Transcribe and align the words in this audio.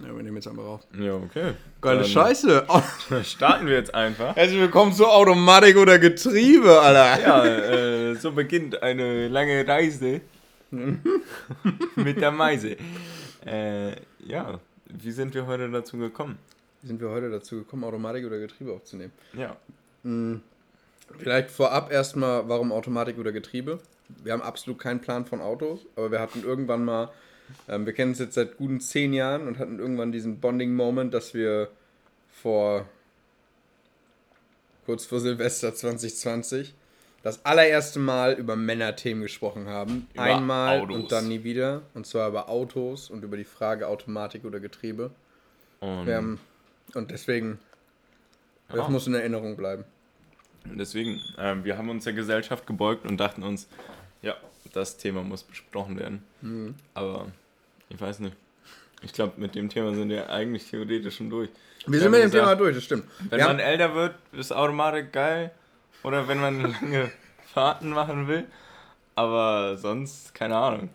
Ja, 0.00 0.14
wir 0.14 0.22
nehmen 0.22 0.36
jetzt 0.36 0.46
einfach 0.46 0.64
auf. 0.64 0.80
Ja, 0.96 1.14
okay. 1.14 1.54
Geile 1.80 2.00
Dann 2.00 2.08
Scheiße. 2.08 2.66
Starten 3.24 3.66
wir 3.66 3.74
jetzt 3.74 3.94
einfach. 3.94 4.36
Herzlich 4.36 4.60
willkommen 4.60 4.92
zu 4.92 5.06
Automatik 5.06 5.76
oder 5.76 5.98
Getriebe, 5.98 6.80
Alter. 6.80 7.20
Ja, 7.20 7.44
äh, 7.44 8.14
so 8.14 8.30
beginnt 8.30 8.80
eine 8.82 9.28
lange 9.28 9.66
Reise 9.66 10.20
mit 11.96 12.20
der 12.20 12.30
Meise. 12.30 12.76
Äh, 13.44 13.96
ja, 14.24 14.60
wie 14.86 15.10
sind 15.10 15.34
wir 15.34 15.46
heute 15.46 15.68
dazu 15.68 15.98
gekommen? 15.98 16.38
Wie 16.82 16.88
sind 16.88 17.00
wir 17.00 17.08
heute 17.08 17.30
dazu 17.30 17.56
gekommen, 17.56 17.82
Automatik 17.82 18.24
oder 18.24 18.38
Getriebe 18.38 18.72
aufzunehmen? 18.72 19.12
Ja, 19.32 19.56
Vielleicht 21.16 21.50
vorab 21.50 21.90
erstmal, 21.90 22.48
warum 22.48 22.72
Automatik 22.72 23.18
oder 23.18 23.32
Getriebe? 23.32 23.80
Wir 24.22 24.32
haben 24.32 24.42
absolut 24.42 24.78
keinen 24.78 25.00
Plan 25.00 25.26
von 25.26 25.40
Autos, 25.40 25.80
aber 25.96 26.10
wir 26.10 26.20
hatten 26.20 26.42
irgendwann 26.44 26.84
mal, 26.84 27.10
ähm, 27.68 27.86
wir 27.86 27.92
kennen 27.92 28.10
uns 28.12 28.18
jetzt 28.18 28.34
seit 28.34 28.56
guten 28.56 28.80
zehn 28.80 29.12
Jahren 29.12 29.46
und 29.48 29.58
hatten 29.58 29.78
irgendwann 29.78 30.12
diesen 30.12 30.40
Bonding-Moment, 30.40 31.12
dass 31.14 31.34
wir 31.34 31.68
vor 32.30 32.86
kurz 34.86 35.04
vor 35.06 35.20
Silvester 35.20 35.74
2020 35.74 36.74
das 37.22 37.44
allererste 37.44 37.98
Mal 37.98 38.34
über 38.34 38.56
Männerthemen 38.56 39.22
gesprochen 39.22 39.66
haben. 39.68 40.06
Über 40.14 40.22
Einmal 40.22 40.80
Autos. 40.80 40.96
und 40.96 41.12
dann 41.12 41.28
nie 41.28 41.42
wieder. 41.44 41.82
Und 41.94 42.06
zwar 42.06 42.28
über 42.28 42.48
Autos 42.48 43.10
und 43.10 43.24
über 43.24 43.36
die 43.36 43.44
Frage 43.44 43.88
Automatik 43.88 44.44
oder 44.44 44.60
Getriebe. 44.60 45.10
und 45.80 46.06
Wir 46.06 46.16
haben, 46.16 46.40
und 46.94 47.10
deswegen, 47.10 47.58
das 48.68 48.78
Ja. 48.78 48.88
muss 48.88 49.06
in 49.06 49.14
Erinnerung 49.14 49.56
bleiben. 49.56 49.84
deswegen, 50.64 51.20
ähm, 51.38 51.64
wir 51.64 51.76
haben 51.78 51.88
uns 51.88 52.04
der 52.04 52.12
Gesellschaft 52.12 52.66
gebeugt 52.66 53.04
und 53.08 53.18
dachten 53.18 53.42
uns, 53.42 53.68
ja, 54.22 54.34
das 54.72 54.96
Thema 54.96 55.22
muss 55.22 55.42
besprochen 55.42 55.98
werden. 55.98 56.22
Mhm. 56.40 56.74
Aber 56.94 57.26
ich 57.88 58.00
weiß 58.00 58.20
nicht. 58.20 58.36
Ich 59.02 59.12
glaube, 59.12 59.34
mit 59.36 59.54
dem 59.54 59.68
Thema 59.68 59.94
sind 59.94 60.08
wir 60.08 60.28
eigentlich 60.30 60.68
theoretisch 60.68 61.16
schon 61.16 61.30
durch. 61.30 61.50
Wir 61.86 61.96
Ja, 61.98 62.02
sind 62.02 62.10
mit 62.10 62.22
dem 62.22 62.30
Thema 62.32 62.54
durch, 62.56 62.74
das 62.74 62.84
stimmt. 62.84 63.04
Wenn 63.30 63.38
Wir 63.38 63.46
man 63.46 63.60
älter 63.60 63.94
wird, 63.94 64.14
ist 64.32 64.52
Automatik 64.52 65.12
geil. 65.12 65.52
Oder 66.02 66.26
wenn 66.28 66.40
man 66.40 66.60
lange 66.82 67.10
Fahrten 67.52 67.90
machen 67.90 68.26
will. 68.28 68.46
Aber 69.14 69.76
sonst, 69.76 70.34
keine 70.34 70.56
Ahnung. 70.56 70.90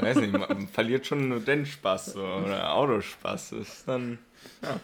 Weiß 0.00 0.16
nicht, 0.16 0.32
man 0.32 0.68
verliert 0.68 1.06
schon 1.06 1.28
nur 1.28 1.40
den 1.40 1.66
Spaß 1.66 2.14
so, 2.14 2.22
oder 2.22 2.72
Autospaß. 2.74 3.52
Ist 3.52 3.86
dann, 3.86 4.18
ja. 4.62 4.80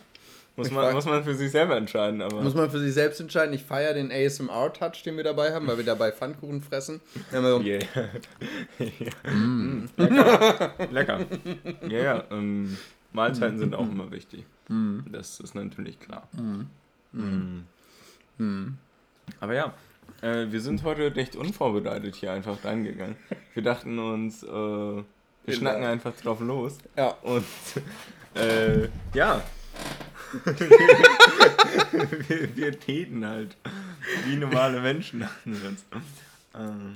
Muss 0.56 0.67
Ich 0.67 0.72
man, 0.75 0.84
frag- 0.84 0.95
muss 0.95 1.06
man 1.06 1.25
für 1.25 1.34
sich 1.34 1.50
selber 1.50 1.77
entscheiden, 1.77 2.20
aber. 2.20 2.42
muss 2.42 2.55
man 2.55 2.70
für 2.70 2.78
sich 2.78 2.92
selbst 2.92 3.20
entscheiden. 3.20 3.55
Ich 3.55 3.62
feiere 3.64 3.95
den 3.95 4.12
ASMR-Touch, 4.12 5.03
den 5.03 5.17
wir 5.17 5.25
dabei 5.25 5.55
haben, 5.55 5.67
weil 5.67 5.78
wir 5.78 5.84
dabei 5.84 6.12
Pfannkuchen 6.12 6.61
fressen. 6.61 7.00
So, 7.31 7.61
Yeah. 7.61 7.81
ja. 8.78 9.30
Mm. 9.33 9.89
Lecker. 9.97 10.73
Lecker. 10.91 11.20
Ja, 11.89 11.98
ja. 11.98 12.25
Ähm, 12.30 12.77
Mahlzeiten 13.12 13.58
sind 13.58 13.75
auch 13.75 13.89
immer 13.89 14.11
wichtig. 14.11 14.45
Das 15.11 15.41
ist 15.41 15.55
natürlich 15.55 15.98
klar. 16.00 16.28
Mm. 17.12 17.62
Aber 19.41 19.55
ja, 19.55 19.75
äh, 20.23 20.47
wir 20.50 20.61
sind 20.61 20.83
heute 20.83 21.14
recht 21.14 21.36
unvorbereitet 21.36 22.14
hier 22.17 22.33
einfach 22.33 22.64
reingegangen. 22.64 23.17
Wir 23.55 23.62
dachten 23.62 23.98
uns, 23.98 24.42
äh, 24.42 24.48
wir 24.48 25.05
schnacken 25.55 25.84
einfach 25.84 26.12
drauf 26.17 26.41
los. 26.41 26.78
Ja. 26.97 27.08
Und 27.23 27.45
äh, 28.34 28.89
ja. 29.14 29.42
Wir, 32.28 32.56
wir 32.56 32.80
täten 32.80 33.27
halt 33.27 33.56
wie 34.27 34.36
normale 34.36 34.80
Menschen. 34.80 35.28
Ähm, 36.55 36.94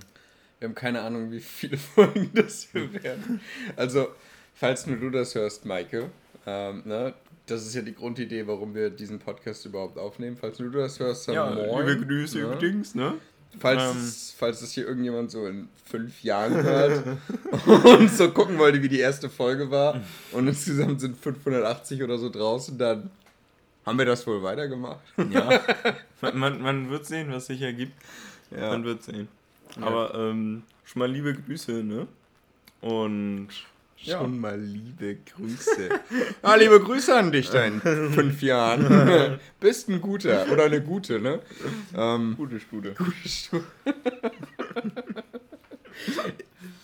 wir 0.59 0.69
haben 0.69 0.75
keine 0.75 1.01
Ahnung, 1.03 1.31
wie 1.31 1.41
viele 1.41 1.77
Folgen 1.77 2.31
das 2.34 2.69
hier 2.73 2.93
werden. 3.03 3.41
Also, 3.77 4.09
falls 4.55 4.87
nur 4.87 4.97
du 4.97 5.11
das 5.11 5.34
hörst, 5.34 5.65
Maike, 5.67 6.11
ähm, 6.47 6.83
ne, 6.84 7.15
das 7.47 7.67
ist 7.67 7.75
ja 7.75 7.83
die 7.83 7.95
Grundidee, 7.95 8.47
warum 8.47 8.75
wir 8.75 8.91
diesen 8.91 9.19
Podcast 9.19 9.65
überhaupt 9.67 9.98
aufnehmen. 9.98 10.37
Falls 10.39 10.59
nur 10.59 10.71
du 10.71 10.78
das 10.78 10.98
hörst, 10.98 11.28
dann 11.28 11.34
ja, 11.34 11.50
moin. 11.50 11.87
liebe 11.87 12.06
Grüße 12.06 12.39
ne? 12.39 12.45
übrigens, 12.45 12.95
ne? 12.95 13.15
Falls, 13.59 13.82
Ähm. 13.82 14.03
es, 14.03 14.34
falls 14.37 14.61
es 14.61 14.72
hier 14.72 14.87
irgendjemand 14.87 15.31
so 15.31 15.47
in 15.47 15.69
fünf 15.84 16.22
Jahren 16.22 16.62
hört 16.62 17.05
und 17.84 18.11
so 18.11 18.31
gucken 18.31 18.59
wollte, 18.59 18.82
wie 18.82 18.88
die 18.88 18.99
erste 18.99 19.31
Folge 19.31 19.71
war 19.71 20.00
und 20.32 20.47
insgesamt 20.49 21.00
sind 21.00 21.16
580 21.16 22.03
oder 22.03 22.19
so 22.19 22.28
draußen, 22.28 22.77
dann 22.77 23.11
haben 23.87 23.99
wir 23.99 24.05
das 24.05 24.27
wohl 24.27 24.43
weitergemacht. 24.43 25.01
Ja. 25.31 25.61
man, 26.21 26.37
man, 26.39 26.61
man 26.61 26.91
wird 26.91 27.07
sehen, 27.07 27.33
was 27.33 27.47
sich 27.47 27.63
ergibt. 27.63 27.95
Ja. 28.51 28.71
Man 28.71 28.85
wird 28.85 29.03
sehen. 29.03 29.29
Aber 29.81 30.15
ähm, 30.15 30.63
schon 30.85 31.01
mal 31.01 31.11
liebe 31.11 31.33
Grüße, 31.35 31.73
ne? 31.85 32.07
Und 32.81 33.49
ja. 33.99 34.19
Schon 34.19 34.39
mal 34.39 34.61
liebe 34.61 35.17
Grüße. 35.17 35.89
ah, 36.43 36.55
liebe 36.55 36.79
Grüße 36.81 37.17
an 37.17 37.33
dich 37.33 37.49
da 37.49 37.65
in 37.65 37.81
fünf 38.13 38.43
Jahren. 38.43 39.41
Bist 39.59 39.89
ein 39.89 40.01
guter 40.01 40.47
oder 40.53 40.65
eine 40.65 40.83
gute, 40.83 41.19
ne? 41.19 41.41
Ähm, 41.97 42.35
gute 42.37 42.61
Stude. 42.61 42.95
gute 42.97 43.29
Stu- 43.29 43.63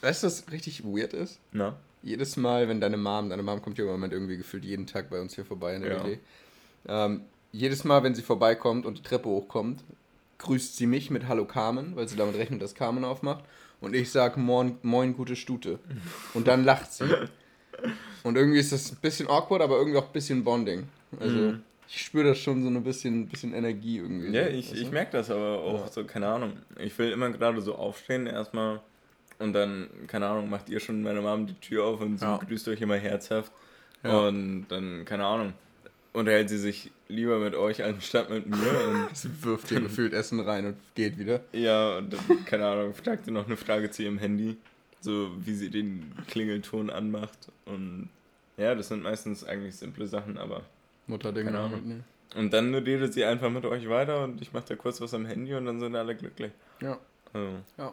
weißt 0.00 0.22
du, 0.22 0.26
was 0.26 0.50
richtig 0.50 0.82
weird 0.84 1.12
ist? 1.12 1.38
Na? 1.52 1.76
Jedes 2.02 2.36
Mal, 2.36 2.68
wenn 2.68 2.80
deine 2.80 2.96
Mom, 2.96 3.28
deine 3.30 3.42
Mom 3.42 3.62
kommt 3.62 3.78
ja 3.78 3.84
im 3.84 3.90
Moment 3.90 4.12
irgendwie 4.12 4.36
gefühlt 4.36 4.64
jeden 4.64 4.86
Tag 4.86 5.10
bei 5.10 5.20
uns 5.20 5.34
hier 5.34 5.44
vorbei 5.44 5.76
in 5.76 5.82
der 5.82 5.92
Ja. 5.98 6.04
WG. 6.04 6.18
Ähm, 6.86 7.22
jedes 7.52 7.84
Mal, 7.84 8.02
wenn 8.02 8.14
sie 8.14 8.22
vorbeikommt 8.22 8.86
und 8.86 8.98
die 8.98 9.02
Treppe 9.02 9.28
hochkommt, 9.28 9.84
grüßt 10.38 10.76
sie 10.76 10.86
mich 10.86 11.10
mit 11.10 11.28
Hallo 11.28 11.44
Carmen, 11.44 11.94
weil 11.96 12.08
sie 12.08 12.16
damit 12.16 12.36
rechnet, 12.36 12.62
dass 12.62 12.74
Carmen 12.74 13.04
aufmacht. 13.04 13.44
Und 13.80 13.94
ich 13.94 14.10
sag 14.10 14.36
Moin, 14.36 14.76
Moin 14.82 15.14
gute 15.14 15.36
Stute. 15.36 15.78
Und 16.34 16.48
dann 16.48 16.64
lacht 16.64 16.92
sie. 16.92 17.04
Und 18.22 18.36
irgendwie 18.36 18.58
ist 18.58 18.72
das 18.72 18.92
ein 18.92 18.98
bisschen 19.00 19.28
awkward, 19.28 19.62
aber 19.62 19.76
irgendwie 19.78 19.98
auch 19.98 20.06
ein 20.06 20.12
bisschen 20.12 20.44
Bonding. 20.44 20.88
Also 21.20 21.36
Mhm. 21.38 21.62
ich 21.88 22.02
spüre 22.02 22.28
das 22.28 22.38
schon 22.38 22.62
so 22.62 22.68
ein 22.68 22.82
bisschen, 22.84 23.26
bisschen 23.28 23.52
Energie 23.52 23.98
irgendwie. 23.98 24.30
Ja, 24.34 24.44
so, 24.44 24.50
ich, 24.50 24.72
ich 24.72 24.90
merke 24.90 25.12
das 25.12 25.30
aber 25.30 25.58
auch 25.60 25.80
Ja. 25.80 25.88
so, 25.90 26.04
keine 26.04 26.28
Ahnung. 26.28 26.52
Ich 26.78 26.96
will 26.98 27.10
immer 27.10 27.30
gerade 27.30 27.60
so 27.60 27.74
aufstehen 27.74 28.26
erstmal 28.26 28.80
und 29.38 29.52
dann, 29.52 29.88
keine 30.06 30.28
Ahnung, 30.28 30.48
macht 30.48 30.68
ihr 30.70 30.78
schon 30.80 31.02
meine 31.02 31.20
Mom 31.20 31.46
die 31.46 31.54
Tür 31.54 31.84
auf 31.84 32.00
und 32.00 32.18
sie 32.18 32.24
Ja. 32.24 32.38
grüßt 32.38 32.68
euch 32.68 32.80
immer 32.80 32.96
herzhaft. 32.96 33.52
Ja. 34.04 34.26
Und 34.26 34.66
dann, 34.68 35.04
keine 35.04 35.24
Ahnung, 35.26 35.52
unterhält 36.12 36.48
sie 36.48 36.58
sich 36.58 36.90
lieber 37.08 37.38
mit 37.38 37.54
euch 37.54 37.82
anstatt 37.84 38.30
mit 38.30 38.46
mir. 38.46 38.88
Und 38.88 39.08
Sie 39.16 39.30
wirft 39.44 39.68
hier 39.68 39.80
gefühlt 39.80 40.12
Essen 40.12 40.40
rein 40.40 40.66
und 40.66 40.76
geht 40.94 41.18
wieder. 41.18 41.40
ja, 41.52 41.98
und 41.98 42.12
dann, 42.12 42.44
keine 42.44 42.66
Ahnung, 42.66 42.94
fragt 42.94 43.24
sie 43.24 43.30
noch 43.30 43.46
eine 43.46 43.56
Frage 43.56 43.90
zu 43.90 44.02
ihrem 44.02 44.18
Handy, 44.18 44.56
so 45.00 45.30
wie 45.44 45.54
sie 45.54 45.70
den 45.70 46.12
Klingelton 46.28 46.90
anmacht. 46.90 47.38
Und 47.64 48.08
ja, 48.56 48.74
das 48.74 48.88
sind 48.88 49.02
meistens 49.02 49.44
eigentlich 49.44 49.76
simple 49.76 50.06
Sachen, 50.06 50.36
aber. 50.38 50.62
Mutterdinge. 51.06 51.46
Keine 51.50 51.60
Ahnung. 51.64 51.88
Ne? 51.88 52.04
Und 52.34 52.52
dann 52.52 52.74
redet 52.74 53.12
sie 53.12 53.24
einfach 53.24 53.50
mit 53.50 53.64
euch 53.66 53.88
weiter 53.88 54.24
und 54.24 54.40
ich 54.40 54.52
mache 54.52 54.64
da 54.68 54.76
kurz 54.76 55.00
was 55.00 55.12
am 55.12 55.26
Handy 55.26 55.54
und 55.54 55.66
dann 55.66 55.80
sind 55.80 55.94
alle 55.96 56.14
glücklich. 56.16 56.52
Ja, 56.80 56.98
Also, 57.32 57.58
ja. 57.76 57.92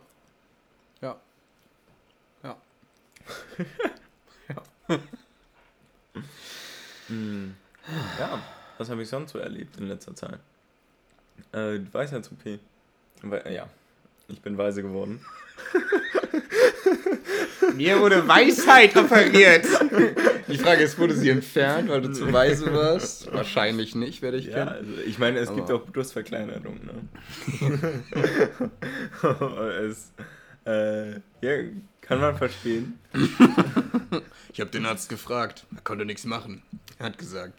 Ja. 1.02 1.18
Ja. 2.44 2.58
Hm. 7.08 7.56
Ja, 8.20 8.42
was 8.78 8.90
habe 8.90 9.02
ich 9.02 9.10
sonst 9.10 9.32
so 9.32 9.40
erlebt 9.40 9.78
in 9.78 9.88
letzter 9.88 10.16
Zeit? 10.16 10.40
Äh, 11.52 11.80
Weisheits-OP. 11.92 12.60
We- 13.24 13.44
Ja, 13.52 13.68
ich 14.28 14.42
bin 14.42 14.58
weise 14.58 14.82
geworden. 14.82 15.20
Mir 17.76 18.00
wurde 18.00 18.28
Weisheit 18.28 18.96
repariert. 18.96 19.66
Die 20.48 20.58
Frage 20.58 20.84
ist, 20.84 20.98
wurde 20.98 21.16
sie 21.16 21.30
entfernt, 21.30 21.90
weil 21.90 22.02
du 22.02 22.12
zu 22.12 22.32
weise 22.34 22.74
warst? 22.74 23.32
Wahrscheinlich 23.32 23.96
nicht, 23.96 24.22
werde 24.22 24.38
ich 24.38 24.46
Ja, 24.48 24.54
kennen. 24.66 24.70
also 24.70 24.92
ich 25.06 25.20
meine, 25.20 25.40
es 25.40 25.50
gibt 25.54 25.70
Aber- 25.70 25.84
auch 25.84 25.86
Brustverkleinerung, 25.88 26.80
ne? 26.86 28.02
es, 29.88 30.12
äh, 30.66 31.12
ja, 31.42 31.70
kann 32.02 32.20
man 32.22 32.38
verstehen. 32.38 33.00
Ich 34.54 34.60
habe 34.60 34.72
den 34.72 34.86
Arzt 34.86 35.10
gefragt. 35.10 35.66
Er 35.76 35.82
konnte 35.82 36.06
nichts 36.06 36.26
machen. 36.26 36.64
Er 36.98 37.08
hat 37.08 37.18
gesagt, 37.18 37.54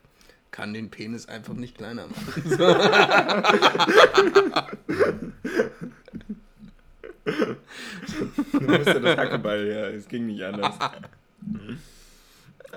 kann 0.51 0.75
den 0.75 0.91
Penis 0.91 1.27
einfach 1.29 1.55
nicht 1.55 1.77
kleiner 1.77 2.07
machen. 2.07 2.53
Du 7.25 8.61
musste 8.61 9.01
das 9.01 9.17
Hackebeil, 9.17 9.67
ja, 9.69 9.89
es 9.89 10.09
ging 10.09 10.27
nicht 10.27 10.43
anders. 10.43 10.75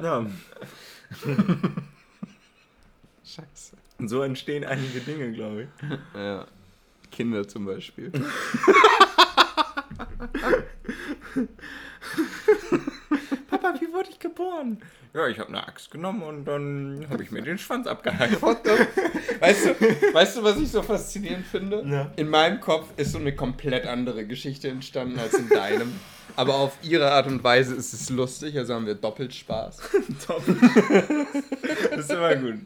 Ja, 0.01 0.25
Scheiße. 3.23 3.77
so 4.05 4.21
entstehen 4.21 4.63
einige 4.63 4.99
Dinge, 4.99 5.31
glaube 5.31 5.63
ich. 5.63 5.69
Ja. 6.15 6.45
Kinder 7.11 7.47
zum 7.47 7.65
Beispiel. 7.65 8.11
Papa, 13.63 13.79
wie 13.79 13.93
wurde 13.93 14.09
ich 14.09 14.19
geboren? 14.19 14.77
Ja, 15.13 15.27
ich 15.27 15.39
habe 15.39 15.49
eine 15.49 15.65
Axt 15.65 15.91
genommen 15.91 16.23
und 16.23 16.45
dann 16.45 17.05
habe 17.09 17.23
ich 17.23 17.31
mir 17.31 17.41
den 17.41 17.57
Schwanz 17.57 17.87
abgehackt. 17.87 18.41
Weißt 18.41 19.65
du, 19.65 20.13
weißt 20.13 20.37
du, 20.37 20.43
was 20.43 20.57
ich 20.57 20.71
so 20.71 20.81
faszinierend 20.81 21.45
finde? 21.45 21.83
Ja. 21.85 22.11
In 22.15 22.29
meinem 22.29 22.59
Kopf 22.59 22.87
ist 22.97 23.11
so 23.11 23.19
eine 23.19 23.35
komplett 23.35 23.85
andere 23.85 24.25
Geschichte 24.25 24.69
entstanden 24.69 25.19
als 25.19 25.33
in 25.35 25.49
deinem. 25.49 25.93
Aber 26.35 26.55
auf 26.55 26.77
ihre 26.81 27.11
Art 27.11 27.27
und 27.27 27.43
Weise 27.43 27.75
ist 27.75 27.93
es 27.93 28.09
lustig, 28.09 28.57
also 28.57 28.73
haben 28.73 28.87
wir 28.87 28.95
doppelt 28.95 29.33
Spaß. 29.33 29.77
Doppelt. 30.27 30.57
das 31.91 31.99
ist 31.99 32.11
immer 32.11 32.35
gut. 32.35 32.59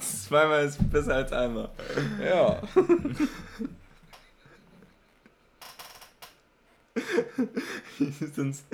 Zweimal 0.00 0.66
ist 0.66 0.90
besser 0.90 1.14
als 1.14 1.32
einmal. 1.32 1.70
Ja. 2.22 2.60
Sonst 8.34 8.64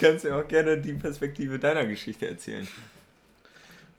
kannst 0.00 0.24
du 0.24 0.34
auch 0.34 0.46
gerne 0.46 0.78
die 0.78 0.94
Perspektive 0.94 1.58
deiner 1.58 1.86
Geschichte 1.86 2.28
erzählen. 2.28 2.66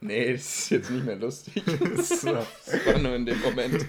Nee, 0.02 0.32
das 0.32 0.42
ist 0.42 0.70
jetzt 0.70 0.92
nicht 0.92 1.06
mehr 1.06 1.18
lustig. 1.18 1.62
Das 1.98 2.24
war, 2.26 2.48
das 2.66 2.86
war 2.86 2.98
nur 3.00 3.16
in 3.16 3.26
dem 3.26 3.40
Moment. 3.42 3.86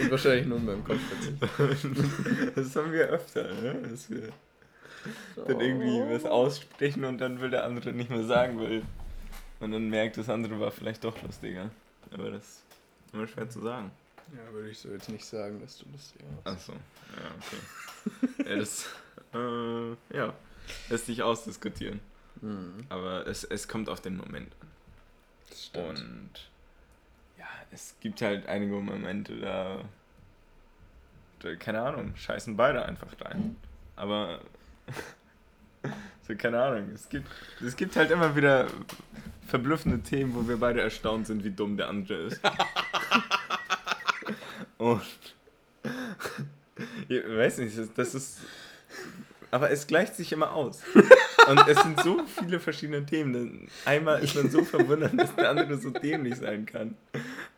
Und 0.00 0.10
wahrscheinlich 0.10 0.46
nur 0.46 0.58
in 0.58 0.64
meinem 0.64 0.84
Kopf. 0.84 1.00
Das 2.54 2.76
haben 2.76 2.92
wir 2.92 3.08
öfter, 3.08 3.52
ne? 3.54 3.82
Dass 3.90 4.10
wir 4.10 4.28
dann 5.36 5.60
irgendwie 5.60 6.00
was 6.12 6.24
aussprechen 6.24 7.04
und 7.04 7.18
dann 7.18 7.40
will 7.40 7.50
der 7.50 7.64
andere 7.64 7.92
nicht 7.92 8.10
mehr 8.10 8.24
sagen 8.24 8.58
will. 8.58 8.82
Und 9.60 9.72
dann 9.72 9.88
merkt, 9.90 10.16
das 10.16 10.28
andere 10.30 10.58
war 10.58 10.70
vielleicht 10.70 11.04
doch 11.04 11.22
lustiger. 11.22 11.70
Aber 12.10 12.30
das 12.30 12.42
ist 12.42 12.62
immer 13.12 13.26
schwer 13.26 13.48
zu 13.48 13.60
sagen. 13.60 13.90
Ja, 14.32 14.52
würde 14.52 14.70
ich 14.70 14.78
so 14.78 14.88
jetzt 14.90 15.08
nicht 15.08 15.24
sagen, 15.24 15.60
dass 15.60 15.78
du 15.78 15.86
lustig 15.90 16.22
warst. 16.44 16.46
Achso, 16.46 16.72
ja, 16.72 17.34
okay. 17.36 18.48
ja, 18.50 18.56
das, 18.56 18.86
äh, 19.34 20.16
ja, 20.16 20.34
lässt 20.88 21.06
sich 21.06 21.22
ausdiskutieren. 21.22 22.00
Mhm. 22.40 22.86
Aber 22.88 23.26
es, 23.26 23.44
es 23.44 23.68
kommt 23.68 23.88
auf 23.88 24.00
den 24.00 24.16
Moment 24.16 24.52
an. 25.74 25.84
Und 25.84 26.30
ja, 27.38 27.46
es 27.70 27.94
gibt 28.00 28.22
halt 28.22 28.46
einige 28.46 28.72
Momente, 28.74 29.36
da, 29.36 29.84
da 31.40 31.54
keine 31.56 31.82
Ahnung, 31.82 32.14
scheißen 32.16 32.56
beide 32.56 32.84
einfach 32.84 33.08
rein. 33.20 33.56
Aber 33.96 34.40
so, 36.26 36.34
keine 36.34 36.62
Ahnung, 36.62 36.90
es 36.94 37.08
gibt, 37.08 37.28
es 37.64 37.76
gibt 37.76 37.96
halt 37.96 38.10
immer 38.10 38.34
wieder 38.36 38.68
verblüffende 39.46 40.00
Themen, 40.00 40.34
wo 40.34 40.48
wir 40.48 40.58
beide 40.58 40.80
erstaunt 40.80 41.26
sind, 41.26 41.44
wie 41.44 41.50
dumm 41.50 41.76
der 41.76 41.88
andere 41.88 42.14
ist. 42.14 42.40
Und 44.78 45.02
ich 47.08 47.22
weiß 47.24 47.58
nicht, 47.58 47.76
das 47.96 48.14
ist. 48.14 48.38
Aber 49.50 49.70
es 49.70 49.86
gleicht 49.86 50.14
sich 50.14 50.32
immer 50.32 50.52
aus. 50.52 50.82
Und 51.48 51.66
es 51.66 51.82
sind 51.82 52.00
so 52.00 52.22
viele 52.24 52.60
verschiedene 52.60 53.04
Themen. 53.04 53.68
Einmal 53.84 54.22
ist 54.22 54.34
man 54.36 54.50
so 54.50 54.64
verwundert, 54.64 55.18
dass 55.18 55.34
der 55.34 55.50
andere 55.50 55.78
so 55.78 55.90
dämlich 55.90 56.36
sein 56.36 56.66
kann. 56.66 56.96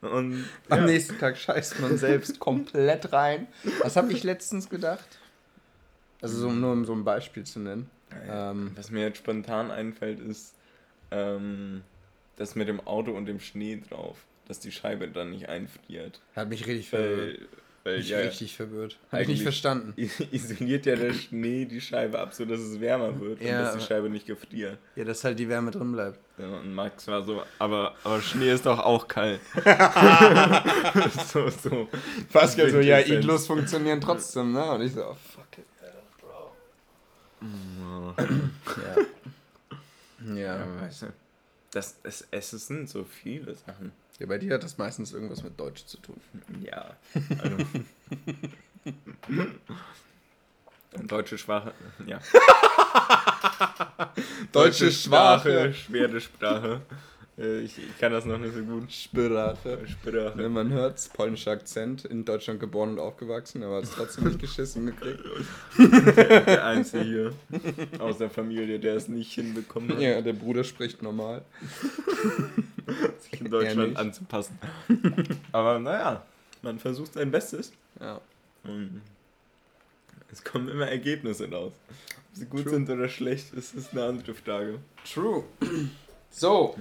Und 0.00 0.44
Am 0.68 0.78
ja, 0.80 0.86
nächsten 0.86 1.18
Tag 1.18 1.36
scheißt 1.36 1.80
man 1.80 1.98
selbst 1.98 2.38
komplett 2.38 3.12
rein. 3.12 3.48
Was 3.82 3.96
habe 3.96 4.12
ich 4.12 4.22
letztens 4.22 4.68
gedacht? 4.68 5.18
Also 6.20 6.38
so, 6.38 6.50
nur 6.52 6.72
um 6.72 6.84
so 6.84 6.92
ein 6.92 7.04
Beispiel 7.04 7.44
zu 7.44 7.60
nennen. 7.60 7.90
Ähm, 8.28 8.72
was 8.76 8.90
mir 8.90 9.02
jetzt 9.02 9.18
spontan 9.18 9.70
einfällt, 9.70 10.20
ist 10.20 10.54
ähm, 11.10 11.82
das 12.36 12.54
mit 12.54 12.68
dem 12.68 12.80
Auto 12.86 13.12
und 13.12 13.26
dem 13.26 13.40
Schnee 13.40 13.82
drauf. 13.88 14.16
Dass 14.48 14.60
die 14.60 14.72
Scheibe 14.72 15.08
dann 15.08 15.30
nicht 15.30 15.48
einfriert. 15.48 16.20
hat 16.34 16.48
mich 16.48 16.66
richtig 16.66 16.90
verwirrt. 16.90 17.40
Weil, 17.84 17.98
Mich 17.98 18.10
ja, 18.10 18.18
richtig 18.18 18.54
verwirrt. 18.56 18.96
Habe 19.10 19.22
ich 19.22 19.28
nicht 19.28 19.42
verstanden. 19.42 19.92
isoliert 20.30 20.86
ja 20.86 20.94
der 20.94 21.12
Schnee 21.12 21.64
die 21.64 21.80
Scheibe 21.80 22.18
ab, 22.20 22.32
sodass 22.32 22.60
es 22.60 22.80
wärmer 22.80 23.18
wird 23.20 23.40
und 23.40 23.46
Ja. 23.46 23.62
dass 23.62 23.76
die 23.76 23.80
Scheibe 23.84 24.08
nicht 24.08 24.24
gefriert. 24.26 24.78
Ja, 24.94 25.02
dass 25.04 25.24
halt 25.24 25.36
die 25.38 25.48
Wärme 25.48 25.72
drin 25.72 25.90
bleibt. 25.90 26.20
Ja, 26.38 26.46
und 26.46 26.72
Max 26.74 27.08
war 27.08 27.22
so, 27.24 27.42
aber, 27.58 27.94
aber 28.04 28.20
Schnee 28.22 28.52
ist 28.52 28.64
doch 28.66 28.78
auch 28.78 29.08
kalt. 29.08 29.40
so, 31.32 31.48
so. 31.50 31.88
Pascal 32.32 32.70
so, 32.70 32.78
ja. 32.78 33.00
Iglus 33.00 33.46
funktionieren 33.48 34.00
trotzdem, 34.00 34.52
ne? 34.52 34.64
Und 34.70 34.82
ich 34.82 34.92
so, 34.92 35.02
oh, 35.04 35.14
fuck 35.34 35.58
it, 35.58 35.64
Bro. 36.20 36.52
Ja. 40.26 40.34
Ja, 40.36 40.56
Ja. 40.58 40.66
weißt 40.82 41.02
du. 41.02 41.06
Das, 41.72 41.96
es, 42.02 42.28
es 42.30 42.50
sind 42.50 42.88
so 42.88 43.02
viele 43.04 43.54
Sachen. 43.54 43.92
ja, 44.18 44.26
bei 44.26 44.36
dir 44.36 44.54
hat 44.54 44.62
das 44.62 44.76
meistens 44.76 45.12
irgendwas 45.12 45.42
mit 45.42 45.58
Deutsch 45.58 45.86
zu 45.86 45.96
tun. 45.96 46.20
Ja. 46.62 46.96
Also. 47.38 47.56
Deutsche 51.06 51.38
Sprache, 51.38 51.72
ja. 52.06 52.20
Deutsche 54.52 54.92
Sprache. 54.92 55.72
schwere 55.72 56.20
Sprache. 56.20 56.82
Äh, 57.38 57.60
Ich, 57.60 57.78
ich 57.78 57.98
kann 57.98 58.12
das 58.12 58.24
noch 58.24 58.38
nicht 58.38 58.54
so 58.54 58.62
gut. 58.62 58.92
Sprache. 58.92 59.78
Sprache. 59.88 60.32
Wenn 60.36 60.52
man 60.52 60.70
hört, 60.72 61.00
polnischer 61.14 61.52
Akzent, 61.52 62.04
in 62.04 62.24
Deutschland 62.24 62.60
geboren 62.60 62.90
und 62.90 62.98
aufgewachsen, 62.98 63.62
aber 63.62 63.76
hat 63.76 63.84
es 63.84 63.90
trotzdem 63.92 64.24
nicht 64.24 64.38
geschissen 64.38 64.86
gekriegt. 64.86 65.20
Der 66.46 66.66
Einzige 66.66 67.02
hier 67.04 67.32
aus 68.00 68.18
der 68.18 68.30
Familie, 68.30 68.78
der 68.78 68.96
es 68.96 69.08
nicht 69.08 69.32
hinbekommen 69.32 69.90
hat, 69.92 70.00
Ja, 70.00 70.20
der 70.20 70.32
Bruder 70.34 70.64
spricht 70.64 71.02
normal. 71.02 71.42
sich 73.20 73.40
in 73.40 73.50
Deutschland 73.50 73.96
anzupassen. 73.96 74.58
Aber 75.52 75.78
naja, 75.78 76.24
man 76.62 76.78
versucht 76.78 77.14
sein 77.14 77.30
Bestes. 77.30 77.72
Ja. 78.00 78.20
Und 78.64 79.00
es 80.30 80.42
kommen 80.44 80.68
immer 80.68 80.86
Ergebnisse 80.88 81.50
raus. 81.50 81.72
Ob 81.88 82.36
sie 82.38 82.46
gut 82.46 82.62
True. 82.64 82.72
sind 82.74 82.90
oder 82.90 83.08
schlecht, 83.08 83.52
ist, 83.54 83.74
ist 83.74 83.92
eine 83.92 84.04
andere 84.04 84.34
Frage. 84.34 84.78
True. 85.10 85.44
So. 86.30 86.76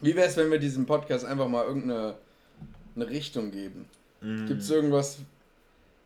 Wie 0.00 0.14
wäre 0.16 0.28
es, 0.28 0.36
wenn 0.36 0.50
wir 0.50 0.58
diesem 0.58 0.86
Podcast 0.86 1.24
einfach 1.24 1.48
mal 1.48 1.64
irgendeine 1.66 2.16
eine 2.96 3.08
Richtung 3.08 3.50
geben? 3.50 3.86
Mhm. 4.20 4.46
Gibt 4.46 4.62
es 4.62 4.70
irgendwas, 4.70 5.18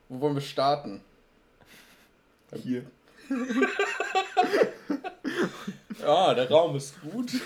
wo 0.08 0.20
wollen 0.20 0.34
wir 0.34 0.42
starten? 0.42 1.00
hier? 2.62 2.84
Ja, 6.00 6.34
der 6.34 6.48
Raum 6.48 6.76
ist 6.76 6.94
gut. 7.00 7.32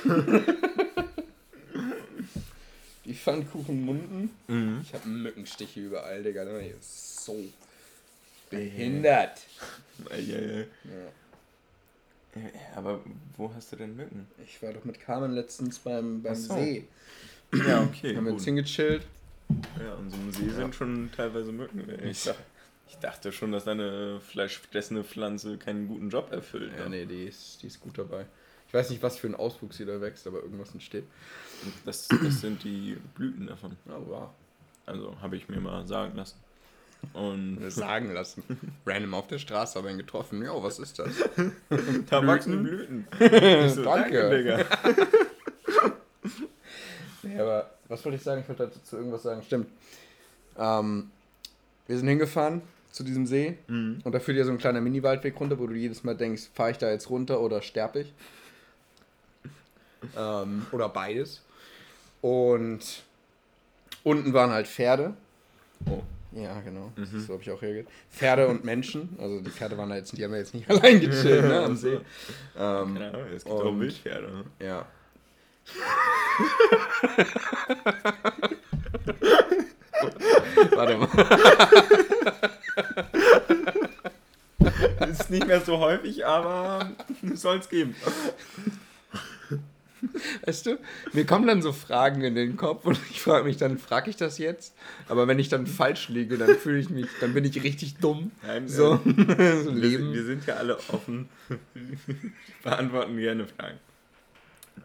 Die 3.06 3.14
Pfannkuchen 3.14 3.84
munden. 3.86 4.30
Mhm. 4.48 4.80
Ich 4.82 4.92
habe 4.92 5.08
Mückenstiche 5.08 5.80
überall, 5.80 6.22
Digga. 6.22 6.44
ne? 6.44 6.74
So 6.82 7.42
behindert. 8.50 9.40
Eieiei. 10.10 10.66
Ja. 10.84 10.90
Ja, 10.92 11.10
Aber 12.74 13.00
wo 13.36 13.52
hast 13.54 13.72
du 13.72 13.76
denn 13.76 13.96
Mücken? 13.96 14.26
Ich 14.44 14.62
war 14.62 14.72
doch 14.72 14.84
mit 14.84 15.00
Carmen 15.00 15.32
letztens 15.32 15.78
beim, 15.78 16.22
beim 16.22 16.34
so. 16.34 16.54
See. 16.54 16.86
Ja, 17.52 17.82
okay. 17.82 18.16
Haben 18.16 18.26
wir 18.26 18.32
uns 18.34 18.44
hingechillt. 18.44 19.06
Ja, 19.80 19.94
an 19.94 20.10
so 20.10 20.16
einem 20.16 20.32
See 20.32 20.48
sind 20.50 20.74
schon 20.74 21.10
teilweise 21.16 21.52
Mücken. 21.52 21.88
Ich, 22.04 22.24
dach, 22.24 22.36
ich 22.88 22.96
dachte 22.96 23.32
schon, 23.32 23.52
dass 23.52 23.66
eine 23.66 24.20
fleischfressende 24.20 25.04
Pflanze 25.04 25.56
keinen 25.56 25.88
guten 25.88 26.10
Job 26.10 26.32
erfüllt. 26.32 26.72
Ja, 26.78 26.88
nee, 26.88 27.06
die 27.06 27.24
ist, 27.24 27.62
die 27.62 27.68
ist 27.68 27.80
gut 27.80 27.96
dabei. 27.96 28.26
Ich 28.66 28.74
weiß 28.74 28.90
nicht, 28.90 29.02
was 29.02 29.16
für 29.16 29.26
ein 29.26 29.34
Auswuchs 29.34 29.78
hier 29.78 29.86
da 29.86 30.00
wächst, 30.00 30.26
aber 30.26 30.42
irgendwas 30.42 30.72
entsteht. 30.72 31.04
Das, 31.86 32.06
das 32.08 32.40
sind 32.40 32.62
die 32.64 32.98
Blüten 33.14 33.46
davon. 33.46 33.76
Oh, 33.86 34.02
wow. 34.06 34.30
Also 34.84 35.16
habe 35.22 35.36
ich 35.36 35.48
mir 35.48 35.60
mal 35.60 35.86
sagen 35.86 36.16
lassen. 36.16 36.36
Und 37.12 37.58
sagen 37.70 38.12
lassen. 38.12 38.42
Random 38.86 39.14
auf 39.14 39.26
der 39.28 39.38
Straße 39.38 39.78
habe 39.78 39.90
ihn 39.90 39.98
getroffen. 39.98 40.42
Ja, 40.42 40.50
was 40.62 40.78
ist 40.78 40.98
das? 40.98 41.10
da 42.10 42.26
wachsen 42.26 42.62
Blüten. 42.62 43.06
So, 43.68 43.82
Danke. 43.84 44.30
Digga. 44.30 44.64
Nee, 47.22 47.38
aber 47.40 47.70
was 47.88 48.04
wollte 48.04 48.16
ich 48.16 48.22
sagen? 48.22 48.42
Ich 48.42 48.48
wollte 48.48 48.70
dazu 48.72 48.96
irgendwas 48.96 49.22
sagen. 49.24 49.42
Stimmt. 49.42 49.66
Ähm, 50.56 51.10
wir 51.86 51.98
sind 51.98 52.06
hingefahren 52.08 52.62
zu 52.92 53.02
diesem 53.02 53.26
See 53.26 53.58
Mhm. 53.66 54.00
und 54.04 54.12
da 54.14 54.20
führt 54.20 54.36
ja 54.38 54.44
so 54.44 54.50
ein 54.52 54.58
kleiner 54.58 54.80
Mini-Waldweg 54.80 55.38
runter, 55.40 55.58
wo 55.58 55.66
du 55.66 55.74
jedes 55.74 56.04
Mal 56.04 56.16
denkst, 56.16 56.48
fahre 56.54 56.70
ich 56.70 56.78
da 56.78 56.90
jetzt 56.90 57.10
runter 57.10 57.40
oder 57.40 57.60
sterb 57.60 57.96
ich? 57.96 58.12
ähm, 60.16 60.66
oder 60.70 60.88
beides. 60.88 61.42
Und 62.22 63.02
unten 64.04 64.32
waren 64.32 64.50
halt 64.50 64.68
Pferde. 64.68 65.14
Oh. 65.86 66.02
Ja, 66.32 66.60
genau. 66.60 66.92
Mhm. 66.96 67.20
So 67.20 67.32
habe 67.32 67.42
ich 67.42 67.50
auch 67.50 67.62
reagiert. 67.62 67.88
Pferde 68.10 68.48
und 68.48 68.64
Menschen. 68.64 69.16
Also 69.18 69.40
die 69.40 69.50
Pferde 69.50 69.78
waren 69.78 69.88
da 69.90 69.96
jetzt, 69.96 70.16
die 70.16 70.22
haben 70.24 70.32
ja 70.32 70.38
jetzt 70.38 70.54
nicht 70.54 70.68
allein 70.70 71.00
gechillt 71.00 71.44
ne, 71.44 71.60
am 71.62 71.76
See. 71.76 71.94
Ähm, 72.56 72.96
Ahnung, 72.96 73.22
es 73.34 73.44
gibt 73.44 73.56
auch 73.56 73.64
Und- 73.64 73.80
Wildpferde. 73.80 74.26
ne? 74.30 74.44
ja. 74.60 74.86
Warte 80.74 80.96
mal. 80.96 81.08
Ist 85.10 85.30
nicht 85.30 85.46
mehr 85.46 85.60
so 85.60 85.78
häufig, 85.78 86.26
aber 86.26 86.90
soll 87.34 87.58
es 87.58 87.68
geben. 87.68 87.94
Weißt 90.44 90.66
du, 90.66 90.78
mir 91.12 91.26
kommen 91.26 91.46
dann 91.46 91.62
so 91.62 91.72
Fragen 91.72 92.22
in 92.22 92.34
den 92.34 92.56
Kopf 92.56 92.84
und 92.86 92.98
ich 93.10 93.20
frage 93.20 93.44
mich 93.44 93.56
dann, 93.56 93.78
frage 93.78 94.10
ich 94.10 94.16
das 94.16 94.38
jetzt? 94.38 94.74
Aber 95.08 95.26
wenn 95.28 95.38
ich 95.38 95.48
dann 95.48 95.66
falsch 95.66 96.08
liege, 96.08 96.38
dann 96.38 96.54
fühle 96.56 96.78
ich 96.78 96.90
mich, 96.90 97.06
dann 97.20 97.34
bin 97.34 97.44
ich 97.44 97.62
richtig 97.62 97.96
dumm. 97.98 98.30
Nein, 98.46 98.68
So, 98.68 98.94
äh, 98.94 99.56
so 99.62 99.74
wir, 99.74 100.12
wir 100.12 100.24
sind 100.24 100.46
ja 100.46 100.54
alle 100.56 100.78
offen. 100.78 101.28
Beantworten 102.62 103.16
gerne 103.16 103.46
Fragen. 103.46 103.78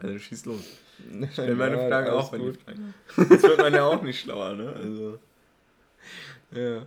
Also 0.01 0.17
schieß 0.19 0.45
los. 0.45 0.63
Stell 1.33 1.55
meine 1.55 1.77
Ja, 1.81 1.87
Fragen 1.87 2.09
auch, 2.11 2.31
wenn 2.31 2.41
gut. 2.41 2.55
die 2.55 2.63
Fragen. 2.63 2.93
Sonst 3.15 3.43
wird 3.43 3.57
man 3.57 3.73
ja 3.73 3.83
auch 3.85 4.01
nicht 4.01 4.19
schlauer, 4.21 4.53
ne? 4.53 4.73
Also. 4.75 5.19
Ja. 6.51 6.85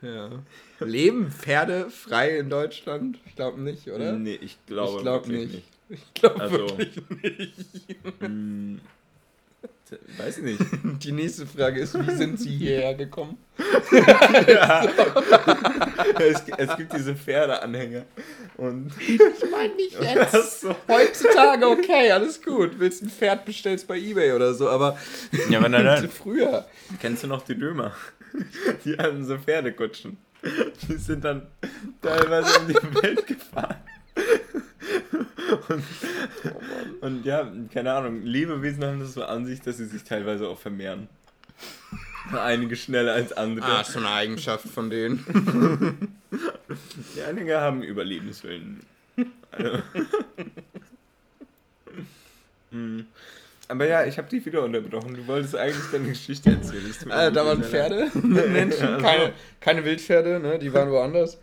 Ja. 0.00 0.30
Leben 0.80 1.30
Pferde 1.32 1.90
frei 1.90 2.38
in 2.38 2.50
Deutschland? 2.50 3.18
Ich 3.26 3.34
glaube 3.34 3.60
nicht, 3.60 3.88
oder? 3.88 4.12
Nee, 4.12 4.38
ich 4.40 4.58
glaube 4.66 4.96
ich 4.98 5.02
glaub 5.02 5.28
wirklich 5.28 5.52
nicht. 5.54 5.77
Ich 5.88 6.14
glaube 6.14 6.40
Also- 6.40 6.78
wirklich 6.78 7.04
nicht. 7.22 7.54
Hm, 8.20 8.80
weiß 10.18 10.38
ich 10.38 10.44
nicht. 10.44 10.60
Die 11.04 11.12
nächste 11.12 11.46
Frage 11.46 11.80
ist, 11.80 11.94
wie 11.98 12.10
sind 12.14 12.38
Sie 12.38 12.50
hierher 12.50 12.94
gekommen? 12.94 13.38
es, 16.20 16.42
es 16.56 16.76
gibt 16.76 16.92
diese 16.92 17.14
Pferdeanhänger. 17.16 18.04
Und 18.56 18.92
Ich 19.00 19.18
meine 19.50 19.74
nicht 19.74 19.96
das 20.14 20.60
so. 20.60 20.74
Heutzutage, 20.88 21.66
okay, 21.68 22.10
alles 22.10 22.42
gut. 22.42 22.78
Willst 22.78 23.02
ein 23.02 23.08
Pferd, 23.10 23.44
bestellst 23.44 23.86
bei 23.88 23.96
Ebay 23.98 24.32
oder 24.32 24.52
so, 24.54 24.68
aber 24.68 24.98
Ja, 25.48 25.58
aber 25.58 25.68
nein, 25.68 25.84
nein. 25.84 26.08
früher. 26.08 26.66
Kennst 27.00 27.22
du 27.22 27.26
noch 27.28 27.42
die 27.44 27.54
Dömer? 27.58 27.92
Die 28.84 28.96
hatten 28.96 29.24
so 29.24 29.38
Pferdekutschen. 29.38 30.18
Die 30.88 30.96
sind 30.96 31.24
dann 31.24 31.46
teilweise 32.02 32.60
um 32.60 32.68
die 32.68 32.74
Welt 33.02 33.26
gefahren. 33.26 33.76
Und, 35.68 35.84
und 37.00 37.24
ja, 37.24 37.50
keine 37.72 37.92
Ahnung, 37.92 38.22
Lebewesen 38.22 38.84
haben 38.84 39.00
das 39.00 39.14
so 39.14 39.24
an 39.24 39.46
sich, 39.46 39.60
dass 39.60 39.78
sie 39.78 39.86
sich 39.86 40.04
teilweise 40.04 40.48
auch 40.48 40.58
vermehren. 40.58 41.08
Einige 42.32 42.76
schneller 42.76 43.14
als 43.14 43.32
andere. 43.32 43.66
Ah, 43.66 43.80
ist 43.80 43.92
so 43.92 43.98
eine 43.98 44.10
Eigenschaft 44.10 44.68
von 44.68 44.90
denen. 44.90 45.24
Die 47.16 47.22
einige 47.22 47.60
haben 47.60 47.82
Überlebenswillen. 47.82 48.80
Also. 49.50 49.82
Hm. 52.70 53.06
Aber 53.70 53.86
ja, 53.86 54.04
ich 54.06 54.16
habe 54.16 54.28
dich 54.28 54.44
wieder 54.46 54.62
unterbrochen. 54.62 55.14
Du 55.14 55.26
wolltest 55.26 55.54
eigentlich 55.54 55.90
deine 55.92 56.08
Geschichte 56.08 56.50
erzählen. 56.50 56.90
Äh, 57.10 57.30
da 57.30 57.44
waren. 57.44 57.62
Pferde 57.62 58.10
mit 58.14 58.48
Menschen, 58.52 58.98
keine, 58.98 59.32
keine 59.60 59.84
Wildpferde, 59.84 60.40
ne? 60.40 60.58
die 60.58 60.72
waren 60.72 60.90
woanders. 60.90 61.38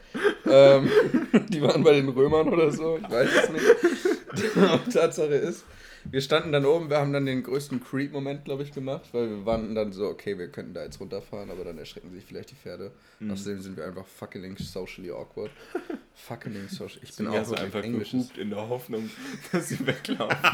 ähm, 0.49 0.89
die 1.49 1.61
waren 1.61 1.83
bei 1.83 1.93
den 1.93 2.09
Römern 2.09 2.47
oder 2.49 2.71
so, 2.71 2.97
ich 3.01 3.09
weiß 3.09 3.29
es 3.43 3.49
nicht. 3.51 4.57
Aber 4.57 4.89
Tatsache 4.89 5.35
ist, 5.35 5.65
wir 6.11 6.21
standen 6.21 6.51
dann 6.51 6.65
oben, 6.65 6.89
wir 6.89 6.97
haben 6.97 7.13
dann 7.13 7.25
den 7.25 7.43
größten 7.43 7.83
Creep-Moment, 7.83 8.45
glaube 8.45 8.63
ich, 8.63 8.71
gemacht, 8.71 9.09
weil 9.11 9.29
wir 9.29 9.45
waren 9.45 9.73
dann 9.75 9.91
so, 9.91 10.07
okay, 10.07 10.37
wir 10.37 10.47
könnten 10.49 10.73
da 10.73 10.83
jetzt 10.83 10.99
runterfahren, 10.99 11.49
aber 11.49 11.63
dann 11.63 11.77
erschrecken 11.77 12.11
sich 12.11 12.23
vielleicht 12.23 12.51
die 12.51 12.55
Pferde. 12.55 12.91
Mhm. 13.19 13.31
Außerdem 13.31 13.61
sind 13.61 13.77
wir 13.77 13.85
einfach 13.85 14.05
fucking 14.05 14.57
socially 14.57 15.11
awkward. 15.11 15.51
fucking 16.13 16.67
social. 16.69 16.99
Ich 17.03 17.15
bin 17.15 17.27
auch 17.27 17.33
wirklich 17.33 17.59
einfach 17.59 17.83
Englisches. 17.83 18.31
in 18.37 18.49
der 18.49 18.69
Hoffnung, 18.69 19.09
dass 19.51 19.69
sie 19.69 19.85
weglaufen. 19.85 20.37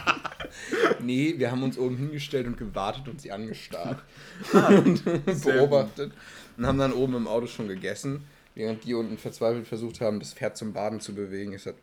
Nee, 1.00 1.36
wir 1.38 1.50
haben 1.50 1.64
uns 1.64 1.78
oben 1.78 1.96
hingestellt 1.96 2.46
und 2.46 2.58
gewartet 2.58 3.08
und 3.08 3.22
sie 3.22 3.32
angestarrt. 3.32 4.04
Ah, 4.52 4.68
und 4.68 5.04
beobachtet. 5.06 6.12
Und 6.58 6.66
haben 6.66 6.78
dann 6.78 6.92
oben 6.92 7.16
im 7.16 7.28
Auto 7.28 7.48
schon 7.48 7.70
gegessen, 7.70 8.26
während 8.54 8.84
die 8.84 8.94
unten 8.94 9.18
verzweifelt 9.18 9.66
versucht 9.66 10.02
haben, 10.02 10.20
das 10.20 10.34
Pferd 10.34 10.58
zum 10.58 10.74
Baden 10.74 11.00
zu 11.00 11.16
bewegen. 11.16 11.54
Es 11.54 11.68
hat 11.68 11.76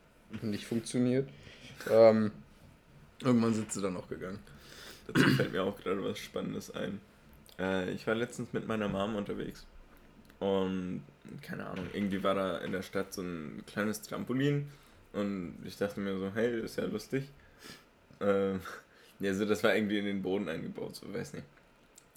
nicht 0.42 0.66
funktioniert. 0.66 1.30
Ähm, 1.90 2.30
irgendwann 3.22 3.54
sind 3.54 3.72
sie 3.72 3.80
dann 3.80 3.96
auch 3.96 4.08
gegangen. 4.08 4.38
Dazu 5.06 5.28
fällt 5.30 5.52
mir 5.52 5.62
auch 5.62 5.78
gerade 5.78 6.02
was 6.04 6.18
Spannendes 6.18 6.70
ein. 6.70 7.00
Äh, 7.58 7.90
ich 7.92 8.06
war 8.06 8.14
letztens 8.14 8.52
mit 8.52 8.66
meiner 8.68 8.88
Mom 8.88 9.16
unterwegs. 9.16 9.66
Und 10.38 11.02
keine 11.42 11.66
Ahnung, 11.66 11.87
irgendwie 11.92 12.22
war 12.22 12.34
da 12.34 12.58
in 12.58 12.72
der 12.72 12.82
Stadt 12.82 13.12
so 13.12 13.22
ein 13.22 13.64
kleines 13.66 14.02
Trampolin. 14.02 14.70
Und 15.12 15.56
ich 15.64 15.76
dachte 15.76 16.00
mir 16.00 16.16
so, 16.18 16.30
hey, 16.34 16.60
ist 16.60 16.76
ja 16.76 16.84
lustig. 16.84 17.25
Ähm, 18.20 18.60
ja, 19.20 19.34
so 19.34 19.44
das 19.44 19.64
war 19.64 19.75
irgendwie 19.75 19.98
in 19.98 20.04
den 20.04 20.22
Boden 20.22 20.48
eingebaut, 20.48 20.96
so 20.96 21.12
weiß 21.12 21.34
nicht. 21.34 21.46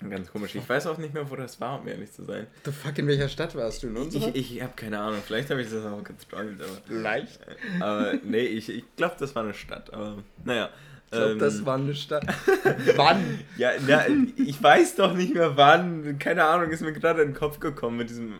Ganz 0.10 0.32
komisch. 0.32 0.56
Ich 0.56 0.68
weiß 0.68 0.88
auch 0.88 0.98
nicht 0.98 1.14
mehr, 1.14 1.30
wo 1.30 1.36
das 1.36 1.62
war, 1.62 1.80
um 1.80 1.88
ehrlich 1.88 2.12
zu 2.12 2.24
sein. 2.24 2.48
The 2.66 2.72
fuck, 2.72 2.98
in 2.98 3.08
welcher 3.08 3.30
Stadt 3.30 3.54
warst 3.56 3.84
du? 3.84 3.88
In 3.88 3.98
unserer? 3.98 4.30
Ich, 4.34 4.56
ich 4.56 4.62
habe 4.64 4.74
keine 4.76 5.00
Ahnung. 5.00 5.22
Vielleicht 5.24 5.52
habe 5.52 5.62
ich 5.62 5.70
das 5.70 5.86
auch 5.86 6.04
gestruggelt, 6.04 6.60
aber. 6.60 6.96
Leicht. 6.96 7.40
Aber 7.80 8.14
nee, 8.24 8.46
ich, 8.46 8.70
ich 8.70 8.84
glaube, 8.96 9.16
das 9.20 9.36
war 9.36 9.44
eine 9.44 9.54
Stadt. 9.54 9.94
Aber 9.94 10.24
naja. 10.44 10.72
Ich 11.12 11.18
glaube, 11.18 11.32
ähm, 11.34 11.40
das 11.40 11.66
war 11.66 11.76
eine 11.78 11.94
Stadt. 11.94 12.26
Wann? 12.96 13.40
Ja, 13.58 13.72
na, 13.86 14.06
ich 14.38 14.62
weiß 14.64 14.96
doch 14.96 15.14
nicht 15.14 15.34
mehr 15.34 15.58
wann. 15.58 16.18
Keine 16.20 16.46
Ahnung, 16.46 16.70
ist 16.72 16.82
mir 16.82 16.94
gerade 16.94 17.22
in 17.24 17.30
den 17.30 17.36
Kopf 17.36 17.60
gekommen 17.60 17.98
mit 17.98 18.10
diesem. 18.10 18.36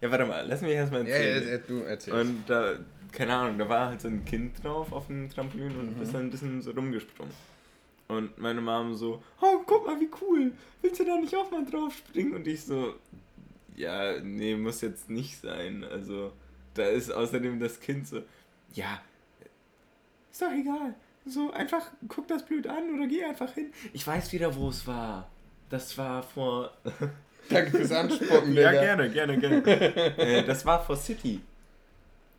Ja, 0.00 0.10
warte 0.10 0.26
mal, 0.26 0.44
lass 0.46 0.60
mich 0.60 0.72
erstmal 0.72 1.06
Ja, 1.06 1.16
ja, 1.16 1.22
erzählen. 1.22 1.48
ja, 1.48 1.58
du 1.58 1.82
erzählst. 1.84 2.20
und 2.20 2.44
da, 2.48 2.72
keine 3.12 3.34
Ahnung, 3.34 3.58
da 3.58 3.68
war 3.68 3.88
halt 3.90 4.00
so 4.00 4.08
ein 4.08 4.24
Kind 4.24 4.62
drauf 4.62 4.92
auf 4.92 5.06
dem 5.06 5.30
Trampolin 5.30 5.70
und 5.78 5.96
Mhm. 5.96 6.02
ist 6.02 6.12
dann 6.14 6.22
ein 6.22 6.30
bisschen 6.30 6.60
so 6.62 6.72
rumgesprungen. 6.72 7.32
Und 8.08 8.36
meine 8.38 8.60
Mom 8.60 8.94
so, 8.94 9.22
oh, 9.40 9.58
guck 9.64 9.86
mal, 9.86 9.98
wie 10.00 10.10
cool. 10.20 10.52
Willst 10.82 11.00
du 11.00 11.04
da 11.04 11.16
nicht 11.16 11.34
auch 11.34 11.50
mal 11.50 11.64
drauf 11.64 11.94
springen? 11.96 12.34
Und 12.34 12.46
ich 12.46 12.62
so, 12.64 12.94
ja, 13.76 14.20
nee, 14.20 14.54
muss 14.56 14.80
jetzt 14.80 15.08
nicht 15.10 15.40
sein. 15.40 15.84
Also, 15.84 16.32
da 16.74 16.84
ist 16.86 17.10
außerdem 17.10 17.58
das 17.60 17.80
Kind 17.80 18.06
so, 18.06 18.22
ja, 18.74 19.00
ist 20.30 20.42
doch 20.42 20.52
egal. 20.52 20.94
So, 21.28 21.52
einfach 21.52 21.90
guck 22.08 22.28
das 22.28 22.44
blöd 22.44 22.66
an 22.68 22.94
oder 22.94 23.06
geh 23.08 23.24
einfach 23.24 23.52
hin. 23.52 23.72
Ich 23.92 24.06
weiß 24.06 24.32
wieder, 24.32 24.54
wo 24.54 24.68
es 24.68 24.86
war. 24.86 25.28
Das 25.70 25.96
war 25.98 26.22
vor. 26.22 26.70
Danke 27.48 27.70
fürs 27.72 27.92
Anspucken, 27.92 28.54
ja, 28.54 28.70
gerne, 28.72 29.08
gerne, 29.10 29.38
gerne. 29.38 29.64
äh, 30.18 30.42
das 30.44 30.64
war 30.66 30.84
vor 30.84 30.96
City. 30.96 31.40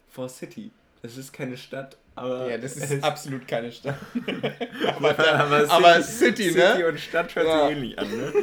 For 0.09 0.27
City. 0.27 0.71
Das 1.01 1.15
ist 1.17 1.31
keine 1.31 1.55
Stadt, 1.57 1.97
aber. 2.15 2.49
Ja, 2.49 2.57
das 2.57 2.75
ist 2.75 3.03
absolut 3.03 3.47
keine 3.47 3.71
Stadt. 3.71 3.97
aber, 4.95 5.17
aber, 5.19 5.69
aber 5.69 6.01
City, 6.01 6.51
ne? 6.51 6.71
City 6.73 6.83
und 6.85 6.99
Stadt 6.99 7.35
hört 7.35 7.47
Ja. 7.47 7.67
sich 7.67 7.77
ähnlich 7.77 7.99
an, 7.99 8.07
ne? 8.17 8.33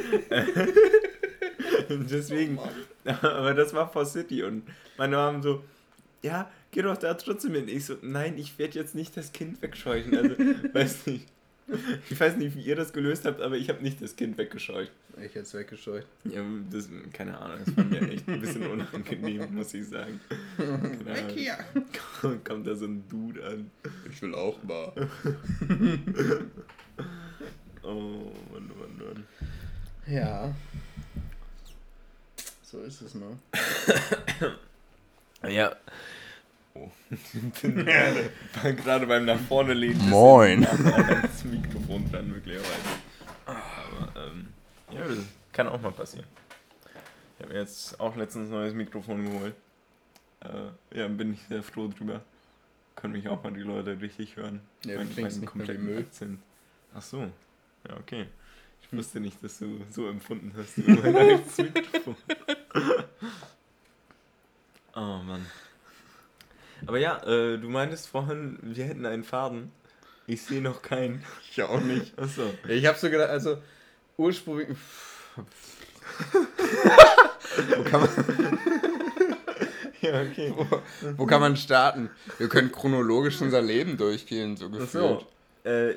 Deswegen. 1.89 2.59
Aber 3.21 3.53
das 3.53 3.73
war 3.73 3.91
vor 3.91 4.05
City 4.05 4.43
und 4.43 4.63
meine 4.97 5.17
Mom 5.17 5.41
so, 5.43 5.63
ja, 6.23 6.49
geh 6.75 6.81
doch 6.81 6.97
da 6.97 7.13
trotzdem 7.13 7.55
hin. 7.55 7.69
Ich 7.69 7.85
so, 7.85 7.95
nein, 8.01 8.37
ich 8.37 8.59
werde 8.59 8.77
jetzt 8.77 8.95
nicht 8.95 9.15
das 9.15 9.31
Kind 9.31 9.61
wegscheuchen. 9.61 10.15
Also, 10.15 10.35
weiß 10.73 11.07
nicht. 11.07 11.25
Ich 12.11 12.19
weiß 12.19 12.35
nicht, 12.35 12.55
wie 12.55 12.61
ihr 12.61 12.75
das 12.75 12.93
gelöst 12.93 13.25
habt, 13.25 13.41
aber 13.41 13.55
ich 13.55 13.69
habe 13.69 13.81
nicht 13.81 13.99
das 14.01 14.15
Kind 14.15 14.37
weggescheucht. 14.37 14.91
Ich 15.19 15.33
jetzt 15.33 15.53
weggescheucht. 15.53 16.05
Ja, 16.25 16.43
das, 16.69 16.89
keine 17.13 17.39
Ahnung, 17.39 17.59
das 17.65 17.77
war 17.77 17.85
mir 17.85 18.01
echt 18.11 18.27
ein 18.27 18.39
bisschen 18.39 18.67
unangenehm, 18.67 19.47
muss 19.55 19.73
ich 19.73 19.87
sagen. 19.87 20.19
Weg 20.57 21.31
hier. 21.33 21.57
Kommt 22.43 22.67
da 22.67 22.75
so 22.75 22.85
ein 22.85 23.07
Dude 23.07 23.43
an. 23.43 23.71
Ich 24.11 24.21
will 24.21 24.35
auch 24.35 24.61
mal. 24.63 24.91
Oh, 27.87 28.31
Mann, 28.51 28.67
Mann, 28.79 28.97
Mann. 28.97 29.27
Ja. 30.07 30.51
So 32.63 32.79
ist 32.79 32.99
es, 33.01 33.13
ne? 33.13 33.37
Ja. 35.47 35.75
Oh. 36.75 36.91
gerade 38.61 39.07
beim 39.07 39.25
nach 39.25 39.39
vorne 39.39 39.73
lehnen. 39.73 40.09
Moin. 40.09 40.61
Das 40.61 41.45
Mikrofon 41.45 42.11
dran, 42.11 42.29
möglicherweise. 42.29 42.71
Aber, 43.45 44.27
ähm, 44.27 44.47
ja, 44.91 45.07
das 45.07 45.19
kann 45.53 45.67
auch 45.69 45.81
mal 45.81 45.91
passieren. 45.91 46.27
Ich 47.37 47.43
habe 47.43 47.53
mir 47.53 47.59
jetzt 47.61 47.99
auch 47.99 48.15
letztens 48.15 48.49
ein 48.49 48.51
neues 48.51 48.73
Mikrofon 48.73 49.25
geholt. 49.25 49.55
Äh, 50.41 50.99
ja, 50.99 51.07
bin 51.07 51.33
ich 51.33 51.41
sehr 51.47 51.63
froh 51.63 51.87
drüber. 51.87 52.21
Können 52.95 53.13
mich 53.13 53.27
auch 53.29 53.41
mal 53.43 53.53
die 53.53 53.61
Leute 53.61 53.99
richtig 53.99 54.35
hören. 54.35 54.61
Ja, 54.85 54.97
du 54.97 55.21
mehr 55.21 55.41
wie 55.41 55.45
kompletten 55.45 55.85
Müll. 55.85 55.99
Akzent. 55.99 56.39
Ach 56.93 57.01
so. 57.01 57.21
Ja, 57.87 57.97
okay. 57.97 58.27
Ich 58.81 58.97
wusste 58.97 59.19
nicht, 59.19 59.43
dass 59.43 59.59
du 59.59 59.81
so 59.89 60.07
empfunden 60.07 60.53
hast 60.57 60.77
über 60.77 61.01
mein 61.01 61.15
eigenes 61.15 61.57
Mikrofon. 61.57 62.15
Oh 64.97 65.21
Mann. 65.23 65.45
Aber 66.87 66.97
ja, 66.99 67.17
äh, 67.23 67.57
du 67.57 67.69
meintest 67.69 68.07
vorhin, 68.07 68.59
wir 68.61 68.85
hätten 68.85 69.05
einen 69.05 69.23
Faden. 69.23 69.71
Ich 70.27 70.41
sehe 70.41 70.61
noch 70.61 70.81
keinen. 70.81 71.23
Ich 71.51 71.61
auch 71.61 71.81
nicht. 71.81 72.17
Achso. 72.17 72.43
Ich 72.67 72.85
hab 72.85 72.97
so 72.97 73.09
gedacht, 73.09 73.29
also 73.29 73.57
ursprünglich. 74.17 74.77
wo, 77.77 77.83
kann 77.83 78.01
man, 78.01 78.09
Ja, 80.01 80.21
okay. 80.21 80.53
wo, 80.55 80.67
wo 81.17 81.25
kann 81.25 81.41
man 81.41 81.57
starten? 81.57 82.09
Wir 82.37 82.47
können 82.49 82.71
chronologisch 82.71 83.41
unser 83.41 83.61
Leben 83.61 83.97
durchgehen, 83.97 84.55
so 84.57 84.69
gefühlt. 84.69 85.03
Achso. 85.03 85.27
Äh, 85.63 85.95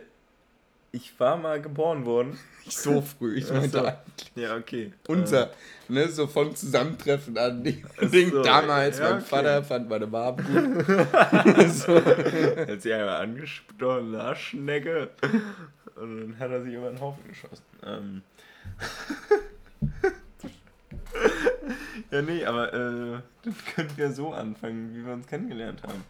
ich 0.99 1.19
war 1.21 1.37
mal 1.37 1.63
geboren 1.63 2.05
worden. 2.05 2.37
Nicht 2.65 2.77
so 2.77 3.01
früh, 3.01 3.37
ich 3.37 3.51
meinte 3.51 3.71
so. 3.71 3.85
eigentlich 3.85 4.33
Ja, 4.35 4.57
okay. 4.57 4.93
unser, 5.07 5.53
ne, 5.89 6.09
so 6.09 6.27
von 6.27 6.55
Zusammentreffen 6.55 7.39
an. 7.39 7.63
Ding 7.63 8.31
so, 8.31 8.43
damals, 8.43 8.99
ja, 8.99 9.05
mein 9.05 9.19
okay. 9.19 9.25
Vater 9.25 9.63
fand 9.63 9.89
meine 9.89 10.07
Mom 10.07 10.37
gut. 10.37 10.47
so. 11.71 11.95
Äh, 11.95 12.73
hat 12.73 12.83
sie 12.83 12.93
einmal 12.93 13.23
angesprochen, 13.23 14.15
Arschnecke. 14.17 15.11
Und 15.95 16.21
dann 16.21 16.39
hat 16.39 16.51
er 16.51 16.63
sich 16.63 16.75
über 16.75 16.91
den 16.91 17.01
Haufen 17.01 17.27
geschossen. 17.29 17.65
Ähm. 17.87 18.23
ja, 22.11 22.23
nee, 22.23 22.45
aber 22.45 22.75
äh, 22.75 23.21
dann 23.45 23.57
können 23.75 23.91
wir 23.97 24.13
so 24.13 24.33
anfangen, 24.33 24.95
wie 24.95 25.07
wir 25.07 25.15
uns 25.15 25.27
kennengelernt 25.27 25.81
haben. 25.85 26.05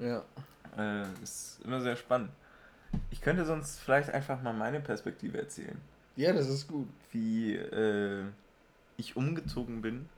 Ja. 0.00 0.24
Äh, 0.76 1.06
ist 1.22 1.60
immer 1.64 1.80
sehr 1.80 1.96
spannend. 1.96 2.30
Ich 3.10 3.20
könnte 3.20 3.44
sonst 3.44 3.80
vielleicht 3.80 4.10
einfach 4.10 4.42
mal 4.42 4.52
meine 4.52 4.80
Perspektive 4.80 5.38
erzählen. 5.38 5.80
ja, 6.16 6.32
das 6.32 6.48
ist 6.48 6.68
gut. 6.68 6.88
Wie 7.10 7.54
äh, 7.54 8.24
ich 8.96 9.16
umgezogen 9.16 9.82
bin 9.82 10.08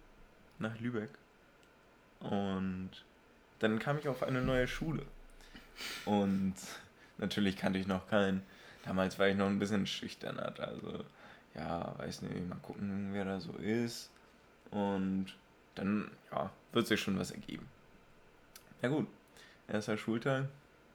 nach 0.59 0.78
Lübeck. 0.81 1.11
Und 2.21 2.90
dann 3.59 3.78
kam 3.78 3.99
ich 3.99 4.09
auf 4.09 4.23
eine 4.23 4.43
neue 4.43 4.66
Schule. 4.66 5.04
Und 6.04 6.54
natürlich 7.19 7.57
kannte 7.57 7.78
ich 7.78 7.87
noch 7.87 8.09
keinen. 8.09 8.43
Damals 8.85 9.19
war 9.19 9.28
ich 9.28 9.37
noch 9.37 9.47
ein 9.47 9.59
bisschen 9.59 9.87
schüchterner. 9.87 10.54
Also, 10.59 11.04
ja, 11.54 11.95
weiß 11.99 12.23
nicht, 12.23 12.49
mal 12.49 12.59
gucken, 12.62 13.11
wer 13.12 13.25
da 13.25 13.40
so 13.40 13.52
ist. 13.52 14.11
Und 14.71 15.26
dann, 15.75 16.11
ja, 16.31 16.50
wird 16.73 16.87
sich 16.87 17.00
schon 17.00 17.19
was 17.19 17.31
ergeben. 17.31 17.69
Ja 18.83 18.88
gut, 18.88 19.07
erster 19.69 19.97
Schultag 19.97 20.47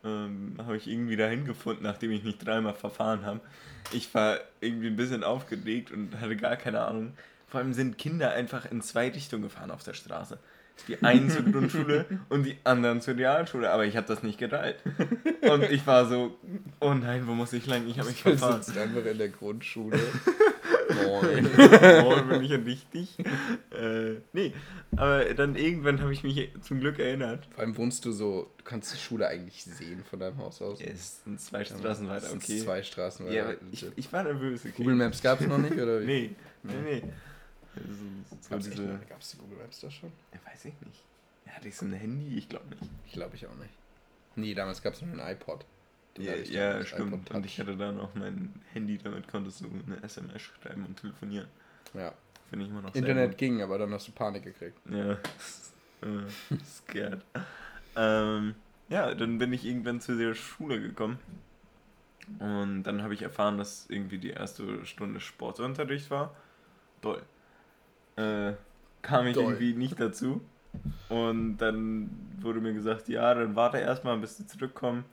ähm, 0.04 0.56
habe 0.58 0.78
ich 0.78 0.88
irgendwie 0.88 1.16
dahin 1.16 1.46
gefunden, 1.46 1.84
nachdem 1.84 2.12
ich 2.12 2.24
mich 2.24 2.38
dreimal 2.38 2.74
verfahren 2.74 3.26
habe. 3.26 3.42
Ich 3.92 4.14
war 4.14 4.40
irgendwie 4.62 4.88
ein 4.88 4.96
bisschen 4.96 5.24
aufgeregt 5.24 5.92
und 5.92 6.20
hatte 6.20 6.36
gar 6.36 6.56
keine 6.56 6.82
Ahnung. 6.82 7.14
Vor 7.48 7.60
allem 7.60 7.74
sind 7.74 7.98
Kinder 7.98 8.32
einfach 8.32 8.70
in 8.70 8.82
zwei 8.82 9.10
Richtungen 9.10 9.44
gefahren 9.44 9.72
auf 9.72 9.84
der 9.84 9.94
Straße. 9.94 10.38
Die 10.88 11.02
einen 11.04 11.30
zur 11.30 11.42
Grundschule 11.52 12.06
und 12.30 12.44
die 12.44 12.58
anderen 12.64 13.02
zur 13.02 13.18
Realschule, 13.18 13.70
aber 13.72 13.86
ich 13.86 13.98
habe 13.98 14.08
das 14.08 14.24
nicht 14.24 14.38
geteilt. 14.38 14.78
Und 15.42 15.64
ich 15.64 15.86
war 15.86 16.06
so, 16.06 16.38
oh 16.80 16.94
nein, 16.94 17.28
wo 17.28 17.34
muss 17.34 17.52
ich 17.54 17.66
lang? 17.66 17.88
Ich 17.88 18.00
habe 18.00 18.10
mich 18.10 18.22
verfahren. 18.22 18.62
sitzt 18.62 18.78
einfach 18.78 19.04
in 19.06 19.18
der 19.18 19.30
Grundschule. 19.30 20.00
Moin. 20.90 21.44
Moin, 22.04 22.28
bin 22.28 22.44
ich 22.44 22.52
ja 22.52 22.58
richtig. 22.58 23.18
Äh, 23.72 24.20
nee, 24.34 24.54
aber 24.98 25.34
dann 25.36 25.56
irgendwann 25.56 26.02
habe 26.02 26.12
ich 26.12 26.24
mich 26.24 26.52
zum 26.62 26.82
Glück 26.82 27.00
erinnert. 27.00 27.48
Vor 27.52 27.64
allem 27.64 27.78
wohnst 27.78 28.04
du 28.04 28.12
so, 28.12 28.52
du 28.58 28.64
kannst 28.66 28.94
die 28.94 28.98
Schule 28.98 29.28
eigentlich 29.28 29.64
sehen 29.64 30.04
von 30.04 30.20
deinem 30.20 30.38
Haus 30.38 30.62
aus. 30.62 30.82
Ja, 30.82 30.88
es 30.88 31.24
sind 31.24 31.40
zwei 31.40 31.64
Straßen 31.64 32.06
Ja, 32.06 32.12
weiter, 32.12 32.26
es 32.26 32.32
sind 32.32 32.44
okay. 32.44 32.60
Zwei 32.60 32.84
Straßen 32.84 33.26
weiter. 33.26 33.52
Ja, 33.52 33.56
ich, 33.72 33.86
ich 33.96 34.12
war 34.12 34.24
nervös. 34.24 34.62
Okay. 34.62 34.74
Google 34.76 34.96
Maps 34.96 35.22
gab 35.22 35.40
es 35.40 35.48
noch 35.48 35.60
nicht, 35.60 35.74
oder 35.74 36.02
wie? 36.02 36.06
Nee, 36.64 36.74
nee, 36.74 36.76
nee. 36.84 37.04
Also, 37.76 37.88
so 38.42 38.50
Gab's, 38.50 38.68
echt 38.68 38.78
diese, 38.78 39.38
Google 39.38 39.58
Maps 39.60 39.80
da 39.80 39.90
schon? 39.90 40.12
ja, 40.34 40.52
weiß 40.52 40.66
ich 40.66 40.74
nicht. 40.86 41.04
Hatte 41.48 41.68
ich 41.70 41.76
so 41.76 41.86
ein 41.86 41.94
Handy? 41.94 42.38
Ich 42.38 42.50
glaube 42.50 42.68
nicht. 42.70 42.82
Ich 43.06 43.14
glaube 43.14 43.36
ich 43.36 43.48
auch 43.48 43.56
nicht. 43.56 43.74
Nee, 44.36 44.54
damals 44.54 44.82
gab 44.82 44.94
es 44.94 45.02
nur 45.02 45.14
ein 45.14 45.36
iPod. 45.36 45.64
Ja, 46.20 46.36
ja 46.36 46.86
stimmt. 46.86 47.32
Und 47.32 47.46
ich 47.46 47.60
hatte 47.60 47.76
da 47.76 47.92
noch 47.92 48.14
mein 48.16 48.54
Handy, 48.74 48.98
damit 48.98 49.28
konntest 49.28 49.62
du 49.62 49.68
eine 49.86 50.02
SMS 50.04 50.42
schreiben 50.42 50.86
und 50.86 51.00
telefonieren. 51.00 51.48
Ja. 51.94 52.14
Finde 52.50 52.66
ich 52.66 52.72
immer 52.72 52.82
noch 52.82 52.96
Internet 52.96 53.38
ging, 53.38 53.62
aber 53.62 53.78
dann 53.78 53.94
hast 53.94 54.08
du 54.08 54.12
Panik 54.12 54.44
gekriegt. 54.44 54.78
Ja, 54.90 55.12
äh, 56.02 56.58
scared. 56.66 57.24
Ähm, 57.96 58.56
ja, 58.90 59.14
dann 59.14 59.38
bin 59.38 59.54
ich 59.54 59.66
irgendwann 59.66 60.02
zu 60.02 60.18
der 60.18 60.34
Schule 60.34 60.82
gekommen. 60.82 61.20
Und 62.40 62.84
dann 62.84 63.02
habe 63.02 63.14
ich 63.14 63.22
erfahren, 63.22 63.58
dass 63.58 63.88
irgendwie 63.90 64.18
die 64.18 64.30
erste 64.30 64.86
Stunde 64.86 65.20
Sportunterricht 65.20 66.12
war. 66.12 66.36
Toll. 67.02 67.22
Äh, 68.16 68.54
kam 69.02 69.28
ich 69.28 69.36
Doll. 69.36 69.46
irgendwie 69.46 69.74
nicht 69.74 70.00
dazu. 70.00 70.42
Und 71.08 71.58
dann 71.58 72.10
wurde 72.42 72.62
mir 72.62 72.74
gesagt, 72.74 73.10
ja, 73.10 73.34
dann 73.34 73.56
warte 73.56 73.78
erstmal, 73.78 74.18
bis 74.18 74.38
sie 74.38 74.46
zurückkommen. 74.46 75.06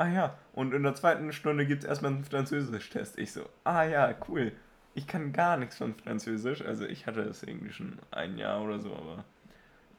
Ah 0.00 0.08
ja, 0.08 0.38
und 0.54 0.72
in 0.72 0.82
der 0.82 0.94
zweiten 0.94 1.30
Stunde 1.30 1.66
gibt 1.66 1.82
es 1.82 1.88
erstmal 1.90 2.12
einen 2.12 2.24
Französisch-Test. 2.24 3.18
Ich 3.18 3.32
so, 3.32 3.46
ah 3.64 3.84
ja, 3.84 4.14
cool. 4.28 4.52
Ich 4.94 5.06
kann 5.06 5.34
gar 5.34 5.58
nichts 5.58 5.76
von 5.76 5.94
Französisch. 5.94 6.62
Also 6.62 6.86
ich 6.86 7.06
hatte 7.06 7.20
es 7.20 7.42
irgendwie 7.42 7.70
schon 7.70 7.98
ein 8.10 8.38
Jahr 8.38 8.62
oder 8.62 8.78
so, 8.78 8.94
aber 8.94 9.26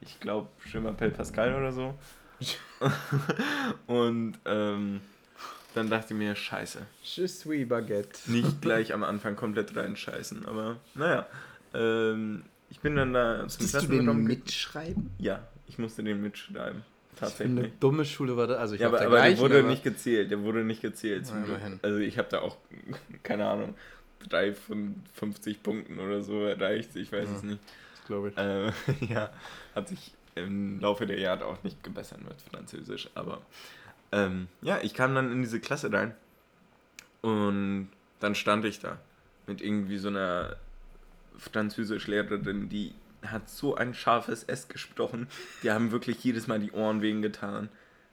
ich 0.00 0.18
glaube, 0.18 0.48
m'appelle 0.72 1.10
Pascal 1.10 1.54
oder 1.54 1.70
so. 1.70 1.94
und 3.86 4.40
ähm, 4.44 5.02
dann 5.74 5.88
dachte 5.88 6.14
ich 6.14 6.18
mir, 6.18 6.34
scheiße. 6.34 6.84
Je 7.04 7.28
suis 7.28 7.68
Baguette. 7.68 8.28
Nicht 8.28 8.60
gleich 8.60 8.92
am 8.92 9.04
Anfang 9.04 9.36
komplett 9.36 9.76
reinscheißen, 9.76 10.46
aber 10.46 10.78
naja. 10.96 11.28
Ähm, 11.74 12.42
ich 12.70 12.80
bin 12.80 12.96
dann 12.96 13.12
da 13.12 13.46
zum 13.46 13.62
Musstest 13.62 13.88
du 13.88 13.92
den 13.92 14.24
mitschreiben? 14.24 15.10
Ja, 15.18 15.46
ich 15.68 15.78
musste 15.78 16.02
den 16.02 16.20
mitschreiben. 16.20 16.82
Eine 17.12 17.20
Tatsächlich. 17.30 17.72
dumme 17.78 18.04
Schule 18.04 18.36
war 18.36 18.46
das. 18.46 18.58
Also 18.58 18.74
ich 18.74 18.80
Ja, 18.80 18.88
aber, 18.88 18.98
der 18.98 19.06
aber 19.06 19.22
der 19.22 19.38
wurde 19.38 19.58
aber- 19.60 19.68
nicht 19.68 19.84
gezählt. 19.84 20.30
Der 20.30 20.40
wurde 20.42 20.64
nicht 20.64 20.80
gezählt. 20.82 21.26
Ja. 21.28 21.34
Also 21.82 21.98
ich 21.98 22.18
habe 22.18 22.28
da 22.30 22.40
auch, 22.40 22.56
keine 23.22 23.46
Ahnung, 23.48 23.74
drei 24.28 24.52
von 24.54 24.96
50 25.14 25.62
Punkten 25.62 25.98
oder 25.98 26.22
so 26.22 26.42
erreicht. 26.44 26.96
Ich 26.96 27.12
weiß 27.12 27.28
Ja. 27.28 27.36
es 27.36 27.42
nicht. 27.42 27.60
glaube 28.06 28.30
ich. 28.30 28.36
Äh, 28.38 28.72
ja, 29.12 29.30
hat 29.74 29.88
sich 29.88 30.12
im 30.34 30.80
Laufe 30.80 31.06
der 31.06 31.20
Jahre 31.20 31.44
auch 31.44 31.62
nicht 31.62 31.82
gebessert 31.84 32.20
mit 32.24 32.40
Französisch. 32.50 33.08
Aber 33.14 33.42
ähm, 34.10 34.48
ja, 34.62 34.78
ich 34.82 34.94
kam 34.94 35.14
dann 35.14 35.30
in 35.30 35.42
diese 35.42 35.60
Klasse 35.60 35.92
rein 35.92 36.14
und 37.20 37.88
dann 38.20 38.34
stand 38.34 38.64
ich 38.64 38.80
da 38.80 38.98
mit 39.46 39.60
irgendwie 39.60 39.98
so 39.98 40.08
einer 40.08 40.56
Französischlehrerin, 41.38 42.68
die 42.68 42.92
hat 43.26 43.48
so 43.48 43.74
ein 43.74 43.94
scharfes 43.94 44.44
S 44.44 44.68
gesprochen. 44.68 45.28
Die 45.62 45.70
haben 45.70 45.92
wirklich 45.92 46.22
jedes 46.24 46.46
Mal 46.46 46.60
die 46.60 46.72
Ohren 46.72 47.02
wehen 47.02 47.22
getan. 47.22 47.68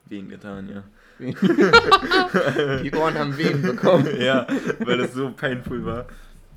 Wehen 0.06 0.30
getan, 0.30 0.70
ja. 0.70 0.84
Die 1.20 2.94
Ohren 2.94 3.18
haben 3.18 3.38
Wehen 3.38 3.62
bekommen. 3.62 4.08
ja, 4.20 4.48
weil 4.80 4.98
das 4.98 5.14
so 5.14 5.32
painful 5.32 5.86
war. 5.86 6.06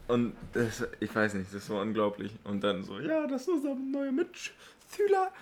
Und 0.09 0.35
das, 0.53 0.87
ich 1.01 1.15
weiß 1.15 1.35
nicht, 1.35 1.53
das 1.53 1.69
war 1.69 1.83
unglaublich. 1.83 2.33
Und 2.45 2.63
dann 2.63 2.85
so, 2.85 3.01
ja, 3.01 3.27
das 3.27 3.43
ist 3.43 3.49
unser 3.49 3.75
neuer 3.75 4.13
Mitschüler. 4.13 5.33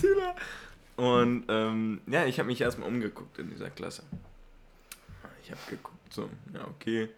Schüler. 0.00 0.34
Und 0.96 1.44
ähm, 1.48 2.00
ja, 2.06 2.24
ich 2.26 2.38
habe 2.38 2.48
mich 2.48 2.60
erstmal 2.60 2.88
umgeguckt 2.88 3.38
in 3.38 3.50
dieser 3.50 3.70
Klasse. 3.70 4.02
Ich 5.42 5.50
habe 5.50 5.60
geguckt, 5.70 6.12
so, 6.12 6.28
ja, 6.52 6.66
okay, 6.66 7.08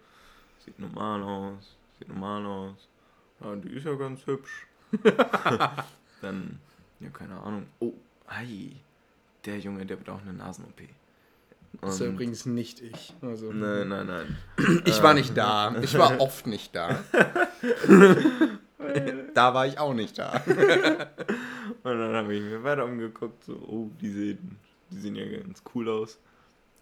sieht 0.63 0.77
normal 0.79 1.23
aus, 1.23 1.75
sieht 1.97 2.07
normal 2.07 2.45
aus. 2.45 2.87
Ja, 3.41 3.55
die 3.55 3.69
ist 3.69 3.85
ja 3.85 3.95
ganz 3.95 4.25
hübsch. 4.25 4.67
dann, 6.21 6.59
ja, 6.99 7.09
keine 7.09 7.39
Ahnung. 7.39 7.65
Oh, 7.79 7.93
ei, 8.27 8.71
der 9.45 9.59
Junge, 9.59 9.85
der 9.85 9.95
braucht 9.95 10.23
eine 10.23 10.33
Nasen-OP. 10.33 10.81
Das 11.79 11.95
ist 11.95 12.01
ja 12.01 12.07
übrigens 12.07 12.45
nicht 12.45 12.81
ich. 12.81 13.13
Also, 13.21 13.51
Nein, 13.51 13.87
nein, 13.87 14.07
nein. 14.07 14.37
Ich 14.85 15.01
war 15.01 15.13
nicht 15.13 15.35
da. 15.37 15.73
Ich 15.81 15.97
war 15.97 16.19
oft 16.19 16.45
nicht 16.45 16.75
da. 16.75 17.01
da 19.33 19.53
war 19.53 19.67
ich 19.67 19.79
auch 19.79 19.93
nicht 19.93 20.17
da. 20.17 20.33
Und 21.83 21.99
dann 21.99 22.13
habe 22.13 22.35
ich 22.35 22.41
mir 22.41 22.63
weiter 22.63 22.85
umgeguckt, 22.85 23.45
so, 23.45 23.53
oh, 23.53 23.89
die 24.01 24.09
sehen, 24.09 24.59
die 24.89 24.99
sehen 24.99 25.15
ja 25.15 25.25
ganz 25.39 25.63
cool 25.73 25.89
aus. 25.89 26.19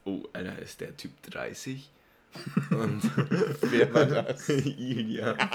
Oh, 0.06 0.24
Alter, 0.34 0.58
ist 0.60 0.82
der 0.82 0.98
Typ 0.98 1.12
30? 1.30 1.90
Und 2.72 3.02
Wer 3.62 3.94
war 3.94 4.06
das? 4.06 4.50
Ilja. 4.50 5.36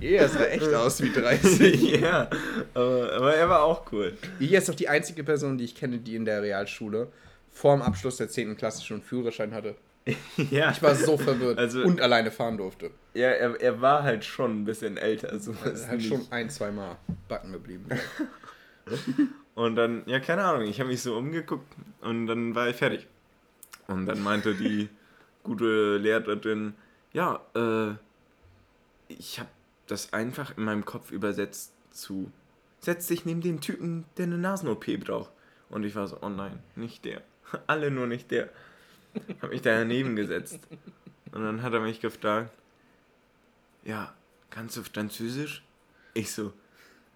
Er 0.00 0.28
sah 0.28 0.44
echt 0.46 0.72
aus 0.74 1.02
wie 1.02 1.10
30. 1.12 1.82
ja, 2.00 2.28
aber, 2.74 3.12
aber 3.12 3.34
er 3.34 3.48
war 3.48 3.62
auch 3.62 3.90
cool. 3.92 4.16
Ilja 4.38 4.58
ist 4.58 4.68
doch 4.68 4.74
die 4.74 4.88
einzige 4.88 5.22
Person, 5.24 5.58
die 5.58 5.64
ich 5.64 5.74
kenne, 5.74 5.98
die 5.98 6.16
in 6.16 6.24
der 6.24 6.42
Realschule 6.42 7.08
vor 7.50 7.74
dem 7.76 7.82
Abschluss 7.82 8.16
der 8.16 8.28
10. 8.28 8.56
Klasse 8.56 8.82
schon 8.84 8.96
einen 8.98 9.02
Führerschein 9.04 9.52
hatte. 9.52 9.74
Ja, 10.50 10.70
Ich 10.70 10.82
war 10.82 10.94
so 10.94 11.18
verwirrt 11.18 11.58
Also- 11.58 11.82
und 11.82 12.00
alleine 12.00 12.30
fahren 12.30 12.56
durfte. 12.56 12.90
ja 13.12 13.28
er, 13.28 13.60
er 13.60 13.80
war 13.82 14.02
halt 14.02 14.24
schon 14.24 14.62
ein 14.62 14.64
bisschen 14.64 14.96
älter. 14.96 15.38
So 15.38 15.52
Er 15.64 15.72
ist 15.72 15.80
ist 15.80 15.88
halt 15.88 15.98
nicht. 15.98 16.08
schon 16.08 16.26
ein, 16.30 16.48
zwei 16.48 16.70
Mal 16.70 16.96
backen 17.28 17.52
geblieben. 17.52 17.86
Und 19.54 19.76
dann, 19.76 20.02
ja, 20.06 20.18
keine 20.20 20.44
Ahnung, 20.44 20.66
ich 20.66 20.80
habe 20.80 20.88
mich 20.88 21.02
so 21.02 21.16
umgeguckt 21.16 21.70
und 22.00 22.26
dann 22.26 22.54
war 22.54 22.68
ich 22.68 22.76
fertig. 22.76 23.06
Und 23.90 24.06
dann 24.06 24.22
meinte 24.22 24.54
die 24.54 24.88
gute 25.42 25.96
Lehrerin, 25.96 26.74
ja, 27.12 27.40
äh, 27.56 27.94
ich 29.08 29.40
habe 29.40 29.48
das 29.88 30.12
einfach 30.12 30.56
in 30.56 30.64
meinem 30.64 30.84
Kopf 30.84 31.10
übersetzt 31.10 31.72
zu, 31.90 32.30
setz 32.78 33.08
dich 33.08 33.24
neben 33.24 33.40
den 33.40 33.60
Typen, 33.60 34.04
der 34.16 34.26
eine 34.26 34.38
Nasen-OP 34.38 34.86
braucht. 35.00 35.32
Und 35.70 35.82
ich 35.82 35.96
war 35.96 36.06
so, 36.06 36.18
oh 36.22 36.28
nein, 36.28 36.60
nicht 36.76 37.04
der. 37.04 37.22
Alle 37.66 37.90
nur 37.90 38.06
nicht 38.06 38.30
der. 38.30 38.48
Hab 39.42 39.50
mich 39.50 39.62
da 39.62 39.76
daneben 39.76 40.14
gesetzt. 40.14 40.60
Und 41.32 41.42
dann 41.42 41.62
hat 41.62 41.72
er 41.72 41.80
mich 41.80 42.00
gefragt, 42.00 42.52
ja, 43.82 44.14
kannst 44.50 44.76
du 44.76 44.84
Französisch? 44.84 45.64
Ich 46.14 46.30
so, 46.30 46.52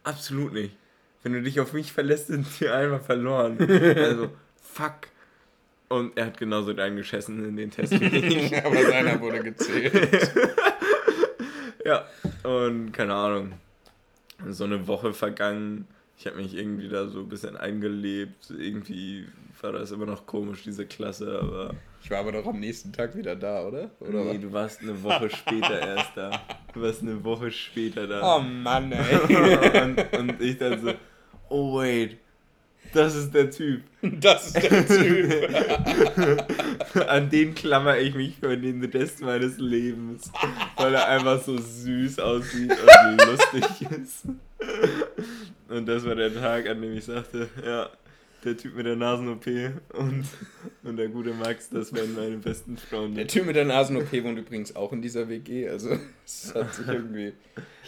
absolut 0.02 0.52
nicht. 0.52 0.76
Wenn 1.22 1.34
du 1.34 1.42
dich 1.42 1.60
auf 1.60 1.72
mich 1.72 1.92
verlässt, 1.92 2.26
sind 2.26 2.60
wir 2.60 2.74
einmal 2.74 3.00
verloren. 3.00 3.58
Also, 3.60 4.30
fuck. 4.60 5.13
Und 5.94 6.16
er 6.16 6.26
hat 6.26 6.38
genauso 6.38 6.72
reingeschissen 6.72 7.44
in 7.44 7.56
den 7.56 7.70
Test 7.70 7.92
wie 8.00 8.06
ich. 8.06 8.64
Aber 8.64 8.82
seiner 8.82 9.20
wurde 9.20 9.42
gezählt. 9.44 10.32
ja, 11.84 12.04
und 12.42 12.90
keine 12.92 13.14
Ahnung. 13.14 13.52
So 14.48 14.64
eine 14.64 14.88
Woche 14.88 15.12
vergangen. 15.12 15.86
Ich 16.18 16.26
habe 16.26 16.36
mich 16.36 16.56
irgendwie 16.56 16.88
da 16.88 17.06
so 17.06 17.20
ein 17.20 17.28
bisschen 17.28 17.56
eingelebt. 17.56 18.50
Irgendwie 18.50 19.26
war 19.60 19.72
das 19.72 19.92
immer 19.92 20.06
noch 20.06 20.26
komisch, 20.26 20.62
diese 20.64 20.84
Klasse, 20.84 21.38
aber. 21.40 21.74
Ich 22.02 22.10
war 22.10 22.18
aber 22.18 22.32
doch 22.32 22.46
am 22.46 22.58
nächsten 22.58 22.92
Tag 22.92 23.16
wieder 23.16 23.36
da, 23.36 23.64
oder? 23.64 23.90
oder 24.00 24.24
nee, 24.24 24.34
was? 24.34 24.40
du 24.40 24.52
warst 24.52 24.82
eine 24.82 25.02
Woche 25.02 25.30
später 25.30 25.80
erst 25.80 26.16
da. 26.16 26.30
Du 26.72 26.82
warst 26.82 27.02
eine 27.02 27.22
Woche 27.22 27.50
später 27.52 28.06
da. 28.06 28.36
Oh 28.36 28.40
Mann, 28.40 28.92
ey. 28.92 29.82
und, 29.82 30.18
und 30.18 30.40
ich 30.40 30.58
dann 30.58 30.80
so, 30.80 30.92
oh 31.48 31.78
wait, 31.78 32.18
Das 32.94 33.14
ist 33.16 33.34
der 33.34 33.50
Typ. 33.50 33.82
Das 34.20 34.46
ist 34.46 34.62
der 34.62 34.86
Typ. 34.86 35.50
An 37.08 37.28
den 37.30 37.54
klammer 37.54 37.98
ich 37.98 38.14
mich 38.14 38.36
für 38.36 38.56
den 38.56 38.84
Rest 38.84 39.20
meines 39.22 39.58
Lebens. 39.58 40.30
Weil 40.76 40.94
er 40.94 41.08
einfach 41.08 41.42
so 41.42 41.58
süß 41.58 42.18
aussieht 42.20 42.70
und 42.70 43.26
lustig 43.26 43.64
ist. 43.90 44.26
Und 45.68 45.86
das 45.86 46.04
war 46.04 46.14
der 46.14 46.32
Tag, 46.34 46.68
an 46.68 46.82
dem 46.82 46.96
ich 46.96 47.04
sagte, 47.04 47.48
ja, 47.64 47.88
der 48.44 48.56
Typ 48.56 48.76
mit 48.76 48.86
der 48.86 48.96
Nasen-OP 48.96 49.46
und, 49.94 50.24
und 50.82 50.96
der 50.96 51.08
gute 51.08 51.32
Max, 51.32 51.70
das 51.70 51.92
wären 51.94 52.14
meine 52.14 52.36
besten 52.36 52.76
Freunde. 52.76 53.16
Der 53.16 53.26
Typ 53.26 53.46
mit 53.46 53.56
der 53.56 53.64
Nasen-OP 53.64 54.12
wohnt 54.22 54.38
übrigens 54.38 54.76
auch 54.76 54.92
in 54.92 55.00
dieser 55.00 55.28
WG, 55.28 55.68
also 55.68 55.98
es 56.24 56.54
hat 56.54 56.74
sich 56.74 56.86
irgendwie... 56.86 57.32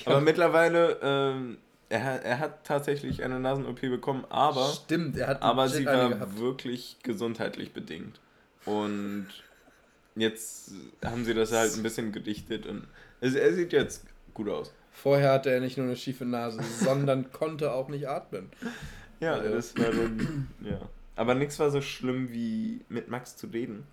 Aber 0.06 0.20
mittlerweile, 0.22 0.98
ähm, 1.02 1.58
er, 1.88 2.04
hat- 2.04 2.24
er 2.24 2.38
hat 2.38 2.64
tatsächlich 2.64 3.22
eine 3.22 3.38
Nasen-OP 3.40 3.80
bekommen, 3.82 4.24
aber, 4.28 4.66
Stimmt, 4.68 5.16
er 5.16 5.28
hat 5.28 5.42
aber 5.42 5.68
sie 5.68 5.86
war 5.86 6.08
gehabt. 6.10 6.38
wirklich 6.38 6.96
gesundheitlich 7.02 7.72
bedingt. 7.72 8.20
Und 8.64 9.28
jetzt 10.16 10.72
haben 11.04 11.24
sie 11.24 11.34
das 11.34 11.52
halt 11.52 11.74
ein 11.76 11.82
bisschen 11.82 12.12
gedichtet 12.12 12.66
und 12.66 12.86
es, 13.20 13.34
er 13.34 13.52
sieht 13.54 13.72
jetzt 13.72 14.04
gut 14.34 14.48
aus. 14.48 14.72
Vorher 14.90 15.32
hatte 15.32 15.50
er 15.50 15.60
nicht 15.60 15.76
nur 15.76 15.86
eine 15.86 15.96
schiefe 15.96 16.24
Nase, 16.24 16.60
sondern 16.80 17.30
konnte 17.32 17.72
auch 17.72 17.88
nicht 17.88 18.08
atmen. 18.08 18.50
Ja, 19.20 19.34
Also- 19.34 19.54
das 19.54 19.76
war 19.78 19.90
dann, 19.90 20.48
ja. 20.62 20.80
Aber 21.14 21.34
nichts 21.34 21.58
war 21.58 21.70
so 21.70 21.80
schlimm 21.80 22.30
wie 22.32 22.80
mit 22.90 23.08
Max 23.08 23.36
zu 23.36 23.46
reden, 23.46 23.84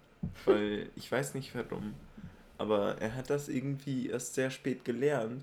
weil 0.46 0.90
ich 0.98 1.10
weiß 1.10 1.36
nicht 1.36 1.54
warum, 1.56 1.94
aber 2.58 2.98
er 3.00 3.16
hat 3.16 3.30
das 3.30 3.48
irgendwie 3.48 4.10
erst 4.10 4.34
sehr 4.34 4.50
spät 4.50 4.84
gelernt, 4.84 5.42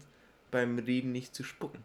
beim 0.50 0.78
Reden 0.78 1.12
nicht 1.12 1.34
zu 1.34 1.42
spucken. 1.42 1.82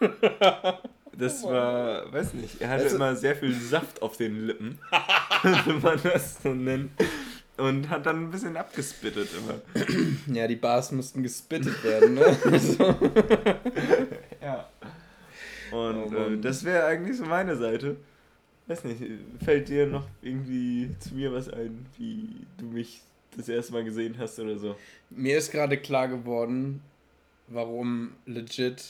Das 1.16 1.42
war, 1.42 2.12
weiß 2.12 2.34
nicht, 2.34 2.60
er 2.60 2.68
hatte 2.68 2.84
Also- 2.84 2.94
immer 2.96 3.16
sehr 3.16 3.34
viel 3.34 3.52
Saft 3.52 4.02
auf 4.02 4.16
den 4.16 4.46
Lippen, 4.46 4.78
wenn 5.64 5.80
man 5.80 5.98
das 6.00 6.40
so 6.40 6.54
nennt. 6.54 6.92
Und 7.56 7.90
hat 7.90 8.06
dann 8.06 8.22
ein 8.26 8.30
bisschen 8.30 8.56
abgespittet 8.56 9.28
immer. 9.36 9.60
Ja, 10.32 10.46
die 10.46 10.54
Bars 10.54 10.92
mussten 10.92 11.24
gespittet 11.24 11.82
werden, 11.82 12.14
ne? 12.14 12.38
Also, 12.44 12.94
Ja. 14.40 14.68
Und 15.72 16.14
Oh 16.14 16.28
äh, 16.34 16.38
das 16.40 16.62
wäre 16.62 16.84
eigentlich 16.86 17.16
so 17.16 17.24
meine 17.24 17.56
Seite. 17.56 17.96
Weiß 18.68 18.84
nicht, 18.84 19.02
fällt 19.44 19.68
dir 19.68 19.88
noch 19.88 20.06
irgendwie 20.22 20.94
zu 21.00 21.16
mir 21.16 21.32
was 21.32 21.48
ein, 21.48 21.84
wie 21.96 22.46
du 22.58 22.66
mich 22.66 23.00
das 23.36 23.48
erste 23.48 23.72
Mal 23.72 23.82
gesehen 23.82 24.14
hast 24.18 24.38
oder 24.38 24.56
so? 24.56 24.76
mir 25.10 25.36
ist 25.38 25.50
gerade 25.50 25.78
klar 25.78 26.06
geworden, 26.06 26.80
warum 27.48 28.12
legit 28.24 28.84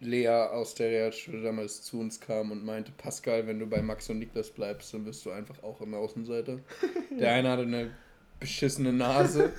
Lea 0.00 0.28
aus 0.28 0.74
der 0.74 0.90
Realschule 0.90 1.42
damals 1.42 1.82
zu 1.82 1.98
uns 1.98 2.20
kam 2.20 2.50
und 2.52 2.64
meinte, 2.64 2.92
Pascal, 2.96 3.46
wenn 3.46 3.58
du 3.58 3.66
bei 3.66 3.82
Max 3.82 4.08
und 4.10 4.20
Niklas 4.20 4.50
bleibst, 4.50 4.94
dann 4.94 5.04
wirst 5.06 5.26
du 5.26 5.30
einfach 5.30 5.62
auch 5.62 5.80
immer 5.80 5.98
Außenseiter. 5.98 6.58
Der 7.18 7.32
eine 7.32 7.50
hatte 7.50 7.62
eine 7.62 7.90
beschissene 8.38 8.92
Nase 8.92 9.52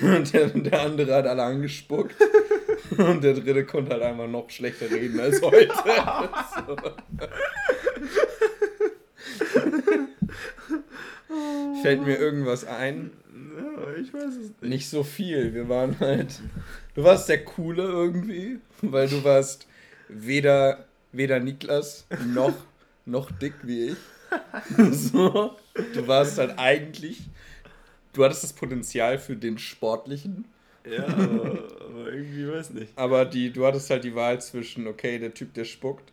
und 0.00 0.32
der, 0.32 0.48
der 0.48 0.80
andere 0.80 1.14
hat 1.14 1.26
alle 1.26 1.42
angespuckt 1.42 2.14
und 2.96 3.22
der 3.22 3.34
dritte 3.34 3.64
konnte 3.64 3.92
halt 3.92 4.02
einfach 4.02 4.28
noch 4.28 4.48
schlechter 4.50 4.90
reden 4.90 5.18
als 5.20 5.42
heute. 5.42 5.72
So. 6.66 6.76
Fällt 11.82 12.04
mir 12.04 12.16
irgendwas 12.18 12.64
ein? 12.64 13.12
Ich 14.00 14.12
weiß 14.12 14.24
es 14.34 14.48
nicht. 14.48 14.62
Nicht 14.62 14.88
so 14.88 15.02
viel. 15.02 15.54
Wir 15.54 15.68
waren 15.68 15.98
halt. 16.00 16.40
Du 16.94 17.02
warst 17.04 17.28
der 17.28 17.44
Coole 17.44 17.82
irgendwie, 17.82 18.58
weil 18.82 19.08
du 19.08 19.22
warst 19.24 19.66
weder, 20.08 20.86
weder 21.12 21.40
Niklas 21.40 22.06
noch, 22.34 22.54
noch 23.04 23.30
dick 23.30 23.54
wie 23.62 23.88
ich. 23.88 23.96
So. 24.90 25.56
Du 25.94 26.06
warst 26.08 26.38
halt 26.38 26.58
eigentlich. 26.58 27.22
Du 28.12 28.24
hattest 28.24 28.42
das 28.42 28.52
Potenzial 28.52 29.18
für 29.18 29.36
den 29.36 29.56
Sportlichen, 29.58 30.46
Ja, 30.84 31.06
aber, 31.06 31.68
aber 31.88 32.12
irgendwie 32.12 32.48
weiß 32.50 32.70
nicht. 32.70 32.92
aber 32.96 33.24
die, 33.24 33.52
du 33.52 33.64
hattest 33.66 33.88
halt 33.90 34.02
die 34.04 34.14
Wahl 34.14 34.40
zwischen, 34.40 34.86
okay, 34.88 35.18
der 35.18 35.32
Typ, 35.32 35.54
der 35.54 35.64
spuckt. 35.64 36.12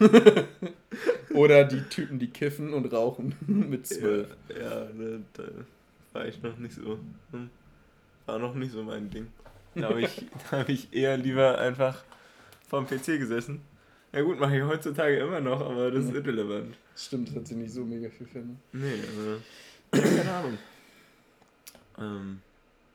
oder 1.34 1.64
die 1.64 1.82
Typen, 1.90 2.18
die 2.18 2.28
kiffen 2.30 2.72
und 2.72 2.86
rauchen 2.92 3.34
mit 3.46 3.86
zwölf. 3.86 4.36
Ja, 4.48 4.84
ja 4.84 4.88
da 5.34 5.44
war 6.14 6.26
ich 6.26 6.42
noch 6.42 6.56
nicht 6.56 6.74
so. 6.74 6.98
hm, 7.32 7.50
War 8.26 8.38
noch 8.38 8.54
nicht 8.54 8.72
so 8.72 8.82
mein 8.82 9.10
Ding. 9.10 9.26
Da 9.74 9.88
habe 9.90 10.00
ich, 10.06 10.22
da 10.50 10.60
hab 10.60 10.68
ich 10.68 10.92
eher 10.94 11.16
lieber 11.18 11.58
einfach 11.58 12.02
vorm 12.68 12.86
PC 12.86 13.18
gesessen. 13.18 13.60
Ja 14.12 14.22
gut, 14.22 14.38
mache 14.38 14.56
ich 14.56 14.62
heutzutage 14.62 15.16
immer 15.18 15.40
noch, 15.40 15.60
aber 15.60 15.90
das 15.90 16.04
ist 16.04 16.14
irrelevant. 16.14 16.76
Stimmt, 16.96 17.28
das 17.28 17.36
hat 17.36 17.46
sie 17.48 17.56
nicht 17.56 17.72
so 17.72 17.84
mega 17.84 18.08
viel 18.08 18.26
Filme. 18.26 18.56
Nee, 18.72 19.00
aber. 19.12 20.00
Keine 20.02 20.32
Ahnung. 20.32 20.58
Ähm, 21.98 22.40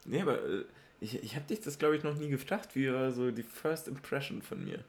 nee, 0.06 0.22
aber 0.22 0.42
äh, 0.44 0.64
ich, 1.02 1.22
ich 1.22 1.36
habe 1.36 1.46
dich 1.46 1.62
das, 1.62 1.78
glaube 1.78 1.98
ich, 1.98 2.04
noch 2.04 2.16
nie 2.16 2.30
gefragt. 2.30 2.70
Wie 2.76 2.92
war 2.92 3.12
so 3.12 3.32
die 3.32 3.44
First 3.44 3.88
Impression 3.90 4.42
von 4.42 4.64
mir? 4.64 4.80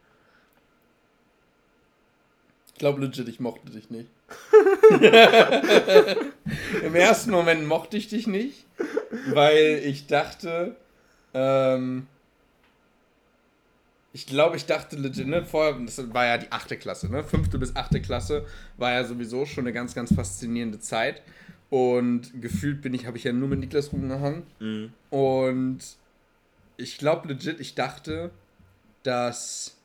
Ich 2.80 2.82
glaube 2.82 3.02
legit, 3.02 3.28
ich 3.28 3.40
mochte 3.40 3.70
dich 3.70 3.90
nicht. 3.90 4.08
Im 6.82 6.94
ersten 6.94 7.30
Moment 7.30 7.66
mochte 7.66 7.98
ich 7.98 8.08
dich 8.08 8.26
nicht, 8.26 8.64
weil 9.34 9.82
ich 9.84 10.06
dachte, 10.06 10.76
ähm, 11.34 12.06
ich 14.14 14.24
glaube, 14.26 14.56
ich 14.56 14.64
dachte 14.64 14.96
legit, 14.96 15.26
ne, 15.26 15.44
vorher, 15.44 15.74
das 15.74 16.14
war 16.14 16.24
ja 16.24 16.38
die 16.38 16.50
achte 16.50 16.78
Klasse, 16.78 17.10
ne, 17.12 17.22
fünfte 17.22 17.58
bis 17.58 17.76
achte 17.76 18.00
Klasse 18.00 18.46
war 18.78 18.92
ja 18.92 19.04
sowieso 19.04 19.44
schon 19.44 19.64
eine 19.64 19.74
ganz, 19.74 19.94
ganz 19.94 20.14
faszinierende 20.14 20.80
Zeit 20.80 21.20
und 21.68 22.40
gefühlt 22.40 22.80
bin 22.80 22.94
ich, 22.94 23.04
habe 23.04 23.18
ich 23.18 23.24
ja 23.24 23.34
nur 23.34 23.48
mit 23.48 23.60
Niklas 23.60 23.92
rumgehangen 23.92 24.44
Mhm. 24.58 24.94
und 25.10 25.80
ich 26.78 26.96
glaube 26.96 27.28
legit, 27.28 27.60
ich 27.60 27.74
dachte, 27.74 28.30
dass 29.02 29.76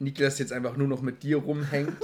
Niklas 0.00 0.38
jetzt 0.38 0.52
einfach 0.52 0.76
nur 0.76 0.88
noch 0.88 1.02
mit 1.02 1.22
dir 1.22 1.36
rumhängt 1.38 1.96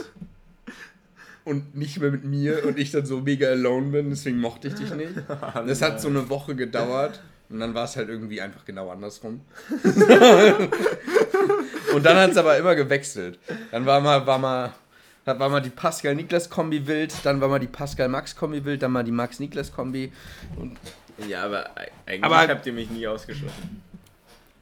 und 1.45 1.75
nicht 1.77 1.99
mehr 2.01 2.11
mit 2.11 2.25
mir 2.25 2.65
und 2.67 2.79
ich 2.79 2.91
dann 2.93 3.05
so 3.07 3.21
mega 3.21 3.49
alone 3.49 3.89
bin, 3.91 4.11
deswegen 4.11 4.39
mochte 4.39 4.69
ich 4.69 4.75
dich 4.75 4.93
nicht. 4.95 5.13
Das 5.67 5.83
hat 5.83 6.01
so 6.01 6.09
eine 6.09 6.29
Woche 6.29 6.55
gedauert 6.55 7.21
und 7.49 7.59
dann 7.61 7.75
war 7.75 7.85
es 7.85 7.97
halt 7.97 8.09
irgendwie 8.09 8.41
einfach 8.41 8.65
genau 8.65 8.91
andersrum. 8.91 9.41
und 11.95 12.05
dann 12.05 12.17
hat 12.17 12.31
es 12.31 12.37
aber 12.37 12.57
immer 12.59 12.75
gewechselt. 12.75 13.39
Dann 13.71 13.87
war 13.87 14.01
mal, 14.01 14.27
war 14.27 14.39
mal, 14.39 14.73
dann 15.25 15.39
war 15.39 15.49
mal 15.49 15.61
die 15.61 15.71
Pascal-Niklas-Kombi 15.71 16.87
wild, 16.87 17.15
dann 17.25 17.41
war 17.41 17.49
mal 17.49 17.59
die 17.61 17.67
Pascal-Max-Kombi 17.69 18.65
wild, 18.65 18.83
dann 18.83 18.93
mal 18.93 19.05
die 19.05 19.13
Max-Niklas-Kombi. 19.13 20.13
Und 20.57 20.77
Ja, 21.29 21.45
aber 21.45 21.71
ei- 21.79 21.91
eigentlich 22.07 22.25
Aber- 22.25 22.49
habt 22.49 22.67
ihr 22.67 22.73
mich 22.73 22.91
nie 22.91 23.07
ausgeschlossen. 23.07 23.83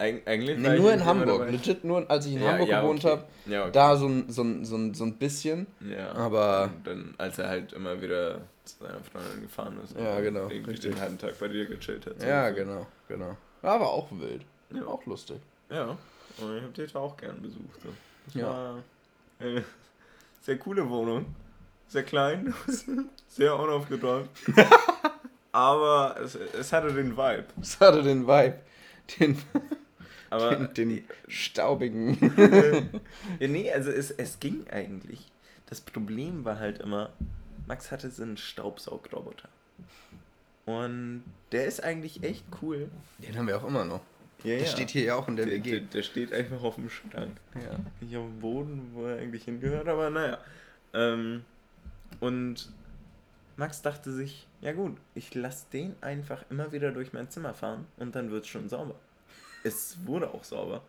Eig 0.04 0.22
eigentlich 0.28 0.58
nee, 0.58 0.78
nur 0.78 0.92
in 0.92 1.04
Hamburg, 1.04 1.50
legit 1.50 1.84
nur, 1.84 2.08
als 2.10 2.26
ich 2.26 2.34
in 2.34 2.42
Ja, 2.42 2.52
Hamburg 2.52 2.68
ja, 2.68 2.80
gewohnt 2.80 3.04
okay. 3.04 3.10
habe, 3.12 3.24
Ja, 3.46 3.62
okay. 3.62 3.72
da 3.72 3.96
so 3.96 4.06
ein, 4.06 4.30
so, 4.30 4.42
ein, 4.42 4.64
so, 4.64 4.76
ein, 4.76 4.94
so 4.94 5.04
ein 5.04 5.14
bisschen. 5.16 5.66
Ja. 5.80 6.12
Aber- 6.12 6.70
Und 6.76 6.86
dann, 6.86 7.14
als 7.18 7.38
er 7.38 7.48
halt 7.48 7.72
immer 7.72 8.00
wieder 8.02 8.40
zu 8.64 8.76
seiner 8.84 9.00
Freundin 9.02 9.42
gefahren 9.42 9.78
ist. 9.82 9.96
Ja, 9.98 10.16
und 10.16 10.22
genau, 10.22 10.48
Irgendwie 10.48 10.70
richtig. 10.70 10.92
den 10.94 11.00
halben 11.00 11.18
Tag 11.18 11.38
bei 11.38 11.48
dir 11.48 11.66
gechillt 11.66 12.06
hat. 12.06 12.20
so 12.20 12.26
Ja, 12.26 12.46
ungefähr. 12.48 12.64
genau, 12.64 12.86
genau. 13.08 13.36
War 13.62 13.74
aber 13.74 13.90
auch 13.90 14.08
wild. 14.12 14.42
Ja. 14.74 14.86
Auch 14.86 15.04
lustig. 15.06 15.38
Ja, 15.70 15.84
und 16.38 16.56
ich 16.56 16.62
habe 16.62 16.72
die 16.74 16.94
auch 16.96 17.16
gern 17.16 17.40
besucht. 17.40 17.80
So. 17.82 17.88
Das 18.26 18.34
Ja. 18.34 18.46
war 18.48 18.74
eine 19.38 19.64
sehr 20.42 20.58
coole 20.58 20.88
Wohnung. 20.88 21.26
Sehr 21.86 22.02
klein, 22.02 22.52
sehr 23.28 23.58
unaufgeräumt. 23.58 24.28
Aber 25.52 26.16
es, 26.22 26.34
es 26.34 26.72
hatte 26.72 26.92
den 26.92 27.16
Vibe. 27.16 27.44
Das 27.56 27.78
hatte 27.80 28.02
den 28.02 28.26
Vibe. 28.26 28.58
Den, 29.20 29.38
Aber 30.34 30.56
den, 30.56 30.74
den 30.74 31.04
staubigen. 31.28 32.18
ja, 33.40 33.48
nee, 33.48 33.70
also 33.72 33.90
es, 33.90 34.10
es 34.10 34.40
ging 34.40 34.66
eigentlich. 34.70 35.30
Das 35.66 35.80
Problem 35.80 36.44
war 36.44 36.58
halt 36.58 36.78
immer, 36.78 37.10
Max 37.66 37.90
hatte 37.90 38.10
so 38.10 38.22
einen 38.22 38.36
Staubsaugroboter. 38.36 39.48
Und 40.66 41.22
der 41.52 41.66
ist 41.66 41.82
eigentlich 41.82 42.22
echt 42.22 42.44
cool. 42.62 42.88
Den 43.18 43.36
haben 43.36 43.46
wir 43.46 43.56
auch 43.58 43.66
immer 43.66 43.84
noch. 43.84 44.00
Ja, 44.44 44.58
Der 44.58 44.66
steht 44.66 44.90
hier 44.90 45.04
ja 45.04 45.14
auch 45.14 45.28
in 45.28 45.36
der 45.36 45.46
Der, 45.46 45.58
der, 45.58 45.72
WG. 45.72 45.80
der 45.80 46.02
steht 46.02 46.32
einfach 46.32 46.62
auf 46.62 46.74
dem 46.74 46.90
Schrank. 46.90 47.36
Ja. 47.54 47.78
Nicht 48.00 48.16
auf 48.16 48.26
dem 48.26 48.40
Boden, 48.40 48.90
wo 48.92 49.06
er 49.06 49.18
eigentlich 49.18 49.44
hingehört, 49.44 49.88
aber 49.88 50.10
naja. 50.10 50.38
Ähm, 50.92 51.44
und 52.20 52.70
Max 53.56 53.82
dachte 53.82 54.12
sich, 54.12 54.46
ja 54.60 54.72
gut, 54.72 54.96
ich 55.14 55.34
lasse 55.34 55.66
den 55.72 55.94
einfach 56.02 56.44
immer 56.50 56.72
wieder 56.72 56.92
durch 56.92 57.12
mein 57.12 57.30
Zimmer 57.30 57.54
fahren 57.54 57.86
und 57.96 58.14
dann 58.14 58.30
wird 58.30 58.44
es 58.44 58.48
schon 58.48 58.68
sauber. 58.68 58.96
Es 59.64 59.96
wurde 60.06 60.32
auch 60.32 60.44
sauber, 60.44 60.82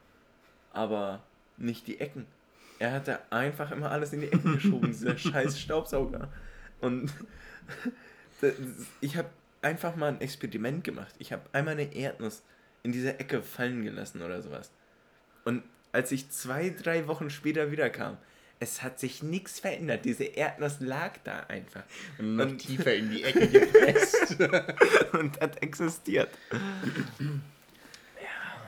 aber 0.74 1.24
nicht 1.58 1.88
die 1.88 2.00
Ecken. 2.00 2.28
Er 2.78 2.92
hatte 2.92 3.20
einfach 3.32 3.72
immer 3.72 3.90
alles 3.90 4.14
in 4.14 4.22
die 4.22 4.28
Ecken 4.32 4.54
geschoben, 4.56 4.92
dieser 4.92 5.18
scheiß 5.18 5.60
Staubsauger. 5.60 6.30
Und 6.82 7.12
das- 8.42 8.54
ich 9.02 9.18
habe 9.18 9.30
einfach 9.62 9.96
mal 9.96 10.10
ein 10.10 10.22
Experiment 10.22 10.84
gemacht. 10.84 11.16
Ich 11.18 11.32
habe 11.34 11.42
einmal 11.54 11.74
eine 11.74 11.96
Erdnuss 11.96 12.44
in 12.84 12.92
dieser 12.92 13.20
Ecke 13.20 13.42
fallen 13.42 13.84
gelassen 13.84 14.22
oder 14.22 14.42
sowas. 14.44 14.70
Und 15.46 15.64
als 15.92 16.12
ich 16.12 16.30
zwei, 16.30 16.70
drei 16.70 17.08
Wochen 17.08 17.30
später 17.30 17.72
wiederkam, 17.72 18.18
es 18.60 18.84
hat 18.84 19.00
sich 19.00 19.24
nichts 19.24 19.60
verändert. 19.60 20.06
Diese 20.06 20.24
Erdnuss 20.26 20.80
lag 20.80 21.14
da 21.24 21.40
einfach. 21.48 21.84
Und 22.20 22.36
noch 22.36 22.56
tiefer 22.58 22.94
in 22.94 23.10
die 23.10 23.24
Ecke 23.24 23.48
gepresst. 23.48 24.38
und 25.14 25.40
hat 25.42 25.62
existiert. 25.64 26.30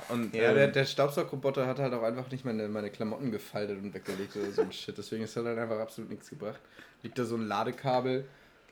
Und, 0.09 0.33
ja, 0.33 0.49
ähm, 0.49 0.55
der, 0.55 0.67
der 0.69 0.85
Staubsaugroboter 0.85 1.67
hat 1.67 1.79
halt 1.79 1.93
auch 1.93 2.03
einfach 2.03 2.29
nicht 2.31 2.45
meine, 2.45 2.67
meine 2.67 2.89
Klamotten 2.89 3.31
gefaltet 3.31 3.77
und 3.81 3.93
weggelegt 3.93 4.35
oder 4.35 4.51
so 4.51 4.61
ein 4.61 4.71
Shit. 4.71 4.97
Deswegen 4.97 5.23
ist 5.23 5.35
halt 5.35 5.47
einfach 5.47 5.79
absolut 5.79 6.09
nichts 6.09 6.29
gebracht. 6.29 6.59
Liegt 7.03 7.17
da 7.19 7.25
so 7.25 7.35
ein 7.35 7.47
Ladekabel 7.47 8.25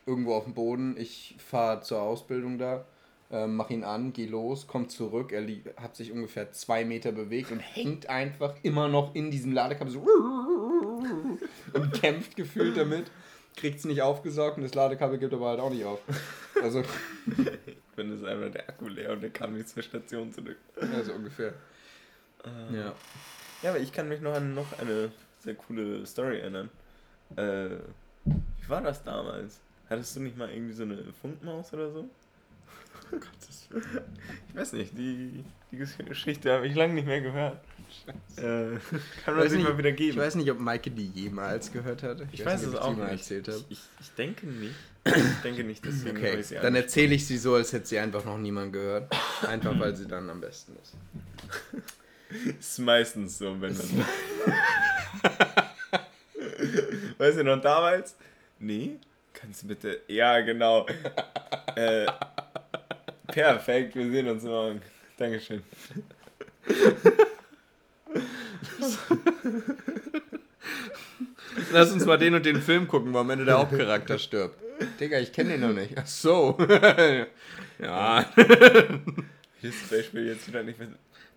irgendwo 0.06 0.34
auf 0.36 0.46
dem 0.46 0.54
Boden. 0.54 0.96
Ich 0.98 1.36
fahre 1.38 1.82
zur 1.82 2.02
Ausbildung 2.02 2.58
da, 2.58 2.86
äh, 3.32 3.48
mach 3.48 3.70
ihn 3.70 3.84
an, 3.84 4.14
geh 4.14 4.26
los, 4.26 4.68
kommt 4.68 4.92
zurück. 4.92 5.32
Er 5.32 5.46
hat 5.78 5.96
sich 5.96 6.12
ungefähr 6.12 6.52
zwei 6.52 6.86
Meter 6.86 7.12
bewegt 7.12 7.52
und 7.52 7.60
hängt 7.60 8.10
einfach 8.10 8.56
immer 8.64 8.88
noch 8.88 9.16
in 9.16 9.32
diesem 9.32 9.52
Ladekabel 9.52 9.92
so 9.92 10.00
und 11.74 11.94
kämpft 11.94 12.36
gefühlt 12.36 12.78
damit. 12.78 13.12
Kriegt 13.56 13.80
es 13.80 13.86
nicht 13.86 14.02
aufgesaugt 14.02 14.58
und 14.58 14.64
das 14.64 14.74
Ladekabel 14.74 15.18
gibt 15.18 15.34
aber 15.34 15.50
halt 15.50 15.60
auch 15.60 15.70
nicht 15.70 15.86
auf. 15.86 16.00
Also. 16.62 16.84
Wenn 17.96 18.12
es 18.12 18.24
einmal 18.26 18.52
der 18.52 18.68
Akku 18.68 18.88
leer 18.88 19.14
und 19.14 19.22
der 19.22 19.30
kam 19.30 19.54
nicht 19.54 19.70
zur 19.70 19.82
Station 19.82 20.34
zurück. 20.34 20.58
Ja, 20.82 21.02
so 21.02 21.14
ungefähr. 21.14 21.54
Äh, 22.44 22.76
ja. 22.76 22.94
Ja, 23.62 23.70
aber 23.70 23.80
ich 23.80 23.94
kann 23.94 24.10
mich 24.10 24.20
noch 24.20 24.34
an 24.34 24.54
noch 24.54 24.78
eine 24.80 25.12
sehr 25.40 25.56
coole 25.56 26.06
Story 26.06 26.40
erinnern. 26.40 26.70
Äh, 27.38 27.78
wie 28.26 28.70
war 28.70 28.82
das 28.82 29.04
damals? 29.04 29.60
Hattest 29.90 30.16
du 30.16 30.20
nicht 30.20 30.38
mal 30.38 30.50
irgendwie 30.50 30.74
so 30.74 30.84
eine 30.84 31.14
Funkmaus 31.22 31.74
oder 31.74 31.92
so? 31.92 32.10
Oh 33.12 33.18
Gott, 33.18 33.84
ich 34.50 34.56
weiß 34.56 34.74
nicht, 34.74 34.98
die, 34.98 35.44
die 35.72 35.78
Geschichte 35.78 36.52
habe 36.52 36.66
ich 36.66 36.74
lange 36.74 36.96
nicht 36.96 37.06
mehr 37.06 37.22
gehört. 37.22 37.60
Äh, 38.38 38.42
kann 39.26 39.36
man 39.36 39.50
sich 39.50 39.64
mal 39.64 39.78
wieder 39.78 39.92
geben. 39.92 40.12
Ich 40.12 40.18
weiß 40.18 40.36
nicht, 40.36 40.52
ob 40.52 40.60
Maike 40.60 40.92
die 40.92 41.08
jemals 41.08 41.72
gehört 41.72 42.04
hat. 42.04 42.22
Ich, 42.32 42.40
ich 42.40 42.46
weiß, 42.46 42.62
weiß 42.62 42.74
es 42.74 42.76
auch 42.76 42.96
nicht. 42.96 43.12
Erzählt 43.12 43.48
habe. 43.48 43.64
Ich, 43.70 43.80
ich, 44.00 44.12
denke 44.12 44.46
nicht. 44.48 44.76
Ich 45.06 45.42
denke 45.44 45.64
nicht, 45.64 45.86
deswegen 45.86 46.18
okay. 46.18 46.40
ich 46.40 46.48
sie 46.48 46.56
Dann 46.56 46.76
erzähle 46.76 47.16
ich 47.16 47.26
sie 47.26 47.38
so, 47.38 47.56
als 47.56 47.72
hätte 47.74 47.86
sie 47.86 48.00
einfach 48.00 48.26
noch 48.26 48.38
niemand 48.38 48.74
gehört. 48.74 49.14
Einfach, 49.48 49.80
weil 49.80 49.96
sie 49.96 50.08
dann 50.08 50.30
am 50.30 50.42
besten 50.42 50.76
ist. 50.82 50.94
ist 52.60 52.80
meistens 52.80 53.38
so, 53.38 53.60
wenn 53.62 53.76
man... 53.78 54.06
weißt 57.18 57.38
du 57.38 57.44
noch 57.44 57.62
damals? 57.62 58.16
Nee? 58.60 58.98
Kannst 59.34 59.64
du 59.64 59.68
bitte... 59.68 60.02
Ja, 60.08 60.42
genau. 60.42 60.88
äh, 61.76 62.08
perfekt, 63.28 63.96
wir 63.96 64.10
sehen 64.10 64.28
uns 64.28 64.44
morgen. 64.44 64.82
Dankeschön. 65.18 65.64
Lass 71.72 71.92
uns 71.92 72.06
mal 72.06 72.18
den 72.18 72.34
und 72.36 72.46
den 72.46 72.62
Film 72.62 72.88
gucken, 72.88 73.14
wo 73.14 73.20
am 73.20 73.30
Ende 73.30 73.46
der 73.46 73.58
Hauptcharakter 73.58 74.20
stirbt. 74.20 74.60
Digga, 75.00 75.20
ich 75.20 75.32
kenne 75.32 75.52
den 75.52 75.62
noch 75.62 75.74
nicht. 75.74 75.94
Ach 75.98 76.08
so. 76.08 76.58
ja. 77.80 78.26
Dieses 79.62 79.88
Beispiel 79.90 80.28
jetzt 80.28 80.48
wieder 80.48 80.64
nicht 80.64 80.80
mehr. 80.80 80.90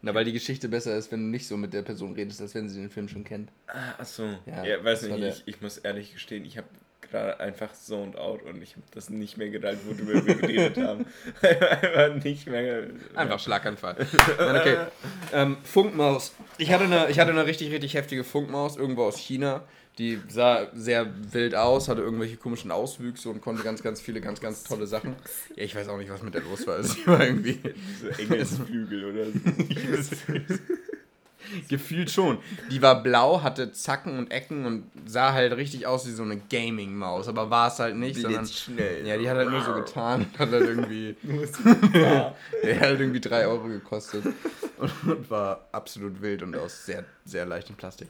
Na, 0.02 0.14
weil 0.14 0.24
die 0.24 0.32
Geschichte 0.32 0.68
besser 0.68 0.96
ist, 0.96 1.10
wenn 1.10 1.20
du 1.20 1.26
nicht 1.26 1.46
so 1.46 1.56
mit 1.56 1.72
der 1.72 1.82
Person 1.82 2.14
redest, 2.14 2.40
als 2.40 2.54
wenn 2.54 2.68
sie 2.68 2.80
den 2.80 2.90
Film 2.90 3.08
schon 3.08 3.24
kennt. 3.24 3.50
Ah, 3.66 3.94
ach 3.98 4.04
so. 4.04 4.24
Ja, 4.46 4.64
ja 4.64 4.84
weiß 4.84 5.02
nicht, 5.02 5.22
ich, 5.22 5.42
ich 5.46 5.60
muss 5.60 5.78
ehrlich 5.78 6.12
gestehen, 6.12 6.44
ich 6.44 6.56
habe 6.56 6.68
gerade 7.10 7.40
einfach 7.40 7.72
zoned 7.72 8.16
out 8.16 8.42
und 8.42 8.62
ich 8.62 8.72
habe 8.72 8.84
das 8.92 9.10
nicht 9.10 9.36
mehr 9.36 9.50
gedacht, 9.50 9.78
worüber 9.86 10.26
wir 10.26 10.34
geredet 10.34 10.76
haben. 10.84 11.06
einfach 11.42 12.24
nicht 12.24 12.46
mehr. 12.46 12.84
Einfach 13.14 13.38
Schlaganfall. 13.38 13.96
okay. 14.38 14.76
Ähm, 15.32 15.56
Funkmaus. 15.62 16.34
Ich 16.58 16.72
hatte, 16.72 16.84
eine, 16.84 17.08
ich 17.10 17.18
hatte 17.18 17.30
eine 17.30 17.46
richtig, 17.46 17.72
richtig 17.72 17.94
heftige 17.94 18.24
Funkmaus 18.24 18.76
irgendwo 18.76 19.04
aus 19.04 19.18
China. 19.18 19.64
Die 19.98 20.20
sah 20.28 20.68
sehr 20.74 21.12
wild 21.32 21.56
aus, 21.56 21.88
hatte 21.88 22.02
irgendwelche 22.02 22.36
komischen 22.36 22.70
Auswüchse 22.70 23.30
und 23.30 23.40
konnte 23.40 23.64
ganz, 23.64 23.82
ganz 23.82 24.00
viele, 24.00 24.20
ganz, 24.20 24.40
ganz 24.40 24.62
tolle 24.62 24.86
Sachen. 24.86 25.16
Ja, 25.56 25.64
ich 25.64 25.74
weiß 25.74 25.88
auch 25.88 25.98
nicht, 25.98 26.10
was 26.10 26.22
mit 26.22 26.34
der 26.34 26.42
los 26.42 26.66
war. 26.68 26.80
Sie 26.84 27.04
war 27.06 27.20
irgendwie. 27.20 27.58
Diese 27.64 28.16
Engelsflügel 28.22 29.04
oder 29.06 29.26
so. 29.26 30.12
Gefühlt 31.68 32.10
schon. 32.10 32.38
Die 32.70 32.82
war 32.82 33.02
blau, 33.02 33.42
hatte 33.42 33.72
Zacken 33.72 34.18
und 34.18 34.30
Ecken 34.30 34.66
und 34.66 34.84
sah 35.06 35.32
halt 35.32 35.56
richtig 35.56 35.86
aus 35.86 36.06
wie 36.06 36.12
so 36.12 36.22
eine 36.22 36.36
Gaming-Maus, 36.36 37.28
aber 37.28 37.50
war 37.50 37.68
es 37.68 37.78
halt 37.78 37.96
nicht. 37.96 38.16
Die 38.16 38.22
sondern, 38.22 38.46
schnell. 38.46 39.06
Ja, 39.06 39.16
die 39.16 39.28
hat 39.28 39.36
halt 39.36 39.50
nur 39.50 39.62
so 39.62 39.74
getan. 39.74 40.26
Hat 40.38 40.50
halt 40.50 40.64
irgendwie. 40.64 41.16
der 41.92 42.34
hat 42.76 42.80
halt 42.80 43.00
irgendwie 43.00 43.20
3 43.20 43.46
Euro 43.46 43.68
gekostet. 43.68 44.24
Und, 44.78 44.92
und, 45.06 45.30
war 45.30 45.68
absolut 45.72 46.20
wild 46.22 46.42
und 46.42 46.56
aus 46.56 46.86
sehr, 46.86 47.04
sehr 47.24 47.46
leichtem 47.46 47.76
Plastik. 47.76 48.08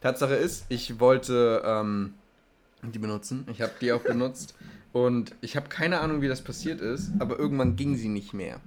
Tatsache 0.00 0.34
ist, 0.34 0.64
ich 0.68 1.00
wollte 1.00 1.62
ähm, 1.64 2.14
die 2.82 2.98
benutzen. 2.98 3.46
Ich 3.50 3.60
habe 3.60 3.72
die 3.80 3.92
auch 3.92 4.02
benutzt. 4.02 4.54
Und 4.92 5.34
ich 5.42 5.56
habe 5.56 5.68
keine 5.68 6.00
Ahnung, 6.00 6.22
wie 6.22 6.28
das 6.28 6.40
passiert 6.40 6.80
ist, 6.80 7.10
aber 7.18 7.38
irgendwann 7.38 7.76
ging 7.76 7.96
sie 7.96 8.08
nicht 8.08 8.32
mehr. 8.32 8.60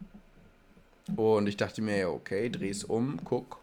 Und 1.15 1.47
ich 1.47 1.58
dachte 1.58 1.82
mir, 1.82 1.97
ja, 1.97 2.08
okay, 2.10 2.49
dreh's 2.49 2.84
um, 2.84 3.19
guck, 3.23 3.58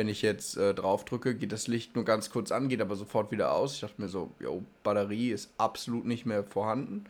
wenn 0.00 0.08
ich 0.08 0.22
jetzt 0.22 0.56
äh, 0.56 0.72
drauf 0.72 1.04
drücke, 1.04 1.34
geht 1.34 1.52
das 1.52 1.68
Licht 1.68 1.94
nur 1.94 2.06
ganz 2.06 2.30
kurz 2.30 2.52
an, 2.52 2.70
geht 2.70 2.80
aber 2.80 2.96
sofort 2.96 3.30
wieder 3.30 3.52
aus. 3.52 3.74
Ich 3.74 3.80
dachte 3.80 4.00
mir 4.00 4.08
so, 4.08 4.30
jo, 4.40 4.64
Batterie 4.82 5.30
ist 5.30 5.52
absolut 5.58 6.06
nicht 6.06 6.24
mehr 6.24 6.42
vorhanden. 6.42 7.04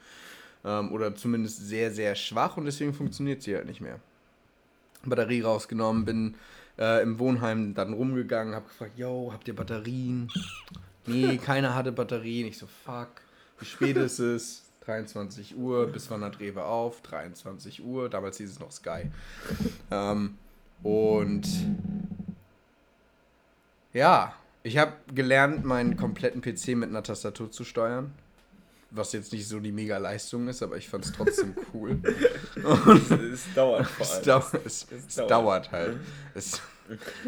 Ähm, 0.65 0.91
oder 0.91 1.15
zumindest 1.15 1.69
sehr, 1.69 1.93
sehr 1.93 2.17
schwach 2.17 2.57
und 2.57 2.65
deswegen 2.65 2.93
funktioniert 2.93 3.43
sie 3.43 3.55
halt 3.55 3.67
nicht 3.67 3.81
mehr. 3.81 4.01
Batterie 5.05 5.43
rausgenommen, 5.43 6.05
bin 6.05 6.35
äh, 6.81 7.01
im 7.05 7.21
Wohnheim 7.21 7.75
dann 7.75 7.93
rumgegangen, 7.93 8.57
habe 8.57 8.67
gefragt, 8.67 8.99
yo, 8.99 9.31
habt 9.33 9.47
ihr 9.47 9.55
Batterien? 9.55 10.29
Nee, 11.07 11.37
keiner 11.45 11.77
hatte 11.77 11.93
Batterien. 11.93 12.49
Ich 12.49 12.59
so, 12.59 12.67
fuck, 12.85 13.11
wie 13.61 13.67
spät 13.67 13.97
ist 13.99 14.19
es? 14.19 14.65
23 14.87 15.57
Uhr, 15.57 15.87
bis 15.87 16.11
wann 16.11 16.25
hat 16.25 16.41
Rewe 16.41 16.65
auf? 16.65 17.03
23 17.03 17.85
Uhr, 17.85 18.09
damals 18.09 18.39
hieß 18.39 18.51
es 18.51 18.59
noch 18.59 18.73
Sky. 18.73 19.13
Ähm, 19.93 20.39
und 20.83 21.47
ja, 23.93 24.35
ich 24.63 24.79
habe 24.79 24.93
gelernt, 25.15 25.65
meinen 25.65 25.97
kompletten 25.97 26.43
PC 26.43 26.77
mit 26.77 26.91
einer 26.91 27.03
Tastatur 27.03 27.51
zu 27.51 27.65
steuern. 27.65 28.13
Was 28.93 29.13
jetzt 29.13 29.33
nicht 29.33 29.47
so 29.47 29.61
die 29.61 29.71
mega 29.71 29.99
Leistung 29.99 30.49
ist, 30.49 30.65
aber 30.65 30.77
ich 30.77 30.89
fand 30.89 31.05
es 31.05 31.13
trotzdem 31.13 31.55
cool. 31.75 32.01
Und 32.57 33.11
es, 33.11 33.45
dauert 33.55 33.87
vor 33.87 34.07
allem. 34.07 34.19
Es, 34.19 34.23
dau 34.23 34.43
es, 34.65 34.87
es, 34.91 35.07
es 35.07 35.15
dauert. 35.15 35.31
dauert. 35.31 35.73
halt. 35.73 36.01
Es, 36.35 36.61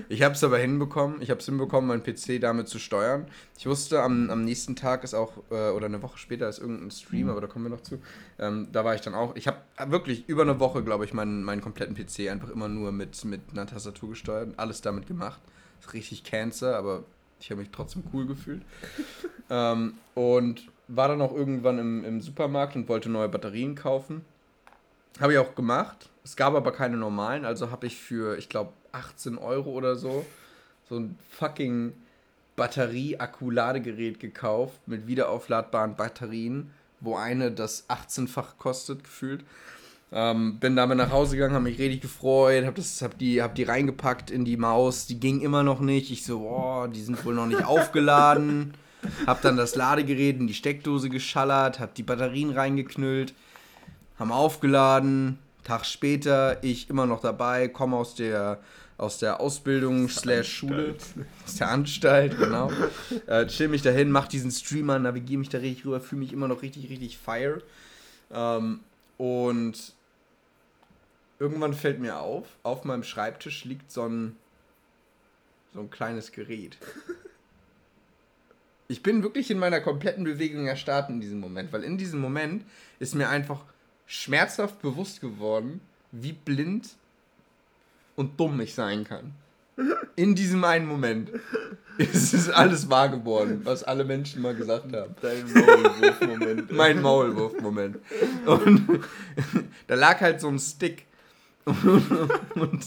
ich 0.09 0.22
habe 0.22 0.35
es 0.35 0.42
aber 0.42 0.59
hinbekommen. 0.59 1.22
Ich 1.22 1.31
habe 1.31 1.38
es 1.38 1.46
hinbekommen, 1.46 1.87
meinen 1.87 2.03
PC 2.03 2.40
damit 2.40 2.66
zu 2.66 2.81
steuern. 2.81 3.27
Ich 3.57 3.66
wusste, 3.66 4.03
am, 4.03 4.29
am 4.29 4.44
nächsten 4.44 4.75
Tag 4.75 5.05
ist 5.05 5.14
auch, 5.14 5.37
äh, 5.53 5.70
oder 5.70 5.87
eine 5.87 6.03
Woche 6.03 6.18
später 6.18 6.48
ist 6.48 6.59
irgendein 6.59 6.90
Stream, 6.90 7.29
aber 7.31 7.40
da 7.40 7.46
kommen 7.46 7.66
wir 7.66 7.70
noch 7.70 7.83
zu. 7.83 8.01
Ähm, 8.40 8.66
da 8.72 8.85
war 8.85 8.96
ich 8.96 9.01
dann 9.01 9.14
auch. 9.14 9.37
Ich 9.37 9.46
habe 9.46 9.59
wirklich 9.87 10.29
über 10.29 10.42
eine 10.42 10.59
Woche, 10.59 10.83
glaube 10.83 11.05
ich, 11.05 11.14
meinen, 11.14 11.44
meinen 11.44 11.61
kompletten 11.61 11.94
PC 11.94 12.29
einfach 12.29 12.51
immer 12.51 12.66
nur 12.66 12.90
mit, 12.90 13.25
mit 13.25 13.40
einer 13.53 13.66
Tastatur 13.66 14.11
gesteuert 14.11 14.48
und 14.48 14.59
alles 14.59 14.81
damit 14.81 15.07
gemacht 15.07 15.40
richtig 15.92 16.24
Cancer, 16.24 16.76
aber 16.76 17.04
ich 17.40 17.50
habe 17.50 17.60
mich 17.60 17.70
trotzdem 17.70 18.04
cool 18.12 18.26
gefühlt. 18.26 18.62
ähm, 19.50 19.94
und 20.14 20.68
war 20.88 21.08
dann 21.08 21.22
auch 21.22 21.34
irgendwann 21.34 21.78
im, 21.78 22.04
im 22.04 22.20
Supermarkt 22.20 22.76
und 22.76 22.88
wollte 22.88 23.08
neue 23.08 23.28
Batterien 23.28 23.74
kaufen. 23.74 24.24
Habe 25.20 25.32
ich 25.32 25.38
auch 25.38 25.54
gemacht. 25.54 26.08
Es 26.24 26.36
gab 26.36 26.54
aber 26.54 26.72
keine 26.72 26.96
normalen, 26.96 27.44
also 27.44 27.70
habe 27.70 27.86
ich 27.86 27.96
für, 27.96 28.38
ich 28.38 28.48
glaube, 28.48 28.72
18 28.92 29.38
Euro 29.38 29.70
oder 29.70 29.96
so 29.96 30.24
so 30.92 30.98
ein 30.98 31.18
fucking 31.30 31.94
Batterie-Akku-Ladegerät 32.56 34.20
gekauft 34.20 34.78
mit 34.86 35.06
wiederaufladbaren 35.06 35.96
Batterien, 35.96 36.70
wo 37.00 37.16
eine 37.16 37.50
das 37.50 37.88
18-fach 37.88 38.58
kostet, 38.58 39.04
gefühlt. 39.04 39.42
Ähm, 40.14 40.59
bin 40.59 40.77
damit 40.77 40.98
nach 40.98 41.11
Hause 41.11 41.37
gegangen, 41.37 41.55
habe 41.55 41.64
mich 41.64 41.79
richtig 41.79 42.03
gefreut, 42.03 42.66
habe 42.66 42.83
hab 42.83 43.18
die, 43.18 43.42
hab 43.42 43.55
die 43.55 43.62
reingepackt 43.62 44.31
in 44.31 44.44
die 44.44 44.59
Maus. 44.59 45.07
Die 45.07 45.18
ging 45.18 45.40
immer 45.40 45.62
noch 45.62 45.81
nicht. 45.81 46.11
Ich 46.11 46.25
so, 46.25 46.40
boah, 46.40 46.87
die 46.87 47.01
sind 47.01 47.25
wohl 47.25 47.35
noch 47.35 47.46
nicht 47.46 47.64
aufgeladen. 47.66 48.75
Hab 49.27 49.40
dann 49.40 49.57
das 49.57 49.75
Ladegerät 49.75 50.38
in 50.38 50.46
die 50.46 50.55
Steckdose 50.55 51.09
geschallert, 51.09 51.81
hab 51.81 51.94
die 51.94 52.03
Batterien 52.03 52.51
reingeknüllt, 52.51 53.35
haben 54.18 54.31
aufgeladen. 54.31 55.38
Tag 55.64 55.87
später, 55.87 56.62
ich 56.62 56.90
immer 56.90 57.07
noch 57.07 57.20
dabei, 57.20 57.68
komme 57.68 57.96
aus 57.96 58.14
der 58.14 58.61
aus 58.98 59.18
der 59.18 59.40
Ausbildung 59.40 60.09
slash 60.09 60.59
Schule, 60.59 60.94
aus 61.44 61.55
der 61.59 61.70
Anstalt, 61.70 62.38
genau. 62.38 62.70
Äh, 63.27 63.46
chill 63.46 63.66
mich 63.66 63.83
dahin, 63.83 64.12
mach 64.12 64.29
diesen 64.29 64.53
Streamer, 64.53 64.98
navigiere 65.01 65.40
mich 65.40 65.48
da 65.48 65.59
richtig 65.59 65.87
rüber, 65.87 66.01
fühle 66.01 66.20
mich 66.20 66.33
immer 66.33 66.46
noch 66.46 66.62
richtig, 66.62 66.88
richtig 66.88 67.18
fire. 67.18 67.62
Ähm, 68.33 68.81
und 69.18 69.94
irgendwann 71.42 71.74
fällt 71.74 71.98
mir 71.98 72.20
auf, 72.20 72.46
auf 72.62 72.85
meinem 72.85 73.02
Schreibtisch 73.02 73.64
liegt 73.64 73.90
so 73.90 74.09
ein, 74.09 74.37
so 75.74 75.81
ein 75.81 75.90
kleines 75.90 76.31
Gerät. 76.31 76.78
Ich 78.87 79.02
bin 79.02 79.24
wirklich 79.24 79.50
in 79.50 79.59
meiner 79.59 79.81
kompletten 79.81 80.22
Bewegung 80.22 80.68
erstarrt 80.68 81.11
in 81.11 81.20
diesem 81.20 81.40
Moment, 81.40 81.72
weil 81.72 81.83
in 81.83 81.98
diesem 81.98 82.20
Moment 82.20 82.64
ist 83.00 83.16
mir 83.16 83.28
einfach 83.28 83.64
schmerzhaft 84.07 84.81
bewusst 84.83 85.20
geworden, 85.20 85.81
wie 86.12 86.33
blind 86.33 86.90
und 88.14 88.38
dumm 88.38 88.61
ich 88.61 88.74
sein 88.74 89.02
kann. 89.02 89.35
In 90.14 90.37
diesem 90.37 90.62
einen 90.62 90.87
Moment. 90.87 91.31
Es 91.98 92.35
ist 92.35 92.50
alles 92.50 92.88
wahr 92.88 93.09
geworden, 93.09 93.62
was 93.64 93.83
alle 93.83 94.05
Menschen 94.05 94.42
mal 94.42 94.55
gesagt 94.55 94.94
haben. 94.94 95.16
Dein 95.20 95.52
Maulwurf-Moment. 95.52 96.72
Mein 96.72 97.02
Maulwurf-Moment. 97.02 97.98
Und 98.46 99.05
da 99.88 99.94
lag 99.94 100.20
halt 100.20 100.40
so 100.40 100.48
ein 100.48 100.59
Stick. 100.59 101.07
Und 101.64 102.85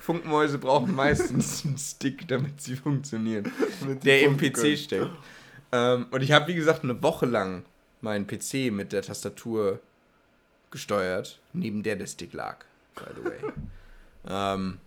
Funkmäuse 0.00 0.58
brauchen 0.58 0.94
meistens 0.94 1.64
einen 1.64 1.78
Stick, 1.78 2.26
damit 2.28 2.60
sie 2.60 2.76
funktionieren. 2.76 3.50
der 4.02 4.22
im 4.22 4.36
PC 4.36 4.54
können. 4.54 4.76
steckt. 4.76 5.10
Ähm, 5.72 6.06
und 6.10 6.22
ich 6.22 6.32
habe, 6.32 6.48
wie 6.48 6.54
gesagt, 6.54 6.82
eine 6.82 7.00
Woche 7.02 7.26
lang 7.26 7.64
meinen 8.00 8.26
PC 8.26 8.72
mit 8.72 8.92
der 8.92 9.02
Tastatur 9.02 9.78
gesteuert, 10.70 11.38
neben 11.52 11.82
der 11.82 11.96
der 11.96 12.06
Stick 12.06 12.32
lag, 12.32 12.64
by 12.94 13.04
the 13.16 13.24
way. 13.24 13.52
ähm, 14.28 14.78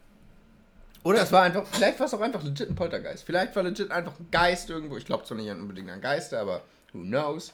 oder 1.04 1.22
es 1.22 1.32
war 1.32 1.44
einfach, 1.44 1.66
vielleicht 1.68 2.00
war 2.00 2.08
es 2.08 2.14
auch 2.14 2.22
einfach 2.22 2.44
legit 2.44 2.70
ein 2.70 2.76
Poltergeist. 2.76 3.26
Vielleicht 3.26 3.56
war 3.56 3.64
legit 3.64 3.92
einfach 3.92 4.18
ein 4.20 4.28
Geist 4.32 4.70
irgendwo. 4.70 4.96
Ich 4.96 5.06
glaube 5.06 5.26
zwar 5.26 5.38
nicht 5.38 5.50
unbedingt 5.52 5.90
an 5.90 6.00
Geister, 6.00 6.40
aber 6.40 6.62
who 6.94 7.02
knows. 7.02 7.54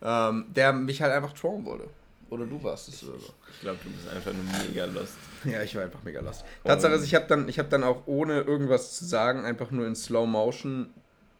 Ähm, 0.00 0.46
der 0.54 0.72
mich 0.72 1.02
halt 1.02 1.12
einfach 1.12 1.32
trauen 1.32 1.64
wollte. 1.64 1.88
Oder 2.30 2.46
du 2.46 2.62
warst 2.62 2.88
es 2.88 3.04
oder 3.04 3.18
so. 3.18 3.34
Ich 3.52 3.60
glaube, 3.60 3.78
du 3.84 3.90
bist 3.90 4.08
einfach 4.08 4.32
nur 4.32 4.44
mega 4.66 4.84
lost. 4.86 5.14
Ja, 5.44 5.62
ich 5.62 5.74
war 5.74 5.82
einfach 5.82 6.02
mega 6.02 6.20
lost. 6.20 6.44
Tatsache 6.64 6.94
ist, 6.94 7.04
ich 7.04 7.14
habe 7.14 7.26
dann, 7.26 7.48
ich 7.48 7.58
hab 7.58 7.70
dann 7.70 7.84
auch 7.84 8.06
ohne 8.06 8.40
irgendwas 8.40 8.96
zu 8.96 9.04
sagen, 9.04 9.44
einfach 9.44 9.70
nur 9.70 9.86
in 9.86 9.94
Slow 9.94 10.26
Motion 10.26 10.90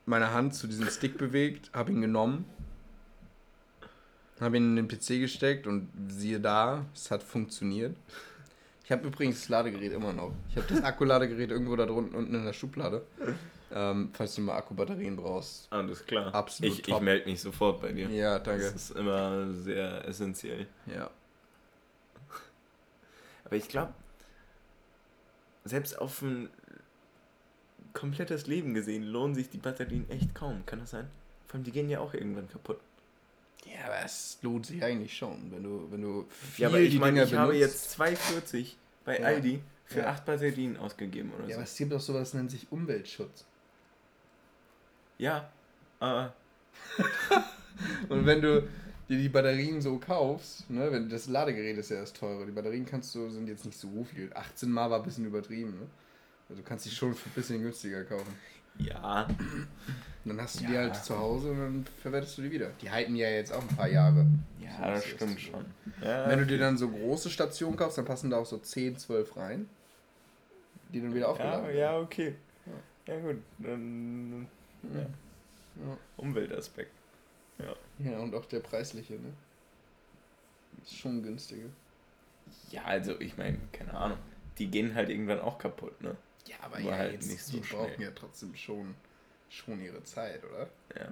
meine 0.06 0.32
Hand 0.32 0.54
zu 0.54 0.66
diesem 0.66 0.88
Stick 0.88 1.16
bewegt, 1.16 1.70
habe 1.72 1.92
ihn 1.92 2.00
genommen, 2.00 2.44
habe 4.40 4.56
ihn 4.56 4.76
in 4.76 4.86
den 4.86 4.88
PC 4.88 5.20
gesteckt 5.20 5.66
und 5.66 5.88
siehe 6.08 6.40
da, 6.40 6.84
es 6.94 7.10
hat 7.10 7.22
funktioniert. 7.22 7.96
Ich 8.84 8.92
habe 8.92 9.06
übrigens 9.06 9.40
das 9.40 9.48
Ladegerät 9.48 9.92
immer 9.92 10.12
noch. 10.12 10.32
Ich 10.50 10.56
habe 10.56 10.66
das 10.68 10.82
Akkuladegerät 10.82 11.50
irgendwo 11.50 11.74
da 11.74 11.86
drunten 11.86 12.14
unten 12.14 12.34
in 12.34 12.44
der 12.44 12.52
Schublade. 12.52 13.02
Ähm, 13.72 14.10
falls 14.12 14.34
du 14.34 14.42
mal 14.42 14.56
Akkubatterien 14.56 15.16
brauchst. 15.16 15.72
Alles 15.72 16.04
klar. 16.06 16.32
Absolut 16.34 16.78
Ich, 16.80 16.86
ich 16.88 17.00
melde 17.00 17.26
mich 17.28 17.40
sofort 17.40 17.80
bei 17.80 17.92
dir. 17.92 18.08
Ja, 18.08 18.38
danke. 18.38 18.64
Das 18.64 18.74
ist 18.74 18.90
immer 18.90 19.52
sehr 19.52 20.06
essentiell. 20.06 20.66
Ja. 20.86 21.10
Aber 23.44 23.56
ich 23.56 23.68
glaube, 23.68 23.92
selbst 25.64 25.98
auf 25.98 26.22
ein 26.22 26.48
komplettes 27.92 28.46
Leben 28.46 28.74
gesehen 28.74 29.02
lohnen 29.04 29.34
sich 29.34 29.50
die 29.50 29.58
Batterien 29.58 30.08
echt 30.10 30.34
kaum. 30.34 30.64
Kann 30.66 30.80
das 30.80 30.90
sein? 30.90 31.08
Vor 31.46 31.54
allem, 31.56 31.64
die 31.64 31.72
gehen 31.72 31.88
ja 31.88 32.00
auch 32.00 32.14
irgendwann 32.14 32.48
kaputt. 32.48 32.80
Ja, 33.66 33.86
aber 33.86 34.04
es 34.04 34.38
lohnt 34.42 34.66
sich 34.66 34.82
eigentlich 34.84 35.16
schon, 35.16 35.50
wenn 35.50 35.62
du, 35.62 35.86
wenn 35.90 36.02
du 36.02 36.26
viel 36.28 36.62
Ja, 36.64 36.68
aber 36.68 36.80
ich 36.80 36.90
die 36.90 36.98
meine, 36.98 37.24
ich 37.24 37.34
habe 37.34 37.56
jetzt 37.56 37.98
2,40 37.98 38.72
bei 39.04 39.18
Ja. 39.18 39.26
Aldi 39.26 39.62
für 39.86 40.00
Ja. 40.00 40.06
8 40.10 40.24
Batterien 40.26 40.76
ausgegeben 40.76 41.32
oder 41.32 41.44
Ja, 41.44 41.50
so. 41.50 41.54
aber 41.54 41.62
es 41.64 41.76
gibt 41.76 41.92
auch 41.94 42.00
sowas, 42.00 42.30
das 42.30 42.34
nennt 42.34 42.50
sich 42.50 42.70
Umweltschutz. 42.70 43.46
Ja, 45.18 45.48
aber 46.00 46.32
Und 48.08 48.26
wenn 48.26 48.40
du 48.40 48.62
dir 49.08 49.18
die 49.18 49.28
Batterien 49.28 49.80
so 49.80 49.98
kaufst, 49.98 50.68
ne, 50.70 50.90
wenn 50.90 51.08
das 51.08 51.26
Ladegerät 51.28 51.76
ist 51.78 51.90
ja 51.90 52.00
das 52.00 52.12
teure, 52.12 52.46
die 52.46 52.52
Batterien 52.52 52.86
kannst 52.86 53.14
du, 53.14 53.28
sind 53.30 53.48
jetzt 53.48 53.64
nicht 53.64 53.78
so 53.78 54.04
viel. 54.04 54.30
18 54.34 54.70
Mal 54.70 54.90
war 54.90 54.98
ein 55.00 55.04
bisschen 55.04 55.26
übertrieben, 55.26 55.70
ne? 55.78 55.86
Also 56.48 56.62
du 56.62 56.68
kannst 56.68 56.84
die 56.86 56.90
schon 56.90 57.14
für 57.14 57.28
ein 57.28 57.32
bisschen 57.34 57.62
günstiger 57.62 58.04
kaufen. 58.04 58.34
ja, 58.78 59.26
Und 60.24 60.30
dann 60.30 60.40
hast 60.40 60.60
du 60.60 60.64
die 60.64 60.72
Ja. 60.72 60.80
halt 60.80 60.96
zu 60.96 61.18
Hause 61.18 61.50
und 61.50 61.58
dann 61.58 61.84
verwertest 62.02 62.38
du 62.38 62.42
die 62.42 62.50
wieder. 62.50 62.70
Die 62.80 62.90
halten 62.90 63.14
ja 63.16 63.28
jetzt 63.28 63.52
auch 63.52 63.60
ein 63.62 63.76
paar 63.76 63.88
Jahre. 63.88 64.26
ja, 64.60 64.76
So 64.78 64.84
das 64.84 65.04
stimmt 65.04 65.40
schon. 65.40 65.64
Ja, 66.02 66.28
Wenn 66.28 66.38
du 66.38 66.46
dir 66.46 66.58
dann 66.58 66.76
so 66.78 66.88
große 66.88 67.30
Stationen 67.30 67.76
kaufst, 67.76 67.98
dann 67.98 68.04
passen 68.04 68.30
da 68.30 68.38
auch 68.38 68.46
so 68.46 68.58
10, 68.58 68.96
12 68.96 69.36
rein, 69.36 69.68
die 70.92 71.00
dann 71.00 71.14
wieder 71.14 71.28
aufgeladen 71.28 71.64
ja, 71.64 71.68
werden. 71.68 71.78
ja, 71.78 71.98
okay. 71.98 72.34
Ja 73.06 73.20
gut, 73.20 73.36
dann 73.58 74.46
ja. 74.92 75.00
Ja. 75.86 75.98
Umweltaspekt. 76.16 76.92
ja, 77.98 78.18
und 78.18 78.34
auch 78.34 78.44
der 78.46 78.60
preisliche, 78.60 79.14
ne? 79.14 79.32
Ist 80.82 80.96
schon 80.98 81.22
günstiger. 81.22 81.68
Ja, 82.70 82.84
also 82.84 83.18
ich 83.20 83.36
meine, 83.36 83.58
keine 83.72 83.94
Ahnung. 83.94 84.18
Die 84.58 84.68
gehen 84.68 84.94
halt 84.94 85.08
irgendwann 85.08 85.40
auch 85.40 85.58
kaputt, 85.58 86.00
ne? 86.00 86.16
Ja, 86.46 86.56
aber 86.62 86.76
Aber 86.76 86.84
ja, 86.90 86.96
halt 86.96 87.12
jetzt, 87.14 87.30
nicht 87.30 87.42
so 87.44 87.52
die 87.56 87.60
brauchen 87.60 87.94
schnell. 87.94 88.08
ja 88.08 88.12
trotzdem 88.14 88.54
schon, 88.54 88.94
schon 89.48 89.80
ihre 89.82 90.02
Zeit, 90.04 90.42
oder? 90.44 90.68
Ja. 91.00 91.08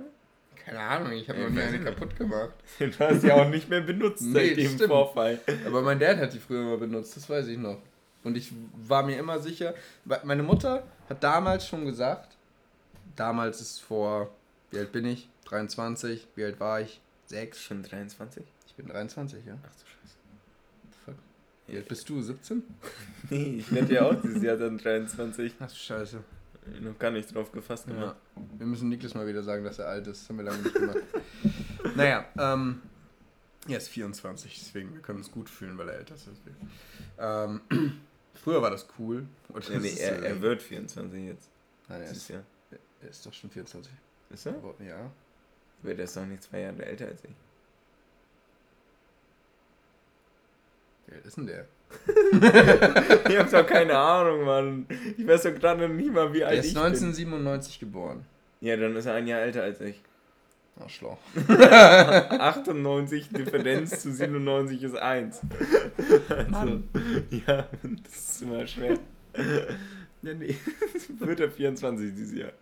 Keine 0.54 0.78
Ahnung, 0.78 1.12
ich 1.12 1.28
habe 1.28 1.40
noch 1.40 1.48
nie 1.50 1.60
eine 1.60 1.72
nicht. 1.78 1.84
kaputt 1.84 2.14
gemacht. 2.16 2.52
Du 2.78 2.98
hast 3.00 3.24
ja 3.24 3.34
auch 3.34 3.48
nicht 3.48 3.68
mehr 3.68 3.80
benutzt 3.80 4.22
Nee, 4.22 4.48
seit 4.50 4.56
dem 4.58 4.74
stimmt. 4.74 4.90
Vorfall. 4.90 5.40
Aber 5.66 5.82
mein 5.82 5.98
Dad 5.98 6.18
hat 6.18 6.32
die 6.34 6.38
früher 6.38 6.60
immer 6.60 6.76
benutzt, 6.76 7.16
das 7.16 7.28
weiß 7.28 7.48
ich 7.48 7.58
noch. 7.58 7.78
Und 8.22 8.36
ich 8.36 8.52
war 8.76 9.02
mir 9.02 9.18
immer 9.18 9.38
sicher, 9.40 9.74
meine 10.22 10.42
Mutter 10.44 10.84
hat 11.08 11.24
damals 11.24 11.66
schon 11.66 11.84
gesagt, 11.86 12.31
damals 13.16 13.60
ist 13.60 13.80
vor, 13.80 14.34
wie 14.70 14.78
alt 14.78 14.92
bin 14.92 15.04
ich? 15.04 15.28
23, 15.46 16.26
wie 16.34 16.44
alt 16.44 16.60
war 16.60 16.80
ich? 16.80 17.00
6. 17.26 17.60
Schon 17.60 17.82
23? 17.82 18.44
Ich 18.66 18.74
bin 18.74 18.86
23, 18.88 19.44
ja. 19.44 19.54
Ach 19.62 19.70
du 19.74 19.86
Scheiße. 19.86 20.16
Fuck. 21.04 21.14
Wie 21.66 21.76
alt 21.76 21.88
bist 21.88 22.08
du? 22.08 22.20
17? 22.22 22.62
Nee, 23.30 23.56
ich 23.58 23.72
werde 23.72 23.94
ja 23.94 24.02
auch 24.06 24.20
dieses 24.20 24.42
Jahr 24.42 24.56
dann 24.56 24.78
23. 24.78 25.54
Ach 25.60 25.68
du 25.70 25.74
Scheiße. 25.76 26.18
Noch 26.80 26.98
gar 26.98 27.10
nicht 27.10 27.34
drauf 27.34 27.50
gefasst 27.52 27.86
Ja. 27.88 27.94
gemacht. 27.94 28.16
Wir 28.58 28.66
müssen 28.66 28.88
Niklas 28.88 29.14
mal 29.14 29.26
wieder 29.26 29.42
sagen, 29.42 29.64
dass 29.64 29.78
er 29.78 29.88
alt 29.88 30.06
ist. 30.06 30.22
Das 30.22 30.28
haben 30.28 30.36
wir 30.36 30.44
lange 30.44 30.62
nicht 30.62 30.74
gemacht. 30.74 30.98
naja, 31.96 32.24
ähm. 32.38 32.82
Er 33.68 33.76
ist 33.78 33.88
24, 33.90 34.58
deswegen, 34.58 34.92
wir 34.92 35.00
können 35.02 35.18
uns 35.18 35.30
gut 35.30 35.48
fühlen, 35.48 35.78
weil 35.78 35.88
er 35.88 35.98
älter 35.98 36.16
ist. 36.16 36.26
Ähm, 37.16 37.60
früher 38.34 38.60
war 38.60 38.70
das 38.72 38.86
cool. 38.98 39.24
Und 39.50 39.70
Nee, 39.70 39.78
nee, 39.78 39.94
er, 40.00 40.20
er 40.20 40.40
wird 40.40 40.60
24 40.62 41.24
jetzt. 41.26 41.48
Nein, 41.88 42.02
er 42.02 42.10
ist, 42.10 42.28
Jahr. 42.28 42.42
Er 43.02 43.10
ist 43.10 43.24
doch 43.26 43.32
schon 43.32 43.50
24. 43.50 43.92
Ist 44.30 44.46
er? 44.46 44.54
Aber, 44.54 44.74
ja. 44.84 45.10
Aber 45.82 45.94
der 45.94 46.04
ist 46.04 46.16
noch 46.16 46.26
nicht 46.26 46.42
zwei 46.42 46.60
Jahre 46.60 46.84
älter 46.84 47.06
als 47.06 47.24
ich. 47.24 47.30
Alt 51.14 51.26
ist 51.26 51.36
denn 51.36 51.46
der? 51.46 51.66
Ich 53.28 53.38
hab 53.38 53.50
doch 53.50 53.66
keine 53.66 53.96
Ahnung, 53.96 54.44
Mann. 54.44 54.86
Ich 55.16 55.26
weiß 55.26 55.42
doch 55.42 55.54
gerade 55.54 55.88
nie 55.88 56.10
mal, 56.10 56.32
wie 56.32 56.42
alt 56.44 56.60
ist 56.60 56.70
ich 56.70 56.76
1997 56.76 57.80
geboren. 57.80 58.24
bin. 58.60 58.68
Ja, 58.68 58.76
dann 58.76 58.96
ist 58.96 59.06
er 59.06 59.14
ein 59.14 59.26
Jahr 59.26 59.40
älter 59.40 59.62
als 59.62 59.80
ich. 59.80 60.00
Arschloch. 60.80 61.18
98 61.48 63.28
Differenz 63.28 64.00
zu 64.00 64.10
97 64.12 64.82
ist 64.82 64.96
1. 64.96 65.40
Also, 66.30 66.50
Mann. 66.50 66.88
ja, 67.46 67.68
das 68.04 68.14
ist 68.14 68.42
immer 68.42 68.66
schwer. 68.66 68.98
Ja, 70.22 70.34
nee. 70.34 70.56
Wird 71.18 71.40
er 71.40 71.50
24 71.50 72.14
dieses 72.14 72.38
Jahr. 72.38 72.52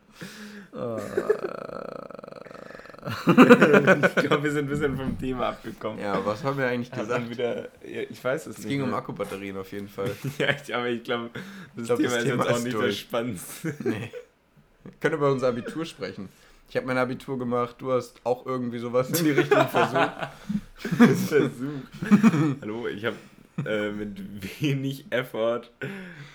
Ich 3.02 4.14
glaube, 4.26 4.42
wir 4.44 4.52
sind 4.52 4.66
ein 4.66 4.68
bisschen 4.68 4.94
vom 4.96 5.18
Thema 5.18 5.48
abgekommen. 5.48 5.98
ja, 6.00 6.24
was 6.24 6.44
haben 6.44 6.58
wir 6.58 6.66
eigentlich 6.66 6.90
gesagt? 6.90 7.30
wieder, 7.30 7.62
ja, 7.82 8.02
ich 8.08 8.22
weiß 8.22 8.46
es 8.46 8.58
Es 8.58 8.58
nicht. 8.58 8.68
ging 8.68 8.82
um 8.82 8.90
mehr. 8.90 8.98
Akkubatterien 8.98 9.56
auf 9.56 9.72
jeden 9.72 9.88
Fall. 9.88 10.10
Ja, 10.38 10.48
ich, 10.50 10.74
aber 10.74 10.88
ich 10.88 11.02
glaube, 11.02 11.30
das, 11.76 11.86
glaub, 11.86 11.98
Thema 11.98 12.10
das 12.10 12.18
ist 12.18 12.24
Thema 12.30 12.42
jetzt 12.44 12.52
auch 12.52 12.56
ist 12.58 12.64
nicht 12.64 12.74
durch. 12.76 12.86
das 12.86 12.98
Spannendste. 12.98 13.74
Nee. 13.84 14.10
Wir 14.84 14.92
können 15.00 15.14
über 15.14 15.32
unser 15.32 15.48
Abitur 15.48 15.84
sprechen. 15.86 16.28
Ich 16.68 16.76
habe 16.76 16.86
mein 16.86 16.98
Abitur 16.98 17.38
gemacht, 17.38 17.76
du 17.78 17.90
hast 17.92 18.20
auch 18.24 18.44
irgendwie 18.46 18.78
sowas 18.78 19.08
in 19.10 19.24
die 19.24 19.30
Richtung 19.30 19.66
versucht. 19.68 20.10
Versuch. 21.26 21.50
Hallo, 22.60 22.86
ich 22.86 23.04
habe 23.04 23.16
äh, 23.66 23.90
mit 23.92 24.60
wenig 24.60 25.06
Effort 25.10 25.62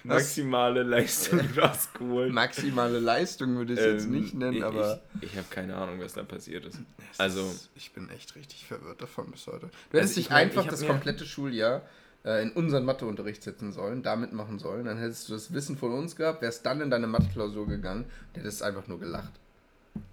maximale 0.04 0.84
Leistung 0.84 1.40
rausgeholt. 1.58 2.32
Maximale 2.34 3.00
Leistung 3.00 3.56
würde 3.58 3.74
ich 3.74 3.80
es 3.80 3.86
jetzt 3.86 4.06
Ähm, 4.06 4.12
nicht 4.12 4.34
nennen, 4.34 4.58
ich, 4.58 4.64
aber. 4.64 5.02
Ich, 5.22 5.32
ich 5.32 5.38
habe 5.38 5.48
keine 5.50 5.76
Ahnung, 5.76 6.00
was 6.00 6.14
da 6.14 6.24
passiert 6.24 6.66
ist. 6.66 6.80
es 7.12 7.20
also- 7.20 7.42
ist- 7.42 7.70
Ich 7.76 7.92
bin 7.94 8.10
echt 8.10 8.36
richtig 8.36 8.66
verwirrt 8.66 9.02
davon 9.02 9.32
bis 9.32 9.48
heute. 9.48 9.68
Du 9.92 9.98
hättest 9.98 10.12
Also 10.18 10.20
ich 10.22 10.28
dich 10.28 10.32
einfach 10.36 10.64
ich 10.66 10.70
das 10.70 10.86
komplette 10.86 11.26
Schuljahr 11.26 11.82
äh, 12.24 12.42
in 12.44 12.52
unseren 12.52 12.86
Matheunterricht 12.86 13.44
setzen 13.44 13.72
sollen, 13.72 14.04
damit 14.04 14.34
machen 14.34 14.60
sollen. 14.60 14.86
Dann 14.86 14.98
hättest 14.98 15.30
du 15.30 15.34
das 15.34 15.54
Wissen 15.54 15.78
von 15.78 15.92
uns 15.94 16.16
gehabt, 16.16 16.42
wärst 16.42 16.66
dann 16.66 16.82
in 16.82 16.90
deine 16.90 17.08
Mathe-Klausur 17.08 17.68
gegangen, 17.68 18.06
der 18.36 18.44
hättest 18.44 18.64
einfach 18.64 18.88
nur 18.88 19.00
gelacht. 19.00 19.32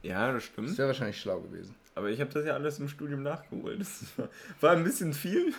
Ja, 0.03 0.27
das 0.33 0.43
Das 0.43 0.45
stimmt. 0.53 0.79
wäre 0.79 0.89
wahrscheinlich 0.89 1.21
schlau 1.21 1.41
gewesen. 1.41 1.75
Aber 1.95 2.09
ich 2.09 2.21
habe 2.21 2.31
das 2.33 2.47
ja 2.47 2.55
alles 2.55 2.79
im 2.79 2.89
Studium 2.89 3.23
nachgeholt. 3.23 3.81
Das 3.81 4.05
war, 4.61 4.73
ein 4.73 4.85
bisschen 4.85 5.13
viel, 5.13 5.53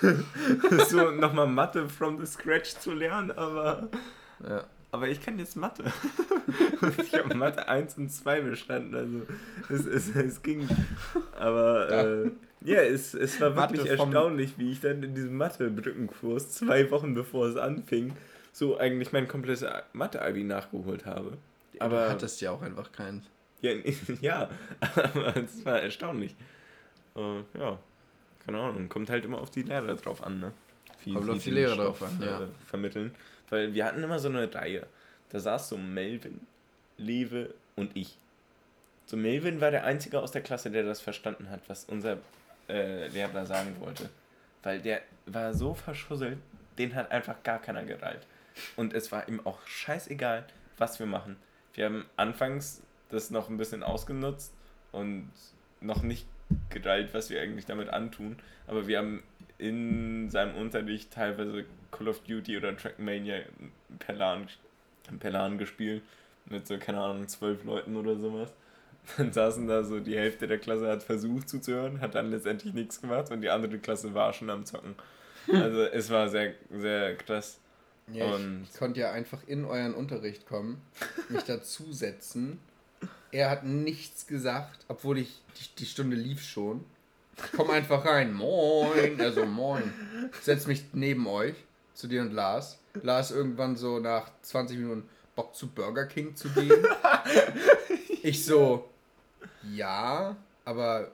so 0.88 1.10
nochmal 1.10 1.46
Mathe 1.46 1.88
from 1.88 2.18
the 2.18 2.26
scratch 2.26 2.74
zu 2.78 2.92
lernen, 2.92 3.30
aber, 3.32 3.88
Ja. 4.48 4.64
aber 4.92 5.08
ich 5.08 5.20
kann 5.20 5.38
jetzt 5.38 5.56
Mathe. 5.56 5.84
ich 7.02 7.14
habe 7.14 7.34
Mathe 7.34 7.68
1 7.68 7.98
und 7.98 8.10
2 8.10 8.40
bestanden, 8.42 8.94
also 8.94 9.22
es, 9.68 9.86
es, 9.86 10.16
es 10.16 10.42
ging. 10.42 10.66
Aber 11.38 11.90
äh, 11.90 12.30
ja, 12.62 12.80
es, 12.80 13.12
es 13.12 13.38
war 13.42 13.50
Mathe 13.50 13.74
wirklich 13.74 13.90
erstaunlich, 13.90 14.54
wie 14.56 14.72
ich 14.72 14.80
dann 14.80 15.02
in 15.02 15.14
diesem 15.14 15.36
Mathe-Brückenkurs 15.36 16.50
zwei 16.52 16.90
Wochen 16.90 17.12
bevor 17.14 17.46
es 17.46 17.56
anfing, 17.56 18.16
so 18.52 18.78
eigentlich 18.78 19.12
mein 19.12 19.28
komplettes 19.28 19.66
Mathe-Abi 19.92 20.44
nachgeholt 20.44 21.04
habe. 21.04 21.36
Aber 21.78 21.96
Aber 21.96 22.04
du 22.06 22.10
hattest 22.12 22.40
ja 22.40 22.52
auch 22.52 22.62
einfach 22.62 22.90
keinen. 22.92 23.26
Ja, 23.64 23.72
ja, 24.20 24.50
aber 24.80 25.36
es 25.36 25.64
war 25.64 25.80
erstaunlich. 25.80 26.34
Äh, 27.16 27.40
ja, 27.58 27.78
keine 28.44 28.60
Ahnung, 28.60 28.88
kommt 28.88 29.10
halt 29.10 29.24
immer 29.24 29.40
auf 29.40 29.50
die 29.50 29.62
Lehrer 29.62 29.94
drauf 29.94 30.22
an, 30.22 30.40
ne? 30.40 30.52
Wie, 31.04 31.12
Kommt 31.12 31.30
auf 31.30 31.42
die 31.42 31.50
Lehrer 31.50 31.74
Stoff, 31.74 31.98
drauf 31.98 32.08
an, 32.08 32.22
ja. 32.22 32.42
äh, 32.42 32.46
Vermitteln. 32.66 33.14
Weil 33.50 33.74
wir 33.74 33.84
hatten 33.84 34.02
immer 34.02 34.18
so 34.18 34.28
eine 34.28 34.52
Reihe. 34.52 34.86
Da 35.30 35.38
saß 35.38 35.68
so 35.68 35.76
Melvin, 35.76 36.40
Lewe 36.96 37.54
und 37.76 37.96
ich. 37.96 38.16
So 39.06 39.16
Melvin 39.16 39.60
war 39.60 39.70
der 39.70 39.84
Einzige 39.84 40.20
aus 40.20 40.32
der 40.32 40.42
Klasse, 40.42 40.70
der 40.70 40.82
das 40.82 41.00
verstanden 41.00 41.50
hat, 41.50 41.60
was 41.68 41.84
unser 41.84 42.18
äh, 42.68 43.08
Lehrer 43.08 43.44
sagen 43.44 43.76
wollte. 43.80 44.08
Weil 44.62 44.80
der 44.80 45.02
war 45.26 45.52
so 45.52 45.74
verschusselt, 45.74 46.38
den 46.78 46.94
hat 46.94 47.10
einfach 47.10 47.42
gar 47.42 47.60
keiner 47.60 47.84
gereilt. 47.84 48.26
Und 48.76 48.94
es 48.94 49.12
war 49.12 49.28
ihm 49.28 49.44
auch 49.44 49.58
scheißegal, 49.66 50.46
was 50.78 50.98
wir 50.98 51.06
machen. 51.06 51.36
Wir 51.74 51.86
haben 51.86 52.06
anfangs 52.16 52.82
das 53.14 53.30
noch 53.30 53.48
ein 53.48 53.56
bisschen 53.56 53.82
ausgenutzt 53.82 54.52
und 54.92 55.30
noch 55.80 56.02
nicht 56.02 56.26
gereilt, 56.70 57.10
was 57.12 57.30
wir 57.30 57.40
eigentlich 57.40 57.66
damit 57.66 57.88
antun. 57.88 58.36
Aber 58.66 58.86
wir 58.86 58.98
haben 58.98 59.22
in 59.58 60.30
seinem 60.30 60.56
Unterricht 60.56 61.12
teilweise 61.12 61.64
Call 61.90 62.08
of 62.08 62.20
Duty 62.20 62.56
oder 62.56 62.76
Trackmania 62.76 63.40
per 63.98 64.14
LAN, 64.14 64.48
per 65.20 65.30
LAN 65.30 65.58
gespielt. 65.58 66.02
Mit 66.46 66.66
so, 66.66 66.76
keine 66.78 67.00
Ahnung, 67.00 67.26
zwölf 67.28 67.64
Leuten 67.64 67.96
oder 67.96 68.16
sowas. 68.16 68.52
Dann 69.16 69.32
saßen 69.32 69.66
da 69.66 69.82
so, 69.82 70.00
die 70.00 70.16
Hälfte 70.16 70.46
der 70.46 70.58
Klasse 70.58 70.88
hat 70.88 71.02
versucht 71.02 71.48
zuzuhören, 71.48 72.00
hat 72.00 72.14
dann 72.14 72.30
letztendlich 72.30 72.74
nichts 72.74 73.00
gemacht 73.00 73.30
und 73.30 73.42
die 73.42 73.50
andere 73.50 73.78
Klasse 73.78 74.14
war 74.14 74.32
schon 74.32 74.50
am 74.50 74.64
Zocken. 74.64 74.94
Also 75.52 75.82
es 75.82 76.08
war 76.08 76.30
sehr, 76.30 76.54
sehr 76.70 77.16
krass. 77.16 77.60
Ja, 78.10 78.34
ich, 78.34 78.70
ich 78.70 78.78
konnte 78.78 79.00
ja 79.00 79.12
einfach 79.12 79.46
in 79.46 79.66
euren 79.66 79.94
Unterricht 79.94 80.46
kommen, 80.46 80.80
mich 81.28 81.42
dazusetzen. 81.42 82.58
Er 83.34 83.50
hat 83.50 83.64
nichts 83.64 84.28
gesagt, 84.28 84.84
obwohl 84.86 85.18
ich 85.18 85.42
die, 85.58 85.80
die 85.80 85.86
Stunde 85.86 86.14
lief 86.14 86.40
schon. 86.40 86.84
Ich 87.36 87.50
komme 87.50 87.72
einfach 87.72 88.04
rein. 88.04 88.32
Moin. 88.32 89.20
Also 89.20 89.44
moin. 89.44 89.92
Setz 90.40 90.68
mich 90.68 90.84
neben 90.92 91.26
euch, 91.26 91.56
zu 91.94 92.06
dir 92.06 92.22
und 92.22 92.32
Lars. 92.32 92.78
Lars 93.02 93.32
irgendwann 93.32 93.74
so 93.74 93.98
nach 93.98 94.30
20 94.42 94.78
Minuten 94.78 95.08
Bock 95.34 95.52
zu 95.56 95.66
Burger 95.66 96.06
King 96.06 96.36
zu 96.36 96.48
gehen. 96.50 96.86
Ich 98.22 98.44
so, 98.44 98.88
ja, 99.74 100.36
aber 100.64 101.10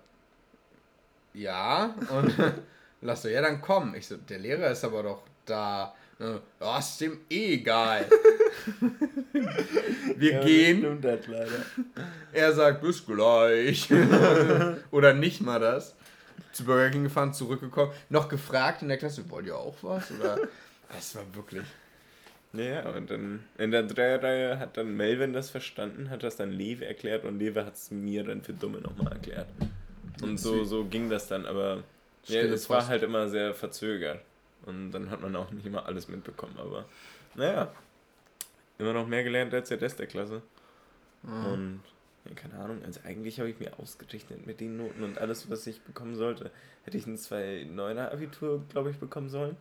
ja. 1.32 1.94
Und 2.10 2.34
Lars 3.00 3.22
so, 3.22 3.28
ja, 3.28 3.40
dann 3.40 3.62
komm. 3.62 3.94
Ich 3.94 4.08
so, 4.08 4.18
der 4.18 4.40
Lehrer 4.40 4.70
ist 4.70 4.84
aber 4.84 5.02
doch 5.02 5.22
da. 5.46 5.94
Ja, 6.20 6.78
ist 6.78 7.00
dem 7.00 7.18
eh 7.30 7.54
egal. 7.54 8.04
Wir 10.16 10.32
ja, 10.32 10.44
gehen. 10.44 11.02
Er 12.32 12.52
sagt, 12.52 12.82
bis 12.82 13.06
gleich. 13.06 13.88
Oder 14.90 15.14
nicht 15.14 15.40
mal 15.40 15.58
das. 15.58 15.96
Zu 16.52 16.64
Burger 16.64 16.90
King 16.90 17.04
gefahren, 17.04 17.32
zurückgekommen. 17.32 17.92
Noch 18.10 18.28
gefragt 18.28 18.82
in 18.82 18.88
der 18.88 18.98
Klasse, 18.98 19.28
wollt 19.30 19.46
ihr 19.46 19.56
auch 19.56 19.76
was? 19.80 20.10
Oder? 20.10 20.40
Das 20.92 21.14
war 21.14 21.22
wirklich. 21.34 21.64
Ja, 22.52 22.90
und 22.90 23.10
dann 23.10 23.44
in 23.56 23.70
der 23.70 23.84
Dreierreihe 23.84 24.58
hat 24.58 24.76
dann 24.76 24.94
Melvin 24.96 25.32
das 25.32 25.48
verstanden, 25.48 26.10
hat 26.10 26.22
das 26.22 26.36
dann 26.36 26.50
Lewe 26.50 26.84
erklärt 26.84 27.24
und 27.24 27.38
Lewe 27.38 27.64
hat 27.64 27.76
es 27.76 27.90
mir 27.90 28.24
dann 28.24 28.42
für 28.42 28.52
Dumme 28.52 28.80
nochmal 28.80 29.12
erklärt. 29.12 29.46
Und 30.20 30.38
so, 30.38 30.64
so 30.64 30.84
ging 30.84 31.08
das 31.08 31.28
dann, 31.28 31.46
aber 31.46 31.84
ja, 32.24 32.42
es 32.42 32.68
war 32.68 32.88
halt 32.88 33.04
immer 33.04 33.28
sehr 33.28 33.54
verzögert. 33.54 34.20
Und 34.70 34.92
dann 34.92 35.10
hat 35.10 35.20
man 35.20 35.36
auch 35.36 35.50
nicht 35.50 35.66
immer 35.66 35.86
alles 35.86 36.08
mitbekommen, 36.08 36.56
aber 36.58 36.86
naja, 37.34 37.72
immer 38.78 38.92
noch 38.92 39.06
mehr 39.06 39.22
gelernt 39.22 39.52
als 39.54 39.68
der 39.68 39.80
Rest 39.80 39.98
der 39.98 40.06
Klasse. 40.06 40.42
Mhm. 41.22 41.46
Und 41.46 41.80
ja, 42.24 42.34
keine 42.34 42.54
Ahnung, 42.58 42.82
also 42.84 43.00
eigentlich 43.04 43.38
habe 43.38 43.50
ich 43.50 43.58
mir 43.58 43.78
ausgerechnet 43.78 44.46
mit 44.46 44.60
den 44.60 44.76
Noten 44.76 45.02
und 45.02 45.18
alles, 45.18 45.50
was 45.50 45.66
ich 45.66 45.80
bekommen 45.82 46.16
sollte. 46.16 46.50
Hätte 46.84 46.96
ich 46.96 47.06
ein 47.06 47.16
2-9er 47.16 48.10
Abitur, 48.10 48.62
glaube 48.68 48.90
ich, 48.90 48.98
bekommen 48.98 49.28
sollen. 49.28 49.56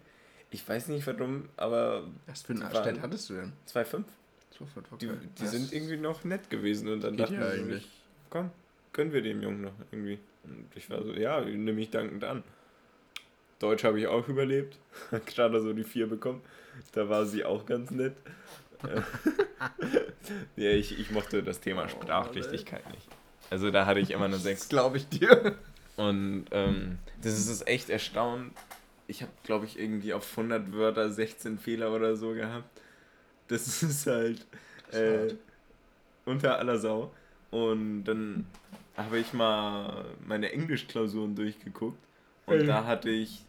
Ich 0.52 0.68
weiß 0.68 0.88
nicht 0.88 1.06
warum, 1.06 1.50
aber. 1.58 2.08
Was 2.26 2.42
für 2.42 2.54
einen 2.54 2.64
Abstand 2.64 3.02
hattest 3.02 3.30
du 3.30 3.36
denn? 3.36 3.54
2,5. 3.68 4.04
Die, 5.00 5.10
die 5.40 5.48
sind 5.48 5.72
irgendwie 5.72 5.98
noch 5.98 6.24
nett 6.24 6.50
gewesen 6.50 6.90
und 6.90 7.04
dann 7.04 7.16
dachte 7.16 7.36
ja 7.36 7.54
ich, 7.54 7.62
eigentlich. 7.62 7.90
komm, 8.30 8.52
gönnen 8.92 9.14
wir 9.14 9.22
dem 9.22 9.42
Jungen 9.42 9.62
noch 9.62 9.74
irgendwie. 9.92 10.20
Und 10.44 10.66
ich 10.76 10.90
war 10.90 11.04
so, 11.04 11.14
ja, 11.14 11.40
nehme 11.42 11.80
ich 11.80 11.92
dankend 11.92 12.24
an. 12.24 12.44
Deutsch 13.60 13.84
habe 13.84 14.00
ich 14.00 14.08
auch 14.08 14.28
überlebt. 14.28 14.78
Gerade 15.26 15.62
so 15.62 15.74
die 15.74 15.84
4 15.84 16.08
bekommen. 16.08 16.42
Da 16.94 17.10
war 17.10 17.26
sie 17.26 17.44
auch 17.44 17.66
ganz 17.66 17.92
nett. 17.92 18.16
ja, 20.56 20.72
ich, 20.72 20.98
ich 20.98 21.12
mochte 21.12 21.44
das 21.44 21.60
Thema 21.60 21.86
oh, 21.86 21.90
Sprachrichtigkeit 21.90 22.90
nicht. 22.92 23.08
Also 23.50 23.72
da 23.72 23.86
hatte 23.86 24.00
ich 24.00 24.12
immer 24.12 24.26
eine 24.26 24.38
6. 24.38 24.70
Glaube 24.70 24.98
ich 24.98 25.10
dir. 25.10 25.56
Und 25.98 26.46
ähm, 26.52 26.98
das 27.22 27.34
ist 27.34 27.68
echt 27.68 27.90
erstaunt. 27.90 28.54
Ich 29.08 29.22
habe, 29.22 29.32
glaube 29.44 29.66
ich, 29.66 29.78
irgendwie 29.78 30.14
auf 30.14 30.30
100 30.38 30.72
Wörter 30.72 31.10
16 31.10 31.58
Fehler 31.58 31.92
oder 31.94 32.16
so 32.16 32.34
gehabt. 32.34 32.70
Das 33.50 33.84
ist 33.84 34.08
halt 34.08 34.46
äh, 34.92 35.34
unter 36.26 36.58
aller 36.58 36.78
Sau. 36.78 37.12
Und 37.52 38.06
dann 38.06 38.46
habe 38.96 39.18
ich 39.20 39.34
mal 39.34 40.06
meine 40.26 40.52
Englischklausuren 40.54 41.36
durchgeguckt. 41.36 41.98
Und 42.46 42.66
da 42.66 42.86
hatte 42.86 43.10
ich 43.10 43.44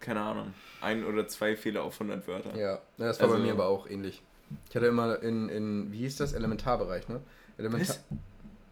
keine 0.00 0.20
Ahnung, 0.20 0.54
ein 0.80 1.04
oder 1.04 1.26
zwei 1.28 1.56
Fehler 1.56 1.82
auf 1.82 2.00
100 2.00 2.26
Wörter. 2.28 2.56
Ja, 2.56 2.80
das 2.98 3.20
war 3.20 3.26
also, 3.26 3.38
bei 3.38 3.44
mir 3.44 3.52
aber 3.52 3.66
auch 3.66 3.88
ähnlich. 3.88 4.22
Ich 4.68 4.76
hatte 4.76 4.86
immer 4.86 5.22
in, 5.22 5.48
in 5.48 5.92
wie 5.92 5.98
hieß 5.98 6.16
das? 6.16 6.32
Elementarbereich, 6.32 7.08
ne? 7.08 7.20
Elementar 7.58 7.88
was? 7.88 8.04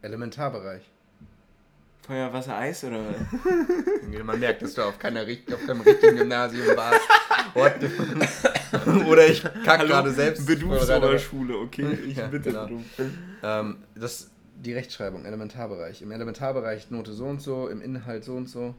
Elementarbereich. 0.02 0.82
Feuer, 2.06 2.32
Wasser, 2.32 2.56
Eis 2.56 2.84
oder 2.84 3.00
Man 4.24 4.38
merkt, 4.38 4.60
dass 4.60 4.74
du 4.74 4.82
auf, 4.82 4.98
keiner, 4.98 5.22
auf 5.22 5.66
keinem 5.66 5.80
richtigen 5.80 6.16
Gymnasium 6.18 6.76
warst. 6.76 7.00
oder 9.06 9.26
ich 9.26 9.42
kack 9.64 9.80
gerade 9.80 10.10
selbst. 10.10 10.46
Berufsoberschule, 10.46 11.56
okay, 11.56 11.98
ich 12.06 12.16
ja, 12.18 12.26
bitte 12.26 12.50
genau. 12.50 12.68
ähm, 13.42 13.78
das 13.94 14.30
die 14.56 14.74
Rechtschreibung, 14.74 15.24
Elementarbereich. 15.24 16.02
Im 16.02 16.12
Elementarbereich 16.12 16.90
Note 16.90 17.12
so 17.12 17.24
und 17.24 17.40
so, 17.40 17.68
im 17.68 17.80
Inhalt 17.80 18.24
so 18.24 18.34
und 18.34 18.48
so 18.48 18.74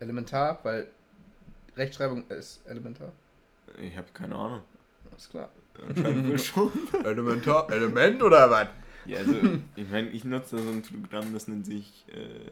elementar, 0.00 0.58
weil 0.62 0.88
Rechtschreibung 1.76 2.26
ist 2.28 2.60
elementar? 2.66 3.12
Ich 3.80 3.96
habe 3.96 4.08
keine 4.12 4.34
Ahnung. 4.34 4.62
Alles 5.10 5.28
klar. 5.28 5.50
Anscheinend 5.88 6.40
schon. 6.40 6.72
elementar, 7.04 7.70
Element 7.70 8.22
oder 8.22 8.50
was? 8.50 8.68
Ja, 9.06 9.18
also, 9.18 9.32
ich 9.76 9.88
meine, 9.88 10.08
ich 10.10 10.24
nutze 10.24 10.58
so 10.58 10.70
ein 10.70 10.82
Programm, 10.82 11.32
das 11.32 11.48
nennt 11.48 11.66
sich 11.66 12.04
äh, 12.08 12.50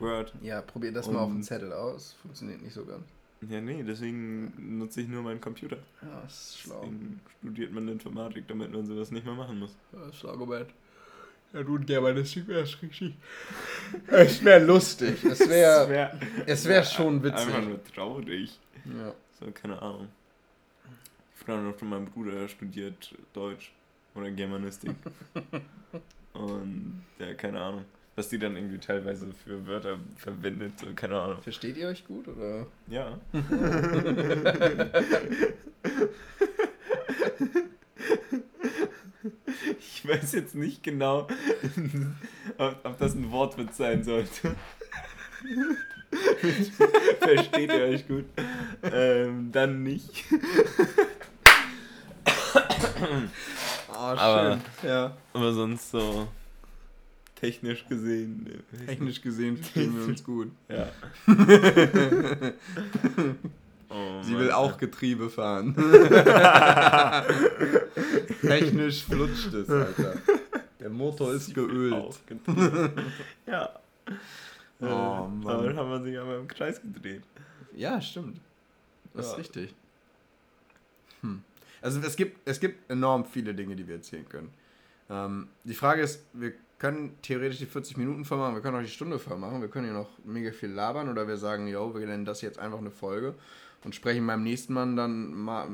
Word. 0.00 0.34
Ja, 0.42 0.60
probier 0.60 0.92
das 0.92 1.06
Und 1.06 1.14
mal 1.14 1.20
auf 1.20 1.30
dem 1.30 1.42
Zettel 1.42 1.72
aus. 1.72 2.14
Funktioniert 2.20 2.62
nicht 2.62 2.74
so 2.74 2.84
ganz. 2.84 3.04
Ja, 3.48 3.60
nee, 3.60 3.82
deswegen 3.82 4.78
nutze 4.78 5.00
ich 5.00 5.08
nur 5.08 5.22
meinen 5.22 5.40
Computer. 5.40 5.78
Ja, 6.02 6.20
das 6.22 6.32
ist 6.32 6.58
schlau. 6.60 6.80
Deswegen 6.82 7.20
studiert 7.38 7.72
man 7.72 7.88
Informatik, 7.88 8.46
damit 8.48 8.70
man 8.72 8.84
sowas 8.84 9.10
nicht 9.10 9.24
mehr 9.24 9.34
machen 9.34 9.58
muss. 9.58 9.74
Ja, 9.92 10.06
das 10.06 10.16
ist 10.16 10.24
ein 10.24 10.30
Argument. 10.30 10.68
Ja, 11.52 11.64
du 11.64 11.74
und 11.74 11.86
Germanistik 11.86 12.46
wäre 12.46 12.62
richtig. 12.62 13.14
Es 14.06 14.44
wäre 14.44 14.64
lustig. 14.64 15.24
Es 15.24 15.48
wäre 15.48 15.88
wär, 15.88 16.20
es 16.46 16.64
wär 16.66 16.84
schon 16.84 17.20
witzig. 17.22 17.46
Einfach 17.46 17.62
nur 17.62 17.84
traurig. 17.84 18.58
Ja. 18.84 19.14
So, 19.38 19.50
keine 19.50 19.80
Ahnung. 19.82 20.08
Ich 21.34 21.44
frage 21.44 21.62
noch 21.62 21.76
von 21.76 21.88
meinem 21.88 22.06
Bruder, 22.06 22.48
studiert 22.48 23.14
Deutsch 23.32 23.72
oder 24.14 24.30
Germanistik. 24.30 24.92
und 26.34 27.02
ja, 27.18 27.34
keine 27.34 27.60
Ahnung. 27.60 27.84
Was 28.14 28.28
die 28.28 28.38
dann 28.38 28.54
irgendwie 28.54 28.78
teilweise 28.78 29.26
für 29.44 29.66
Wörter 29.66 29.98
verwendet, 30.18 30.78
so, 30.78 30.86
keine 30.94 31.20
Ahnung. 31.20 31.42
Versteht 31.42 31.76
ihr 31.76 31.88
euch 31.88 32.06
gut 32.06 32.28
oder? 32.28 32.66
Ja. 32.86 33.18
Ich 39.78 40.06
weiß 40.06 40.32
jetzt 40.32 40.54
nicht 40.54 40.82
genau, 40.82 41.28
ob, 42.58 42.84
ob 42.84 42.98
das 42.98 43.14
ein 43.14 43.30
Wortwitz 43.30 43.76
sein 43.76 44.02
sollte. 44.02 44.56
Versteht 47.20 47.72
ihr 47.72 47.84
euch 47.84 48.08
gut? 48.08 48.24
Ähm, 48.82 49.52
dann 49.52 49.82
nicht. 49.82 50.24
oh, 53.88 53.94
aber, 53.94 54.58
ja. 54.82 55.16
aber 55.32 55.52
sonst 55.52 55.90
so 55.90 56.28
technisch 57.36 57.86
gesehen. 57.86 58.46
Äh, 58.72 58.86
technisch 58.86 59.20
gesehen 59.22 59.56
verstehen 59.56 59.96
wir 59.96 60.04
uns 60.04 60.24
gut. 60.24 60.50
Ja. 60.68 60.88
Oh, 63.90 64.22
Sie 64.22 64.38
will 64.38 64.52
auch 64.52 64.78
Getriebe 64.78 65.28
fahren. 65.28 65.74
Technisch 68.40 69.04
flutscht 69.04 69.52
es, 69.52 69.68
Alter. 69.68 70.14
Der 70.78 70.90
Motor 70.90 71.34
ist 71.34 71.52
geölt. 71.52 72.20
ja. 73.46 73.68
Oh, 74.80 75.26
Mann. 75.26 75.42
Damit 75.42 75.76
haben 75.76 75.90
wir 75.90 76.02
sich 76.02 76.18
aber 76.18 76.38
im 76.38 76.46
Kreis 76.46 76.80
gedreht. 76.80 77.22
Ja, 77.74 78.00
stimmt. 78.00 78.40
Das 79.12 79.26
ja. 79.26 79.32
ist 79.32 79.38
richtig. 79.38 79.74
Hm. 81.22 81.42
Also 81.82 82.00
es 82.00 82.14
gibt, 82.14 82.48
es 82.48 82.60
gibt 82.60 82.88
enorm 82.88 83.24
viele 83.24 83.52
Dinge, 83.54 83.74
die 83.74 83.88
wir 83.88 83.96
erzählen 83.96 84.28
können. 84.28 84.50
Ähm, 85.10 85.48
die 85.64 85.74
Frage 85.74 86.02
ist, 86.02 86.24
wir 86.32 86.52
können 86.78 87.16
theoretisch 87.22 87.58
die 87.58 87.66
40 87.66 87.96
Minuten 87.96 88.24
voll 88.24 88.38
machen, 88.38 88.54
wir 88.54 88.62
können 88.62 88.76
auch 88.76 88.82
die 88.82 88.88
Stunde 88.88 89.18
voll 89.18 89.36
machen, 89.36 89.60
wir 89.60 89.68
können 89.68 89.86
hier 89.86 89.94
noch 89.94 90.10
mega 90.24 90.52
viel 90.52 90.70
labern 90.70 91.08
oder 91.08 91.26
wir 91.26 91.36
sagen, 91.36 91.66
yo, 91.66 91.94
wir 91.94 92.06
nennen 92.06 92.24
das 92.24 92.40
jetzt 92.40 92.58
einfach 92.58 92.78
eine 92.78 92.90
Folge 92.90 93.34
und 93.84 93.94
sprechen 93.94 94.26
beim 94.26 94.42
nächsten 94.42 94.74
Mal 94.74 94.94
dann 94.94 95.32
mal, 95.32 95.66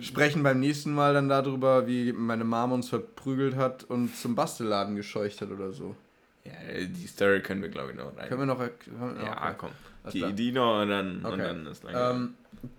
sprechen 0.00 0.42
beim 0.42 0.60
nächsten 0.60 0.92
Mal 0.94 1.14
dann 1.14 1.28
darüber, 1.28 1.86
wie 1.86 2.12
meine 2.12 2.44
Mom 2.44 2.72
uns 2.72 2.88
verprügelt 2.88 3.56
hat 3.56 3.84
und 3.84 4.14
zum 4.16 4.34
Bastelladen 4.34 4.96
gescheucht 4.96 5.40
hat 5.40 5.50
oder 5.50 5.72
so. 5.72 5.96
Ja, 6.44 6.52
die 6.86 7.06
Story 7.06 7.40
können 7.40 7.62
wir 7.62 7.70
glaube 7.70 7.92
ich 7.92 7.96
noch 7.96 8.16
rein. 8.16 8.28
Können 8.28 8.40
wir 8.40 8.46
noch. 8.46 8.58
Können 8.58 9.16
wir 9.16 9.24
ja, 9.24 9.32
okay. 9.32 9.54
komm. 9.56 9.70
Die, 10.12 10.32
die 10.34 10.52
noch 10.52 10.82
und 10.82 10.90
dann, 10.90 11.24
Okay. 11.24 11.32
und 11.32 11.38
dann 11.38 11.66
ist 11.66 11.82
lang. 11.84 11.94
Ähm, 12.16 12.34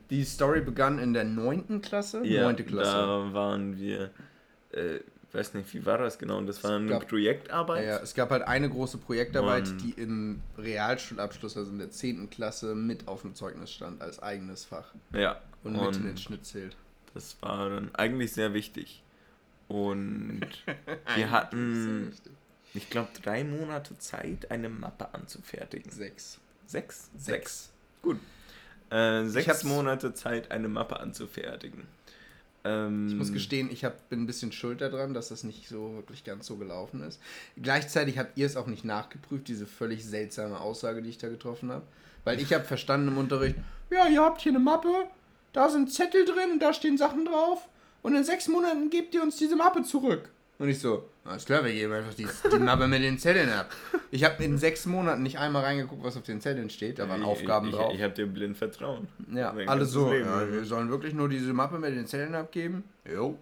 die 0.10 0.24
Story 0.24 0.62
begann 0.62 1.00
in 1.00 1.14
der 1.14 1.24
9. 1.24 1.82
Klasse? 1.82 2.24
ja, 2.24 2.44
9. 2.44 2.66
Klasse. 2.68 2.92
da 2.92 3.34
waren 3.34 3.78
wir, 3.78 4.12
äh, 4.72 5.00
weiß 5.36 5.54
nicht, 5.54 5.74
wie 5.74 5.86
war 5.86 5.98
das 5.98 6.18
genau? 6.18 6.42
Das 6.42 6.64
war 6.64 6.76
eine 6.78 6.88
gab- 6.90 7.08
Projektarbeit. 7.08 7.86
Ja, 7.86 7.98
es 7.98 8.14
gab 8.16 8.30
halt 8.32 8.44
eine 8.44 8.70
große 8.70 8.98
Projektarbeit, 8.98 9.68
Mann. 9.68 9.78
die 9.78 9.92
im 9.92 10.42
Realschulabschluss, 10.58 11.56
also 11.58 11.72
in 11.72 11.78
der 11.80 11.92
10. 11.92 12.30
Klasse, 12.30 12.74
mit 12.76 13.08
auf 13.08 13.22
dem 13.22 13.36
Zeugnis 13.36 13.72
stand, 13.72 14.02
als 14.02 14.22
eigenes 14.24 14.66
Fach. 14.66 14.94
Ja, 15.14 15.42
Und, 15.64 15.74
mit 15.80 15.96
in 15.98 16.06
den 16.06 16.18
Schnitt 16.18 16.46
zählt. 16.46 16.76
das 17.14 17.36
war 17.42 17.70
dann 17.70 17.94
eigentlich 17.96 18.34
sehr 18.34 18.54
wichtig. 18.54 19.04
Und 19.68 20.42
wir 21.16 21.32
hatten, 21.32 22.14
ich 22.74 22.90
glaube, 22.90 23.10
drei 23.22 23.44
Monate 23.44 23.98
Zeit, 24.00 24.52
eine 24.52 24.70
Mappe 24.70 25.14
anzufertigen. 25.14 25.92
Sechs. 25.92 26.40
Sechs? 26.68 27.10
Sechs. 27.18 27.70
Gut. 28.02 28.20
Äh, 28.92 29.26
sechs 29.26 29.64
Monate 29.64 30.14
Zeit, 30.14 30.52
eine 30.52 30.68
Mappe 30.68 31.00
anzufertigen. 31.00 31.88
Ähm, 32.66 33.08
Ich 33.08 33.16
muss 33.16 33.32
gestehen, 33.32 33.70
ich 33.72 33.86
hab, 33.86 34.10
bin 34.10 34.24
ein 34.24 34.26
bisschen 34.26 34.52
schuld 34.52 34.82
daran, 34.82 35.14
dass 35.14 35.30
das 35.30 35.44
nicht 35.44 35.70
so 35.70 35.94
wirklich 35.96 36.24
ganz 36.24 36.48
so 36.48 36.58
gelaufen 36.58 37.02
ist. 37.04 37.22
Gleichzeitig 37.62 38.18
habt 38.18 38.38
ihr 38.38 38.46
es 38.46 38.58
auch 38.58 38.68
nicht 38.68 38.84
nachgeprüft, 38.84 39.48
diese 39.48 39.68
völlig 39.68 40.04
seltsame 40.04 40.60
Aussage, 40.60 41.02
die 41.02 41.10
ich 41.10 41.18
da 41.18 41.30
getroffen 41.30 41.72
habe. 41.72 41.86
Weil 42.24 42.42
ich 42.42 42.54
habe 42.54 42.64
verstanden 42.66 43.10
im 43.10 43.18
Unterricht, 43.18 43.56
ja, 43.92 44.08
ihr 44.08 44.22
habt 44.22 44.42
hier 44.42 44.52
eine 44.52 44.60
Mappe, 44.60 44.90
da 45.54 45.70
sind 45.70 45.94
Zettel 45.94 46.26
drin 46.26 46.52
und 46.54 46.60
da 46.60 46.74
stehen 46.74 46.98
Sachen 46.98 47.26
drauf 47.26 47.70
und 48.02 48.16
in 48.16 48.24
sechs 48.24 48.48
Monaten 48.48 48.90
gebt 48.90 49.14
ihr 49.14 49.22
uns 49.22 49.38
diese 49.38 49.56
Mappe 49.56 49.84
zurück. 49.84 50.30
Und 50.58 50.70
ich 50.70 50.80
so, 50.80 51.10
alles 51.26 51.46
klar, 51.46 51.66
wir 51.66 51.74
geben 51.74 51.92
einfach 51.92 52.14
die, 52.14 52.28
die 52.52 52.60
Mappe 52.60 52.88
mit 52.88 53.04
den 53.04 53.18
Zetteln 53.18 53.50
ab. 53.50 53.70
Ich 54.12 54.24
habe 54.24 54.42
in 54.44 54.58
sechs 54.58 54.86
Monaten 54.86 55.24
nicht 55.24 55.38
einmal 55.38 55.64
reingeguckt, 55.64 56.04
was 56.04 56.16
auf 56.16 56.24
den 56.24 56.40
Zetteln 56.40 56.70
steht, 56.70 57.00
da 57.00 57.10
waren 57.10 57.22
ich, 57.22 57.28
Aufgaben 57.28 57.68
ich, 57.68 57.76
drauf. 57.76 57.92
Ich, 57.92 57.98
ich 57.98 58.04
habe 58.04 58.14
dir 58.14 58.26
blind 58.26 58.58
vertrauen. 58.58 59.08
Ja, 59.34 59.52
Mein 59.52 59.68
alle 59.68 59.80
ganzes 59.80 59.92
so. 59.94 60.12
Leben, 60.12 60.26
Ja, 60.26 60.36
also. 60.36 60.54
wir 60.54 60.66
sollen 60.66 60.90
wirklich 60.90 61.14
nur 61.14 61.28
diese 61.28 61.52
Mappe 61.52 61.78
mit 61.78 61.94
den 61.94 62.08
Zellen 62.08 62.36
abgeben. 62.36 62.84
Jo. 63.12 63.38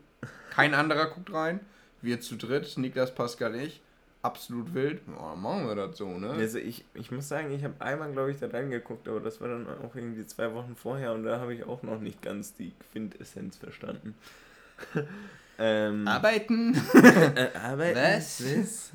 Kein 0.49 0.73
anderer 0.73 1.07
guckt 1.07 1.31
rein. 1.31 1.59
Wir 2.01 2.19
zu 2.19 2.35
dritt, 2.35 2.77
Niklas, 2.77 3.13
Pascal, 3.13 3.55
ich. 3.55 3.79
Absolut 4.23 4.73
wild. 4.73 5.01
Dann 5.05 5.41
machen 5.41 5.67
wir 5.67 5.75
das 5.75 5.97
so, 5.97 6.07
ne? 6.17 6.31
Also 6.31 6.57
ich, 6.57 6.85
ich 6.93 7.11
muss 7.11 7.27
sagen, 7.27 7.51
ich 7.51 7.63
habe 7.63 7.73
einmal, 7.79 8.11
glaube 8.11 8.31
ich, 8.31 8.39
da 8.39 8.47
reingeguckt, 8.47 9.07
aber 9.07 9.19
das 9.19 9.41
war 9.41 9.49
dann 9.49 9.67
auch 9.67 9.93
irgendwie 9.93 10.25
zwei 10.25 10.53
Wochen 10.53 10.75
vorher 10.75 11.13
und 11.13 11.23
da 11.23 11.39
habe 11.39 11.53
ich 11.53 11.65
auch 11.65 11.83
noch 11.83 11.99
nicht 11.99 12.21
ganz 12.21 12.53
die 12.55 12.71
Quintessenz 12.91 13.57
verstanden. 13.57 14.15
ähm, 15.59 16.07
Arbeiten. 16.07 16.75
äh, 16.93 17.49
arbeiten? 17.57 17.99
Was? 17.99 18.91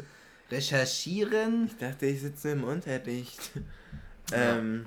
Recherchieren. 0.50 1.66
Ich 1.66 1.76
dachte, 1.76 2.06
ich 2.06 2.20
sitze 2.20 2.50
im 2.50 2.64
Unterricht. 2.64 3.52
ähm, 4.32 4.86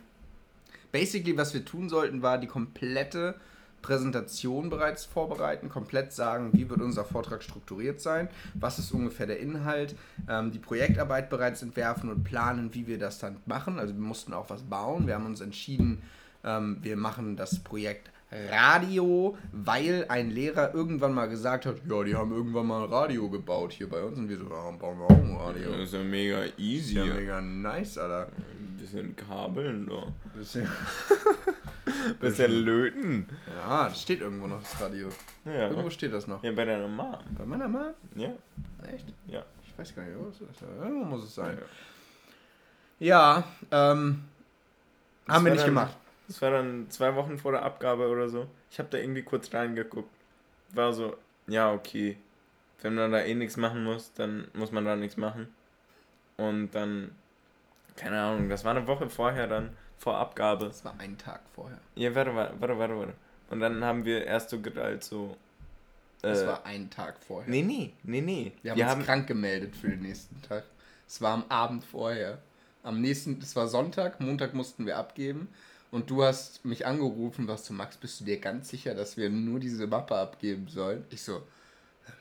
Basically, 0.92 1.38
was 1.38 1.54
wir 1.54 1.64
tun 1.64 1.90
sollten, 1.90 2.22
war 2.22 2.38
die 2.38 2.48
komplette 2.48 3.36
Präsentation 3.82 4.70
bereits 4.70 5.06
vorbereiten, 5.06 5.70
komplett 5.70 6.14
sagen, 6.14 6.52
wie 6.54 6.70
wird 6.70 6.82
unser 6.82 7.04
Vortrag 7.04 7.42
strukturiert 7.42 8.00
sein, 8.00 8.30
was 8.54 8.78
ist 8.78 8.92
ungefähr 8.92 9.26
der 9.26 9.40
Inhalt, 9.40 9.96
ähm, 10.30 10.52
die 10.52 10.60
Projektarbeit 10.60 11.30
bereits 11.30 11.64
entwerfen 11.64 12.10
und 12.10 12.24
planen, 12.24 12.74
wie 12.74 12.86
wir 12.86 13.00
das 13.00 13.18
dann 13.20 13.38
machen. 13.46 13.80
Also 13.80 13.96
wir 13.96 14.02
mussten 14.02 14.34
auch 14.34 14.50
was 14.50 14.62
bauen. 14.64 15.08
Wir 15.08 15.16
haben 15.16 15.26
uns 15.26 15.42
entschieden, 15.42 16.04
ähm, 16.44 16.78
wir 16.82 16.96
machen 16.96 17.38
das 17.38 17.60
Projekt 17.60 18.11
Radio, 18.50 19.38
weil 19.52 20.06
ein 20.08 20.30
Lehrer 20.32 20.74
irgendwann 20.74 21.14
mal 21.14 21.28
gesagt 21.28 21.66
hat, 21.66 21.76
ja, 21.90 22.04
die 22.04 22.16
haben 22.16 22.32
irgendwann 22.32 22.66
mal 22.68 22.84
ein 22.86 22.90
Radio 22.90 23.30
gebaut 23.30 23.74
hier 23.74 23.90
bei 23.90 24.02
uns 24.02 24.18
und 24.18 24.30
wir 24.30 24.38
so, 24.38 24.46
ja, 24.46 24.72
bauen 24.72 25.00
wir 25.00 25.06
auch 25.06 25.10
ein 25.10 25.36
Radio. 25.36 25.72
das 25.72 25.82
ist 25.82 25.94
ja 25.94 26.00
mega 26.04 26.44
Ist 26.44 26.58
easy. 26.60 26.96
ja 26.96 27.06
mega 27.06 27.42
nice, 27.42 27.98
Alter. 27.98 28.28
Ein 28.28 28.78
bisschen 28.80 29.16
Kabeln 29.16 29.88
da. 29.88 30.04
Bisschen- 30.38 30.68
Bisschen 32.20 32.52
löten. 32.64 33.28
Ja, 33.48 33.90
das 33.90 34.02
steht 34.02 34.22
irgendwo 34.22 34.48
noch, 34.48 34.62
das 34.62 34.80
Radio. 34.82 35.10
Ja. 35.46 35.68
Irgendwo 35.70 35.90
steht 35.90 36.14
das 36.14 36.26
noch. 36.28 36.42
ja, 36.44 36.52
bei 36.52 36.64
deiner 36.66 36.88
Mom. 36.88 37.18
Bei 37.38 37.46
meiner 37.46 37.68
Mama? 37.68 37.94
Ja. 38.16 38.30
Echt? 38.94 39.08
Ja. 39.28 39.44
Ich 39.68 39.78
weiß 39.78 39.94
gar 39.96 40.04
nicht, 40.04 40.18
wo 40.18 40.30
es 40.30 40.36
ist. 40.40 40.62
Irgendwo 40.82 41.06
muss 41.06 41.24
es 41.26 41.36
sein. 41.36 41.58
Ja, 43.00 43.44
ähm, 43.72 44.24
Das 45.26 45.36
haben 45.36 45.46
wir 45.46 45.52
nicht 45.54 45.66
gemacht. 45.66 45.98
Das 46.32 46.42
war 46.42 46.52
dann 46.52 46.90
zwei 46.90 47.14
Wochen 47.16 47.38
vor 47.38 47.52
der 47.52 47.64
Abgabe 47.64 48.08
oder 48.08 48.30
so. 48.30 48.48
Ich 48.70 48.80
habe 48.80 48.88
da 48.90 48.98
irgendwie 48.98 49.22
kurz 49.22 49.54
reingeguckt. 49.54 50.10
War 50.70 50.94
so, 50.94 51.18
ja, 51.48 51.74
okay. 51.74 52.16
Wenn 52.82 52.96
man 52.96 53.12
da 53.12 53.20
eh 53.20 53.36
nichts 53.36 53.58
machen 53.58 53.84
muss, 53.84 54.14
dann 54.14 54.48
muss 54.54 54.72
man 54.72 54.86
da 54.86 54.96
nichts 54.96 55.18
machen. 55.18 55.54
Und 56.38 56.72
dann, 56.72 57.12
keine 57.98 58.22
Ahnung, 58.22 58.48
das 58.48 58.64
war 58.64 58.72
eine 58.72 58.88
Woche 58.88 59.10
vorher 59.10 59.46
dann, 59.48 59.76
vor 59.98 60.16
Abgabe. 60.16 60.68
Das 60.68 60.86
war 60.86 60.96
ein 61.00 61.18
Tag 61.18 61.42
vorher. 61.54 61.78
Ja, 61.96 62.16
warte, 62.16 62.34
warte, 62.34 62.80
warte, 62.80 62.98
warte. 62.98 63.14
Und 63.50 63.60
dann 63.60 63.84
haben 63.84 64.06
wir 64.06 64.26
erst 64.26 64.52
so 64.52 64.62
gedacht, 64.62 65.04
so. 65.04 65.36
Das 66.22 66.44
äh, 66.44 66.48
war 66.48 66.66
ein 66.66 66.90
Tag 66.90 67.18
vorher. 67.20 67.50
Nee, 67.50 67.62
nee, 67.62 67.92
nee, 68.04 68.22
nee. 68.22 68.54
Wir 68.64 68.88
haben 68.88 69.00
uns 69.00 69.06
krank 69.06 69.28
gemeldet 69.28 69.76
für 69.76 69.90
den 69.90 70.04
nächsten 70.04 70.42
Tag. 70.44 70.64
Es 71.10 71.22
war 71.22 71.34
am 71.34 71.44
Abend 71.50 71.84
vorher. 71.84 72.38
Am 72.84 73.02
nächsten, 73.02 73.38
es 73.42 73.54
war 73.58 73.68
Sonntag, 73.68 74.22
Montag 74.22 74.54
mussten 74.54 74.86
wir 74.86 74.98
abgeben. 74.98 75.50
Und 75.92 76.10
du 76.10 76.24
hast 76.24 76.64
mich 76.64 76.86
angerufen, 76.86 77.48
was 77.48 77.66
du 77.66 77.74
Max, 77.74 77.98
bist 77.98 78.22
du 78.22 78.24
dir 78.24 78.40
ganz 78.40 78.70
sicher, 78.70 78.96
dass 78.96 79.18
wir 79.18 79.30
nur 79.30 79.60
diese 79.60 79.88
Mappe 79.88 80.16
abgeben 80.16 80.68
sollen? 80.70 81.04
Ich 81.10 81.22
so, 81.22 81.44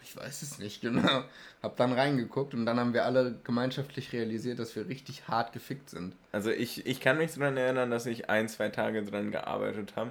ich 0.02 0.16
weiß 0.16 0.42
es 0.42 0.58
nicht 0.58 0.80
genau. 0.82 1.24
Hab 1.62 1.76
dann 1.76 1.92
reingeguckt 1.92 2.52
und 2.52 2.66
dann 2.66 2.80
haben 2.80 2.92
wir 2.92 3.04
alle 3.04 3.36
gemeinschaftlich 3.44 4.12
realisiert, 4.12 4.58
dass 4.58 4.74
wir 4.74 4.88
richtig 4.88 5.28
hart 5.28 5.52
gefickt 5.52 5.90
sind. 5.90 6.14
Also 6.32 6.50
ich, 6.50 6.84
ich 6.86 7.00
kann 7.00 7.18
mich 7.18 7.32
daran 7.32 7.56
erinnern, 7.56 7.90
dass 7.90 8.06
ich 8.06 8.28
ein, 8.28 8.48
zwei 8.48 8.70
Tage 8.70 9.04
dran 9.04 9.30
gearbeitet 9.30 9.94
habe 9.96 10.10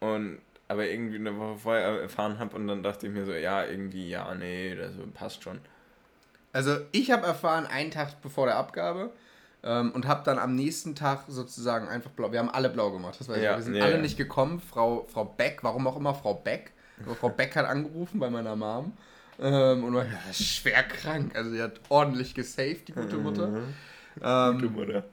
und 0.00 0.38
aber 0.68 0.86
irgendwie 0.86 1.16
eine 1.16 1.36
Woche 1.38 1.58
vorher 1.58 2.00
erfahren 2.00 2.38
habe 2.38 2.56
und 2.56 2.66
dann 2.66 2.82
dachte 2.82 3.06
ich 3.06 3.12
mir 3.12 3.26
so, 3.26 3.32
ja, 3.32 3.64
irgendwie, 3.64 4.08
ja, 4.08 4.34
nee, 4.34 4.74
das 4.74 4.92
passt 5.12 5.42
schon. 5.42 5.60
Also 6.52 6.78
ich 6.92 7.10
habe 7.10 7.26
erfahren, 7.26 7.66
einen 7.66 7.90
Tag 7.90 8.20
bevor 8.22 8.46
der 8.46 8.56
Abgabe 8.56 9.10
ähm, 9.64 9.92
und 9.92 10.06
habe 10.06 10.22
dann 10.24 10.38
am 10.38 10.54
nächsten 10.54 10.94
Tag 10.94 11.24
sozusagen 11.28 11.88
einfach 11.88 12.10
blau. 12.10 12.32
Wir 12.32 12.38
haben 12.40 12.50
alle 12.50 12.68
blau 12.70 12.90
gemacht. 12.90 13.16
Das 13.18 13.28
ich. 13.28 13.42
Ja, 13.42 13.56
Wir 13.56 13.62
sind 13.62 13.74
ja, 13.74 13.84
alle 13.84 14.00
nicht 14.00 14.16
gekommen. 14.16 14.60
Frau, 14.60 15.06
Frau 15.12 15.24
Beck, 15.24 15.58
warum 15.62 15.86
auch 15.86 15.96
immer 15.96 16.14
Frau 16.14 16.34
Beck. 16.34 16.72
Aber 17.04 17.14
Frau 17.14 17.28
Beck 17.30 17.56
hat 17.56 17.66
angerufen 17.66 18.20
bei 18.20 18.30
meiner 18.30 18.54
Mom 18.56 18.92
ähm, 19.40 19.84
und 19.84 19.94
war 19.94 20.04
ja, 20.04 20.18
schwer 20.32 20.82
krank. 20.84 21.34
Also 21.36 21.50
sie 21.50 21.62
hat 21.62 21.80
ordentlich 21.88 22.34
gesaved, 22.34 22.88
die 22.88 22.92
gute 22.92 23.16
Mutter. 23.16 23.60
Ähm, 24.22 24.54
Gute 24.60 24.70
Mutter. 24.70 25.04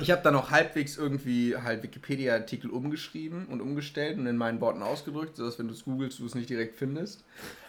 ich 0.00 0.10
habe 0.10 0.22
dann 0.22 0.34
auch 0.34 0.50
halbwegs 0.50 0.96
irgendwie 0.96 1.54
halt 1.56 1.82
Wikipedia-Artikel 1.82 2.70
umgeschrieben 2.70 3.46
und 3.46 3.60
umgestellt 3.60 4.18
und 4.18 4.26
in 4.26 4.36
meinen 4.38 4.60
Worten 4.62 4.82
ausgedrückt, 4.82 5.36
sodass 5.36 5.58
wenn 5.58 5.68
du 5.68 5.74
es 5.74 5.84
googelst, 5.84 6.18
du 6.18 6.26
es 6.26 6.34
nicht 6.34 6.48
direkt 6.48 6.76
findest. 6.76 7.24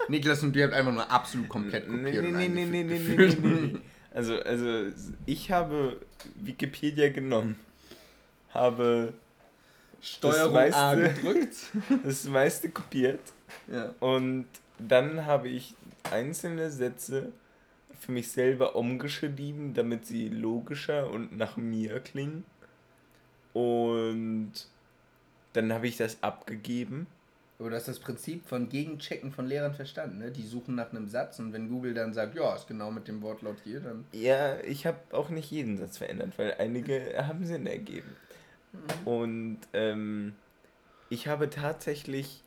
Niklas 0.08 0.42
und 0.44 0.56
wir 0.56 0.64
haben 0.64 0.74
einfach 0.74 0.94
nur 0.94 1.12
absolut 1.12 1.50
komplett 1.50 1.90
Nee, 1.90 2.04
kopiert. 2.12 2.24
nee, 2.24 2.48
nee, 2.48 2.48
nee, 2.48 2.66
nee, 2.66 2.84
nee, 2.84 3.00
nee, 3.00 3.28
nee, 3.28 3.72
nee. 3.74 3.80
Also, 4.18 4.39
also 4.41 4.91
ich 5.28 5.51
habe 5.51 5.99
Wikipedia 6.36 7.09
genommen, 7.09 7.55
habe 8.49 9.13
Steuerung 10.01 10.55
Das 10.55 10.74
A 10.74 10.95
meiste- 10.95 11.13
gedrückt. 11.22 11.55
das 12.03 12.24
meiste 12.26 12.70
kopiert 12.70 13.20
Ja. 13.72 13.93
und 13.99 14.47
dann 14.80 15.26
habe 15.28 15.49
ich 15.49 15.76
einzelne 16.11 16.72
Sätze 16.72 17.32
für 17.99 18.11
mich 18.11 18.32
selber 18.32 18.76
umgeschrieben, 18.76 19.76
damit 19.76 20.07
sie 20.07 20.30
logischer 20.30 21.11
und 21.11 21.38
nach 21.38 21.55
mir 21.57 21.99
klingen. 21.99 22.43
Und 23.53 24.51
dann 25.53 25.74
habe 25.74 25.88
ich 25.88 25.97
das 25.97 26.22
abgegeben. 26.24 27.05
Aber 27.60 27.72
du 27.72 27.76
hast 27.76 27.88
das 27.88 27.99
Prinzip 27.99 28.47
von 28.47 28.70
Gegenchecken 28.70 29.32
von 29.32 29.47
Lehrern 29.47 29.74
verstanden, 29.74 30.20
ne? 30.20 30.32
Die 30.32 30.45
suchen 30.45 30.76
nach 30.76 30.91
einem 30.91 31.08
Satz 31.08 31.39
und 31.39 31.53
wenn 31.53 31.70
Google 31.70 31.95
dann 31.95 32.14
sagt, 32.14 32.36
ja, 32.36 32.55
ist 32.55 32.68
genau 32.68 32.91
mit 32.91 33.08
dem 33.08 33.22
Wortlaut 33.24 33.58
hier, 33.64 33.80
dann. 33.80 34.05
Ja, 34.12 34.60
ich 34.60 34.86
habe 34.86 34.99
auch 35.12 35.30
nicht 35.30 35.49
jeden 35.49 35.78
Satz 35.78 35.97
verändert, 35.97 36.38
weil 36.38 36.53
einige 36.60 37.16
haben 37.18 37.45
Sinn 37.45 37.66
ergeben. 37.66 38.16
Und 39.05 39.60
ähm, 39.74 40.36
ich 41.10 41.28
habe 41.28 41.49
tatsächlich 41.49 42.43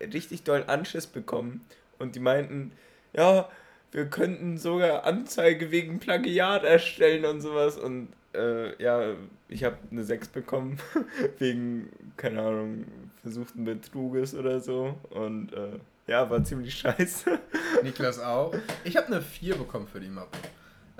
richtig 0.00 0.44
doll 0.44 0.64
Anschiss 0.66 1.06
bekommen 1.06 1.64
und 1.98 2.14
die 2.14 2.20
meinten, 2.20 2.72
ja, 3.12 3.48
wir 3.90 4.06
könnten 4.06 4.56
sogar 4.56 5.04
Anzeige 5.04 5.70
wegen 5.70 5.98
Plagiat 5.98 6.64
erstellen 6.64 7.24
und 7.24 7.40
sowas 7.40 7.76
und 7.76 8.08
äh, 8.34 8.82
ja, 8.82 9.14
ich 9.48 9.64
habe 9.64 9.76
eine 9.90 10.04
6 10.04 10.28
bekommen 10.28 10.78
wegen, 11.38 11.88
keine 12.16 12.40
Ahnung, 12.42 12.84
versuchten 13.22 13.64
Betruges 13.64 14.34
oder 14.34 14.60
so 14.60 14.98
und 15.10 15.52
äh, 15.52 15.78
Ja, 16.06 16.28
war 16.30 16.42
ziemlich 16.44 16.74
scheiße. 16.78 17.38
Niklas 17.82 18.18
auch. 18.18 18.54
Ich 18.84 18.96
habe 18.96 19.08
eine 19.08 19.22
4 19.22 19.56
bekommen 19.56 19.86
für 19.86 20.00
die 20.00 20.08
Mappe. 20.08 20.38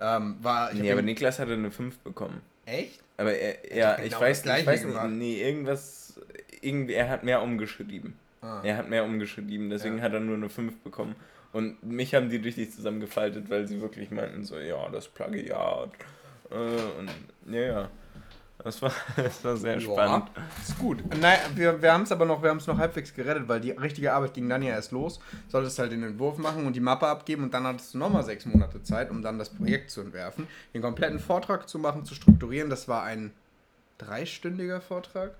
Ähm, 0.00 0.36
war, 0.42 0.72
Nee, 0.74 0.90
aber 0.92 1.02
Niklas 1.02 1.38
hatte 1.38 1.52
eine 1.52 1.70
5 1.70 1.98
bekommen. 1.98 2.40
Echt? 2.66 3.00
Aber 3.16 3.32
er, 3.34 3.76
ja, 3.76 3.98
ich 3.98 4.04
genau 4.10 4.20
weiß, 4.20 4.44
ich 4.46 4.66
weiß 4.66 4.84
nicht, 4.84 5.02
nee, 5.10 5.42
irgendwas, 5.42 6.20
irgendwie, 6.60 6.94
er 6.94 7.08
hat 7.08 7.24
mehr 7.24 7.42
umgeschrieben. 7.42 8.14
Ah. 8.40 8.60
Er 8.64 8.76
hat 8.78 8.88
mehr 8.90 9.04
umgeschrieben, 9.04 9.70
deswegen 9.70 9.98
Ja. 9.98 10.04
hat 10.04 10.12
er 10.14 10.20
nur 10.20 10.36
eine 10.36 10.48
5 10.48 10.78
bekommen. 10.78 11.14
Und 11.52 11.82
mich 11.84 12.14
haben 12.14 12.30
die 12.30 12.36
richtig 12.38 12.72
zusammengefaltet, 12.72 13.50
weil 13.50 13.68
sie 13.68 13.80
wirklich 13.80 14.10
meinten 14.10 14.42
so, 14.42 14.58
ja, 14.58 14.88
das 14.90 15.06
Plagiat. 15.08 15.90
Äh, 16.52 16.98
und 17.00 17.10
ja, 17.52 17.60
ja. 17.60 17.88
Das 18.64 18.80
war, 18.80 18.92
das 19.16 19.42
war 19.44 19.56
sehr 19.56 19.80
spannend. 19.80 20.30
Ja, 20.36 20.42
ist 20.62 20.78
gut. 20.78 21.02
Nein, 21.20 21.38
wir, 21.56 21.82
wir 21.82 21.92
haben 21.92 22.02
es 22.02 22.12
aber 22.12 22.24
noch, 22.26 22.42
wir 22.44 22.50
haben 22.50 22.58
es 22.58 22.66
noch 22.68 22.78
halbwegs 22.78 23.12
gerettet, 23.12 23.48
weil 23.48 23.60
die 23.60 23.72
richtige 23.72 24.12
Arbeit 24.12 24.34
ging 24.34 24.48
dann 24.48 24.62
ja 24.62 24.70
erst 24.70 24.92
los. 24.92 25.18
Solltest 25.48 25.78
halt 25.80 25.90
den 25.90 26.04
Entwurf 26.04 26.38
machen 26.38 26.64
und 26.66 26.76
die 26.76 26.80
Mappe 26.80 27.08
abgeben 27.08 27.42
und 27.42 27.54
dann 27.54 27.64
hattest 27.66 27.94
du 27.94 27.98
nochmal 27.98 28.22
sechs 28.22 28.46
Monate 28.46 28.80
Zeit, 28.84 29.10
um 29.10 29.20
dann 29.20 29.38
das 29.38 29.50
Projekt 29.50 29.90
zu 29.90 30.00
entwerfen, 30.00 30.46
den 30.74 30.82
kompletten 30.82 31.18
Vortrag 31.18 31.68
zu 31.68 31.80
machen, 31.80 32.04
zu 32.04 32.14
strukturieren. 32.14 32.70
Das 32.70 32.86
war 32.86 33.02
ein 33.02 33.32
dreistündiger 33.98 34.80
Vortrag. 34.80 35.32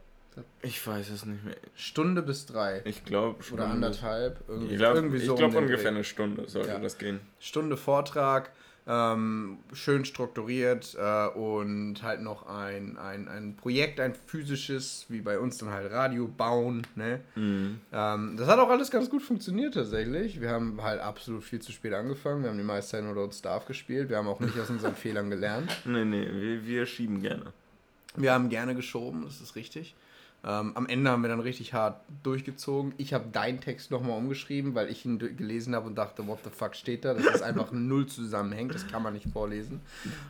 Ich 0.62 0.84
weiß 0.84 1.10
es 1.10 1.26
nicht 1.26 1.44
mehr. 1.44 1.56
Stunde 1.76 2.22
bis 2.22 2.46
drei. 2.46 2.80
Ich 2.86 3.04
glaube 3.04 3.38
Oder 3.52 3.66
anderthalb. 3.68 4.40
Irgendwie, 4.48 4.72
Ich 4.72 4.78
glaube 4.78 4.96
irgendwie 4.98 5.18
so 5.18 5.32
um 5.34 5.38
glaub 5.38 5.54
ungefähr 5.54 5.90
Dreh. 5.90 5.96
eine 5.96 6.04
Stunde 6.04 6.48
sollte 6.48 6.70
Ja. 6.70 6.78
das 6.78 6.96
gehen. 6.96 7.20
Stunde 7.38 7.76
Vortrag, 7.76 8.50
ähm, 8.86 9.58
schön 9.72 10.04
strukturiert 10.04 10.96
äh, 10.98 11.28
und 11.28 12.02
halt 12.02 12.20
noch 12.20 12.46
ein, 12.46 12.98
ein, 12.98 13.28
ein 13.28 13.56
Projekt, 13.56 14.00
ein 14.00 14.14
physisches, 14.14 15.06
wie 15.08 15.20
bei 15.20 15.38
uns 15.38 15.58
dann 15.58 15.70
halt 15.70 15.92
Radio 15.92 16.26
bauen. 16.26 16.86
Ne? 16.96 17.20
Mhm. 17.36 17.80
Ähm, 17.92 18.36
das 18.36 18.48
hat 18.48 18.58
auch 18.58 18.70
alles 18.70 18.90
ganz 18.90 19.08
gut 19.08 19.22
funktioniert 19.22 19.74
tatsächlich. 19.74 20.40
Wir 20.40 20.50
haben 20.50 20.82
halt 20.82 21.00
absolut 21.00 21.44
viel 21.44 21.60
zu 21.60 21.70
spät 21.70 21.94
angefangen. 21.94 22.42
Wir 22.42 22.50
haben 22.50 22.58
die 22.58 22.64
meiste 22.64 22.92
Zeit 22.92 23.04
nur 23.04 23.14
dort 23.14 23.34
Staff 23.34 23.66
gespielt. 23.66 24.08
Wir 24.08 24.16
haben 24.16 24.28
auch 24.28 24.40
nicht 24.40 24.58
aus 24.58 24.70
unseren 24.70 24.94
Fehlern 24.96 25.30
gelernt. 25.30 25.70
Nee, 25.84 26.04
nee, 26.04 26.26
wir, 26.30 26.66
wir 26.66 26.86
schieben 26.86 27.22
gerne. 27.22 27.52
Wir 28.16 28.32
haben 28.32 28.48
gerne 28.48 28.74
geschoben, 28.74 29.22
das 29.24 29.40
ist 29.40 29.56
richtig. 29.56 29.94
Ähm, 30.44 30.72
am 30.76 30.86
Ende 30.86 31.10
haben 31.10 31.22
wir 31.22 31.28
dann 31.28 31.40
richtig 31.40 31.72
hart 31.72 32.00
durchgezogen. 32.24 32.94
Ich 32.96 33.14
habe 33.14 33.28
deinen 33.30 33.60
Text 33.60 33.92
nochmal 33.92 34.18
umgeschrieben, 34.18 34.74
weil 34.74 34.88
ich 34.90 35.04
ihn 35.04 35.18
gelesen 35.18 35.74
habe 35.74 35.86
und 35.86 35.94
dachte, 35.94 36.26
what 36.26 36.40
the 36.42 36.50
fuck 36.50 36.74
steht 36.74 37.04
da? 37.04 37.14
Das 37.14 37.26
ist 37.26 37.42
einfach 37.42 37.68
null 37.72 38.06
zusammenhängt, 38.06 38.74
das 38.74 38.88
kann 38.88 39.02
man 39.02 39.12
nicht 39.12 39.28
vorlesen. 39.32 39.80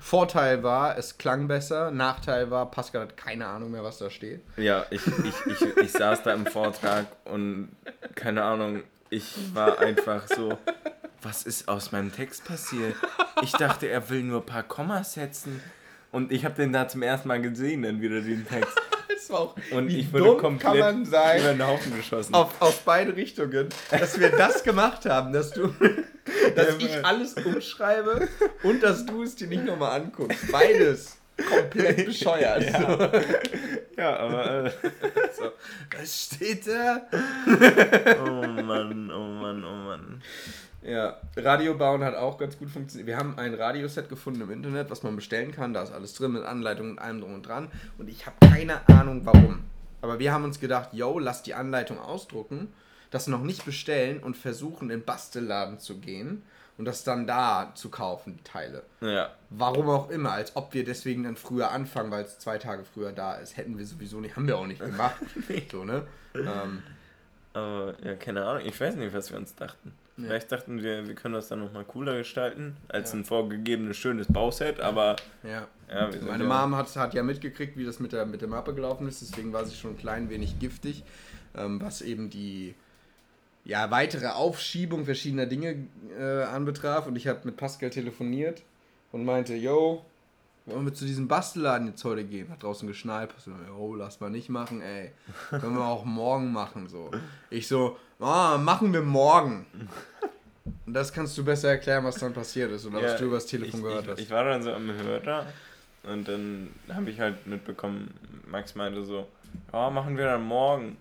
Vorteil 0.01 0.63
war, 0.63 0.99
es 0.99 1.17
klang 1.17 1.49
besser. 1.49 1.91
Nachteil 1.91 2.51
war, 2.51 2.71
Pascal 2.71 3.03
hat 3.03 3.17
keine 3.17 3.47
Ahnung 3.47 3.71
mehr, 3.71 3.85
was 3.85 3.99
da 3.99 4.11
steht. 4.11 4.43
Ja, 4.59 4.85
ich, 4.91 5.01
ich, 5.07 5.47
ich, 5.47 5.77
ich 5.79 5.93
saß 5.93 6.23
da 6.23 6.35
im 6.35 6.45
Vortrag 6.45 7.07
und 7.25 7.71
keine 8.15 8.43
Ahnung, 8.45 8.83
ich 9.09 9.55
war 9.55 9.79
einfach 9.79 10.27
so, 10.27 10.59
was 11.23 11.45
ist 11.45 11.69
aus 11.69 11.93
meinem 11.93 12.13
Text 12.13 12.45
passiert? 12.45 12.97
Ich 13.43 13.53
dachte, 13.53 13.89
er 13.89 14.11
will 14.11 14.23
nur 14.23 14.41
ein 14.41 14.47
paar 14.47 14.63
Kommas 14.63 15.15
setzen 15.15 15.61
und 16.11 16.33
ich 16.33 16.45
habe 16.45 16.55
den 16.55 16.73
da 16.73 16.87
zum 16.87 17.03
ersten 17.03 17.29
Mal 17.29 17.41
gesehen, 17.41 17.83
dann 17.83 18.03
wieder 18.03 18.21
den 18.21 18.47
Text. 18.47 18.79
War 19.31 19.41
auch, 19.41 19.57
Und 19.71 19.89
wie 19.89 20.01
ich 20.01 20.13
wurde 20.13 20.25
dumm 20.25 20.39
komplett 20.39 20.63
kann 20.63 20.79
man 20.79 21.05
sein? 21.07 21.41
über 21.41 21.53
den 21.53 21.67
Haufen 21.67 21.97
geschossen. 21.97 22.35
auf, 22.35 22.61
auf 22.61 22.81
beide 22.85 23.15
Richtungen, 23.17 23.69
dass 23.91 24.19
wir 24.19 24.31
das 24.31 24.63
gemacht 24.63 25.07
haben, 25.07 25.33
dass 25.33 25.51
du, 25.51 25.69
dass 26.57 26.77
ich 26.79 27.05
alles 27.05 27.35
umschreibe 27.35 28.29
und 28.63 28.83
dass 28.83 29.05
du 29.07 29.23
es 29.23 29.35
dir 29.37 29.49
nicht 29.49 29.65
nochmal 29.65 30.01
anguckst. 30.01 30.51
Beides 30.51 31.17
komplett 31.49 32.05
bescheuert. 32.07 32.63
Ja. 32.65 33.11
Ja, 33.97 34.17
aber 34.19 34.65
äh, 34.67 34.71
So, 35.37 35.51
was 35.99 36.25
steht 36.35 36.67
da? 36.67 37.03
oh 38.25 38.47
Mann, 38.47 39.11
oh 39.11 39.27
Mann, 39.27 39.65
oh 39.65 39.77
Mann. 39.85 40.23
Ja, 40.83 41.17
Radio 41.37 41.75
bauen 41.75 42.03
hat 42.03 42.17
auch 42.17 42.39
ganz 42.39 42.59
gut 42.59 42.69
funktioniert. 42.69 43.07
Wir 43.07 43.17
haben 43.17 43.39
ein 43.39 43.55
Radioset 43.55 44.09
gefunden 44.09 44.41
im 44.41 44.51
Internet, 44.51 44.91
was 44.91 45.03
man 45.05 45.15
bestellen 45.15 45.53
kann. 45.53 45.73
Da 45.73 45.83
ist 45.83 45.93
alles 45.93 46.15
drin 46.15 46.33
mit 46.33 46.43
Anleitung 46.45 46.91
und 46.91 46.99
allem 46.99 47.21
drum 47.21 47.35
und 47.35 47.47
dran. 47.47 47.71
Und 47.99 48.09
ich 48.09 48.27
habe 48.27 48.37
keine 48.41 48.87
Ahnung 48.89 49.25
warum. 49.25 49.65
Aber 50.01 50.19
wir 50.19 50.33
haben 50.33 50.45
uns 50.45 50.59
gedacht, 50.59 50.89
yo, 50.93 51.21
lass 51.21 51.45
die 51.45 51.55
Anleitung 51.55 52.01
ausdrucken, 52.01 52.73
das 53.11 53.29
noch 53.29 53.43
nicht 53.43 53.65
bestellen 53.65 54.19
und 54.19 54.37
versuchen, 54.37 54.91
in 54.91 54.99
den 55.01 55.05
Bastelladen 55.05 55.79
zu 55.79 55.99
gehen 55.99 56.43
und 56.79 56.87
das 56.87 57.05
dann 57.05 57.29
da 57.29 57.71
zu 57.77 57.89
kaufen, 57.89 58.37
die 58.39 58.43
Teile. 58.43 58.83
Ja, 59.01 59.31
Warum 59.51 59.89
auch 59.89 60.11
immer, 60.11 60.33
als 60.33 60.57
ob 60.57 60.75
wir 60.75 60.85
deswegen 60.85 61.23
dann 61.23 61.37
früher 61.37 61.71
anfangen, 61.71 62.11
weil 62.11 62.25
es 62.25 62.41
zwei 62.41 62.59
Tage 62.59 62.85
früher 62.85 63.13
da 63.13 63.35
ist. 63.35 63.57
Hätten 63.57 63.79
wir 63.79 63.87
sowieso 63.87 64.19
nicht, 64.19 64.35
haben 64.35 64.49
wir 64.49 64.59
auch 64.59 64.67
nicht 64.67 64.81
gemacht. 64.85 65.17
so, 65.71 65.85
ne? 65.85 66.03
Ähm, 66.35 66.83
aber 67.53 67.95
ja, 68.03 68.17
keine 68.17 68.45
Ahnung, 68.45 68.63
ich 68.67 68.81
weiß 68.81 68.97
nicht, 68.97 69.15
was 69.15 69.31
wir 69.31 69.39
uns 69.39 69.55
dachten. 69.55 69.93
Ja. 70.19 70.25
Vielleicht 70.27 70.53
dachten 70.53 70.83
wir, 70.83 71.07
wir 71.07 71.15
können 71.15 71.35
das 71.35 71.49
dann 71.49 71.61
nochmal 71.61 71.85
cooler 71.85 72.19
gestalten, 72.19 72.77
als 72.89 73.13
Ja. 73.13 73.19
ein 73.19 73.25
vorgegebenes 73.25 73.97
schönes 73.97 74.27
Bauset, 74.31 74.79
aber 74.81 75.17
ja. 75.43 75.67
ja, 75.89 76.11
Meine 76.27 76.45
Mom 76.45 76.77
hat, 76.77 76.95
hat 76.97 77.15
ja 77.15 77.23
mitgekriegt, 77.23 77.77
wie 77.77 77.85
das 77.85 77.99
mit 77.99 78.13
der, 78.13 78.27
mit 78.27 78.43
der 78.43 78.49
Mappe 78.49 78.75
gelaufen 78.75 79.09
ist, 79.09 79.23
deswegen 79.23 79.53
war 79.53 79.65
sie 79.65 79.75
schon 79.75 79.93
ein 79.93 79.99
klein 79.99 80.29
wenig 80.29 80.59
giftig, 80.59 81.03
ähm, 81.57 81.81
was 81.81 82.03
eben 82.03 82.29
die 82.29 82.75
ja, 83.65 83.91
weitere 83.91 84.27
Aufschiebung 84.27 85.05
verschiedener 85.05 85.47
Dinge 85.47 85.87
äh, 86.19 86.43
anbetraf. 86.43 87.07
Und 87.07 87.17
ich 87.17 87.29
habe 87.29 87.41
mit 87.45 87.57
Pascal 87.57 87.91
telefoniert 87.91 88.63
und 89.13 89.25
meinte, 89.25 89.55
yo, 89.55 90.05
wollen 90.67 90.85
wir 90.85 90.95
zu 90.95 91.05
diesem 91.05 91.29
Bastelladen 91.29 91.89
jetzt 91.89 92.05
heute 92.05 92.25
gehen? 92.25 92.49
Hat 92.51 92.63
draußen 92.63 92.87
geschneit. 92.89 93.31
So, 93.39 93.53
yo, 93.69 93.95
lass 93.95 94.21
mal 94.21 94.31
nicht 94.31 94.49
machen, 94.49 94.81
ey. 94.83 95.13
Können 95.51 95.77
wir 95.77 95.85
auch 95.87 96.05
morgen 96.05 96.53
machen, 96.53 96.89
so. 96.89 97.11
Ich 97.51 97.69
so, 97.69 97.97
ah, 98.23 98.59
machen 98.59 98.93
wir 98.93 99.03
morgen. 99.03 99.67
Und 100.87 100.95
das 100.95 101.13
kannst 101.13 101.37
du 101.39 101.45
besser 101.45 101.71
erklären, 101.71 102.05
was 102.05 102.17
dann 102.17 102.33
passiert 102.33 102.71
ist 102.73 102.87
oder 102.87 103.03
was 103.03 103.17
du 103.17 103.25
übers 103.25 103.47
Telefon 103.47 103.81
ich, 103.81 103.87
gehört 103.87 104.05
ich, 104.05 104.11
hast. 104.11 104.19
Ich 104.21 104.31
war 104.31 104.45
dann 104.45 104.63
so 104.63 104.73
am 104.73 104.93
Hörer 104.93 105.47
und 106.05 106.29
dann 106.29 106.71
habe 106.93 107.11
ich 107.11 107.21
halt 107.21 107.47
mitbekommen, 107.47 108.13
Max 108.47 108.75
meinte 108.75 109.05
so, 109.05 109.29
ja, 109.73 109.91
machen 109.91 110.17
wir 110.17 110.25
dann 110.25 110.43
morgen. 110.43 110.97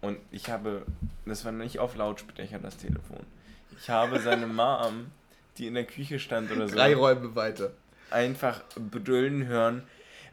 Und 0.00 0.18
ich 0.30 0.50
habe, 0.50 0.82
das 1.26 1.44
war 1.44 1.52
nicht 1.52 1.78
auf 1.78 1.96
Lautsprecher 1.96 2.58
das 2.58 2.76
Telefon. 2.76 3.20
Ich 3.78 3.88
habe 3.88 4.18
seine 4.20 4.46
Mom, 4.48 5.06
die 5.58 5.66
in 5.66 5.74
der 5.74 5.84
Küche 5.84 6.18
stand 6.18 6.50
oder 6.50 6.68
so, 6.68 6.74
Drei 6.74 6.94
Räume 6.94 7.34
weiter. 7.34 7.70
einfach 8.10 8.62
brüllen 8.74 9.46
hören. 9.46 9.82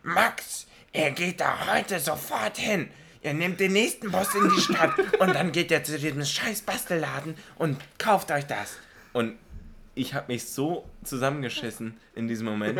Max, 0.01 0.65
er 0.91 1.11
geht 1.11 1.39
da 1.39 1.67
heute 1.71 1.99
sofort 1.99 2.57
hin. 2.57 2.89
Er 3.21 3.33
nimmt 3.33 3.59
den 3.59 3.73
nächsten 3.73 4.11
Bus 4.11 4.33
in 4.33 4.49
die 4.49 4.61
Stadt 4.61 4.93
und 5.19 5.35
dann 5.35 5.51
geht 5.51 5.71
er 5.71 5.83
zu 5.83 5.97
diesem 5.99 6.23
scheiß 6.23 6.61
Bastelladen 6.61 7.35
und 7.57 7.77
kauft 7.97 8.31
euch 8.31 8.45
das. 8.45 8.77
Und 9.11 9.35
ich 9.93 10.13
habe 10.13 10.31
mich 10.31 10.47
so 10.47 10.89
zusammengeschissen 11.03 11.97
in 12.15 12.29
diesem 12.29 12.47
Moment. 12.47 12.79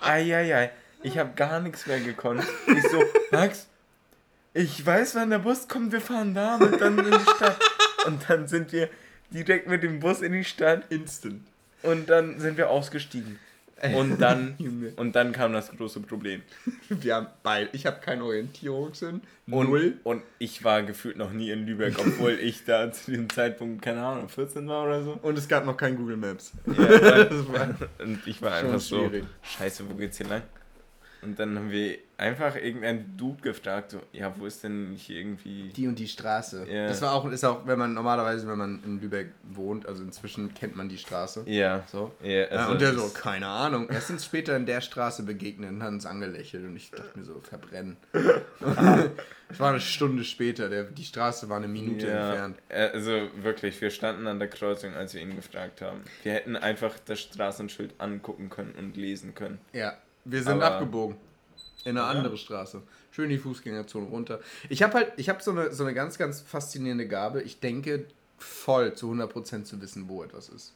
Eieiei, 0.00 0.70
ich 1.02 1.18
habe 1.18 1.32
gar 1.34 1.60
nichts 1.60 1.86
mehr 1.86 1.98
gekonnt. 2.00 2.44
Ich 2.68 2.82
so, 2.90 3.02
Max, 3.32 3.66
ich 4.54 4.84
weiß, 4.84 5.16
wann 5.16 5.30
der 5.30 5.40
Bus 5.40 5.66
kommt, 5.66 5.90
wir 5.90 6.00
fahren 6.00 6.34
da 6.34 6.56
und 6.56 6.80
dann 6.80 6.98
in 6.98 7.10
die 7.10 7.30
Stadt. 7.36 7.58
Und 8.06 8.28
dann 8.28 8.46
sind 8.46 8.72
wir 8.72 8.88
direkt 9.30 9.66
mit 9.66 9.82
dem 9.82 9.98
Bus 9.98 10.22
in 10.22 10.32
die 10.32 10.44
Stadt 10.44 10.84
Instant. 10.90 11.42
und 11.82 12.08
dann 12.08 12.38
sind 12.38 12.56
wir 12.56 12.70
ausgestiegen. 12.70 13.38
Und 13.94 14.20
dann, 14.20 14.56
und 14.96 15.14
dann 15.14 15.32
kam 15.32 15.52
das 15.52 15.70
große 15.70 16.00
Problem. 16.00 16.42
Wir 16.88 17.14
haben 17.16 17.26
beide. 17.42 17.70
Ich 17.72 17.86
habe 17.86 18.00
keinen 18.00 18.22
Orientierungssinn. 18.22 19.20
Und, 19.50 19.68
Null. 19.68 19.94
Und 20.04 20.22
ich 20.38 20.64
war 20.64 20.82
gefühlt 20.82 21.16
noch 21.16 21.32
nie 21.32 21.50
in 21.50 21.66
Lübeck, 21.66 21.94
obwohl 21.98 22.32
ich 22.40 22.64
da 22.64 22.90
zu 22.92 23.10
diesem 23.10 23.30
Zeitpunkt, 23.30 23.82
keine 23.82 24.04
Ahnung, 24.04 24.28
14 24.28 24.66
war 24.68 24.84
oder 24.84 25.02
so. 25.02 25.18
Und 25.22 25.38
es 25.38 25.48
gab 25.48 25.64
noch 25.64 25.76
kein 25.76 25.96
Google 25.96 26.16
Maps. 26.16 26.52
Ja, 26.66 26.74
Das 27.24 27.48
war 27.48 27.74
und 27.98 28.26
ich 28.26 28.42
war 28.42 28.54
einfach 28.54 28.80
so, 28.80 29.08
schwierig. 29.08 29.24
scheiße, 29.42 29.84
wo 29.88 29.94
geht's 29.94 30.18
hier 30.18 30.26
lang? 30.26 30.42
Und 31.20 31.38
dann 31.38 31.56
haben 31.58 31.70
wir 31.70 31.98
einfach 32.16 32.54
irgendeinen 32.56 33.16
Dude 33.16 33.40
gefragt, 33.42 33.90
so, 33.92 34.00
ja, 34.12 34.32
wo 34.38 34.46
ist 34.46 34.62
denn 34.64 34.92
hier 34.96 35.18
irgendwie... 35.18 35.68
die 35.68 35.86
und 35.88 35.98
die 35.98 36.06
Straße. 36.08 36.66
Ja. 36.68 36.86
Das 36.88 37.00
war 37.02 37.12
auch, 37.12 37.28
ist 37.30 37.44
auch, 37.44 37.66
wenn 37.66 37.78
man 37.78 37.94
normalerweise, 37.94 38.46
wenn 38.48 38.58
man 38.58 38.82
in 38.84 39.00
Lübeck 39.00 39.30
wohnt, 39.44 39.86
also 39.86 40.02
inzwischen 40.02 40.54
kennt 40.54 40.76
man 40.76 40.88
die 40.88 40.98
Straße. 40.98 41.42
Ja, 41.46 41.84
So. 41.90 42.12
ja, 42.22 42.30
Ja, 42.30 42.46
also 42.46 42.72
und 42.72 42.80
der 42.80 42.94
so, 42.94 43.08
keine 43.08 43.46
Ahnung. 43.46 43.88
Erst 43.88 44.10
uns 44.10 44.24
später 44.24 44.56
in 44.56 44.66
der 44.66 44.80
Straße 44.80 45.22
begegnet 45.24 45.70
und 45.70 45.82
hat 45.82 45.90
uns 45.90 46.06
angelächelt 46.06 46.64
und 46.64 46.76
ich 46.76 46.90
dachte 46.90 47.18
mir 47.18 47.24
so, 47.24 47.40
verbrennen. 47.40 47.96
Es 49.50 49.58
war 49.58 49.70
eine 49.70 49.80
Stunde 49.80 50.24
später, 50.24 50.68
der, 50.68 50.84
die 50.84 51.04
Straße 51.04 51.48
war 51.48 51.56
eine 51.56 51.68
Minute 51.68 52.06
Ja, 52.06 52.28
entfernt. 52.44 52.58
äh, 52.68 52.90
also 52.92 53.12
wirklich, 53.42 53.80
wir 53.80 53.88
standen 53.90 54.26
an 54.26 54.38
der 54.38 54.48
Kreuzung, 54.48 54.92
als 54.92 55.14
wir 55.14 55.22
ihn 55.22 55.36
gefragt 55.36 55.80
haben. 55.80 56.02
Wir 56.22 56.34
hätten 56.34 56.54
einfach 56.54 56.94
das 57.06 57.20
Straßenschild 57.20 57.94
angucken 57.98 58.50
können 58.50 58.74
und 58.78 58.98
lesen 58.98 59.34
können. 59.34 59.58
Ja, 59.72 59.96
wir 60.30 60.42
sind 60.42 60.62
Aber- 60.62 60.76
abgebogen. 60.76 61.16
In 61.84 61.96
eine 61.96 62.00
Ja. 62.00 62.06
andere 62.10 62.36
Straße. 62.36 62.82
Schön 63.12 63.30
die 63.30 63.38
Fußgängerzone 63.38 64.06
runter. 64.08 64.40
Ich 64.68 64.82
habe 64.82 64.94
halt, 64.94 65.12
ich 65.16 65.28
habe 65.28 65.42
so 65.42 65.52
eine, 65.52 65.72
so 65.72 65.84
eine 65.84 65.94
ganz, 65.94 66.18
ganz 66.18 66.40
faszinierende 66.40 67.06
Gabe. 67.08 67.42
Ich 67.42 67.60
denke 67.60 68.04
voll 68.36 68.94
zu 68.94 69.10
100% 69.10 69.64
zu 69.66 69.80
wissen, 69.80 70.08
wo 70.08 70.22
etwas 70.22 70.48
ist. 70.48 70.74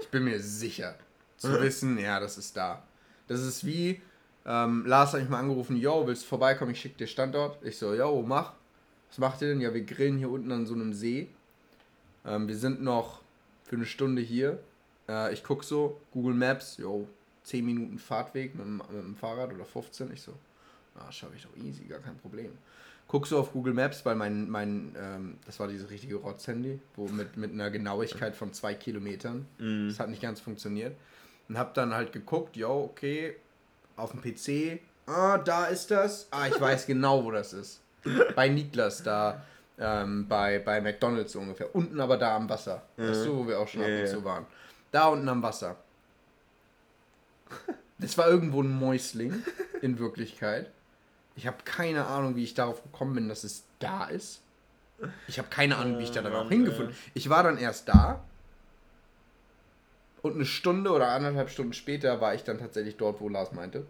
Ich 0.00 0.08
bin 0.08 0.24
mir 0.24 0.40
sicher 0.40 0.94
zu 1.36 1.48
wissen, 1.60 1.98
ja, 1.98 2.20
das 2.20 2.38
ist 2.38 2.56
da. 2.56 2.82
Das 3.28 3.40
ist 3.40 3.64
wie, 3.66 4.00
ähm, 4.46 4.86
Lars 4.86 5.12
hat 5.12 5.20
mich 5.20 5.28
mal 5.28 5.40
angerufen, 5.40 5.76
yo, 5.76 6.06
willst 6.06 6.22
du 6.22 6.26
vorbeikommen, 6.28 6.70
ich 6.72 6.80
schicke 6.80 6.98
dir 6.98 7.06
Standort. 7.06 7.58
Ich 7.64 7.76
so, 7.78 7.92
yo, 7.94 8.22
mach. 8.22 8.52
Was 9.10 9.18
macht 9.18 9.42
ihr 9.42 9.48
denn? 9.48 9.60
Ja, 9.60 9.72
wir 9.74 9.82
grillen 9.84 10.18
hier 10.18 10.30
unten 10.30 10.50
an 10.52 10.66
so 10.66 10.74
einem 10.74 10.92
See. 10.94 11.28
Ähm, 12.24 12.48
wir 12.48 12.56
sind 12.56 12.82
noch 12.82 13.20
für 13.64 13.76
eine 13.76 13.86
Stunde 13.86 14.22
hier. 14.22 14.58
Äh, 15.08 15.32
ich 15.34 15.44
gucke 15.44 15.64
so, 15.64 16.00
Google 16.12 16.34
Maps, 16.34 16.76
jo, 16.78 17.06
10 17.44 17.64
Minuten 17.64 17.98
Fahrtweg 17.98 18.54
mit, 18.54 18.64
dem- 18.64 18.82
mit 18.90 19.02
dem 19.04 19.16
Fahrrad 19.16 19.52
oder 19.52 19.64
15. 19.64 20.12
Ich 20.12 20.22
so, 20.22 20.32
ah, 20.98 21.10
schaffe 21.12 21.34
ich 21.36 21.42
doch 21.42 21.56
easy, 21.64 21.84
gar 21.84 22.00
kein 22.00 22.16
Problem. 22.18 22.50
Guck 23.06 23.26
so 23.26 23.38
auf 23.38 23.52
Google 23.52 23.74
Maps, 23.74 24.04
weil 24.06 24.16
mein, 24.16 24.48
mein 24.50 24.94
ähm, 24.98 25.36
das 25.44 25.60
war 25.60 25.68
dieses 25.68 25.90
richtige 25.90 26.16
Rotz-Handy, 26.16 26.80
wo 26.96 27.06
mit, 27.08 27.36
mit 27.36 27.52
einer 27.52 27.70
Genauigkeit 27.70 28.34
von 28.34 28.52
zwei 28.54 28.74
Kilometern. 28.74 29.46
Mhm. 29.58 29.88
Das 29.88 30.00
hat 30.00 30.08
nicht 30.08 30.22
ganz 30.22 30.40
funktioniert. 30.40 30.96
Und 31.48 31.58
hab 31.58 31.74
dann 31.74 31.92
halt 31.92 32.12
geguckt, 32.12 32.56
jo, 32.56 32.84
okay, 32.90 33.36
auf 33.96 34.12
dem 34.12 34.22
PC, 34.22 34.80
ah, 35.06 35.36
da 35.36 35.66
ist 35.66 35.90
das. 35.90 36.26
Ah, 36.30 36.48
ich 36.48 36.58
weiß 36.58 36.86
genau, 36.86 37.22
wo 37.24 37.30
das 37.30 37.52
ist. 37.52 37.80
Bei 38.34 38.48
Niklas, 38.48 39.02
da 39.02 39.44
ähm, 39.78 40.26
bei, 40.26 40.58
bei 40.60 40.80
McDonalds 40.80 41.32
so 41.32 41.40
ungefähr. 41.40 41.74
Unten 41.74 42.00
aber 42.00 42.16
da 42.16 42.34
am 42.36 42.48
Wasser. 42.48 42.82
Weißt 42.96 43.26
du, 43.26 43.36
wo 43.36 43.46
wir 43.46 43.58
auch 43.60 43.68
schon 43.68 43.82
ab 43.82 43.88
Ja, 43.88 43.94
und 43.96 44.00
ja. 44.00 44.10
zu 44.10 44.24
waren. 44.24 44.46
Da 44.90 45.08
unten 45.08 45.28
am 45.28 45.42
Wasser. 45.42 45.76
Das 47.98 48.18
war 48.18 48.28
irgendwo 48.28 48.62
ein 48.62 48.68
Mäusling, 48.78 49.42
in 49.82 49.98
Wirklichkeit. 49.98 50.70
Ich 51.36 51.46
habe 51.46 51.58
keine 51.64 52.06
Ahnung, 52.06 52.36
wie 52.36 52.44
ich 52.44 52.54
darauf 52.54 52.82
gekommen 52.82 53.14
bin, 53.14 53.28
dass 53.28 53.44
es 53.44 53.64
da 53.78 54.06
ist. 54.06 54.40
Ich 55.26 55.38
habe 55.38 55.48
keine 55.48 55.76
Ahnung, 55.76 55.98
wie 55.98 56.04
ich 56.04 56.12
da 56.12 56.22
dann 56.22 56.34
auch 56.34 56.48
hingefunden. 56.48 56.94
Ich 57.14 57.28
war 57.28 57.42
dann 57.42 57.58
erst 57.58 57.88
da. 57.88 58.22
Und 60.22 60.36
eine 60.36 60.46
Stunde 60.46 60.90
oder 60.90 61.08
anderthalb 61.08 61.50
Stunden 61.50 61.74
später 61.74 62.20
war 62.20 62.34
ich 62.34 62.44
dann 62.44 62.58
tatsächlich 62.58 62.96
dort, 62.96 63.20
wo 63.20 63.28
Lars 63.28 63.52
meinte. 63.52 63.84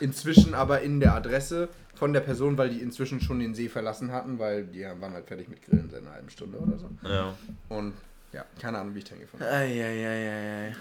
Inzwischen 0.00 0.54
aber 0.54 0.80
in 0.80 0.98
der 0.98 1.14
Adresse 1.14 1.68
von 1.94 2.12
der 2.12 2.20
Person, 2.20 2.56
weil 2.56 2.70
die 2.70 2.80
inzwischen 2.80 3.20
schon 3.20 3.38
den 3.38 3.54
See 3.54 3.68
verlassen 3.68 4.10
hatten, 4.10 4.38
weil 4.38 4.64
die 4.64 4.84
waren 4.84 5.12
halt 5.12 5.26
fertig 5.26 5.48
mit 5.48 5.62
Grillen 5.62 5.90
seit 5.90 6.02
einer 6.02 6.12
halben 6.12 6.30
Stunde 6.30 6.58
oder 6.58 6.78
so. 6.78 6.88
Ja. 7.02 7.34
Und 7.68 7.92
ja, 8.32 8.46
keine 8.60 8.78
Ahnung, 8.78 8.94
wie 8.94 9.00
ich 9.00 9.04
den 9.04 9.20
gefunden 9.20 9.44
habe. 9.44 9.56
Eieieiei. 9.56 10.74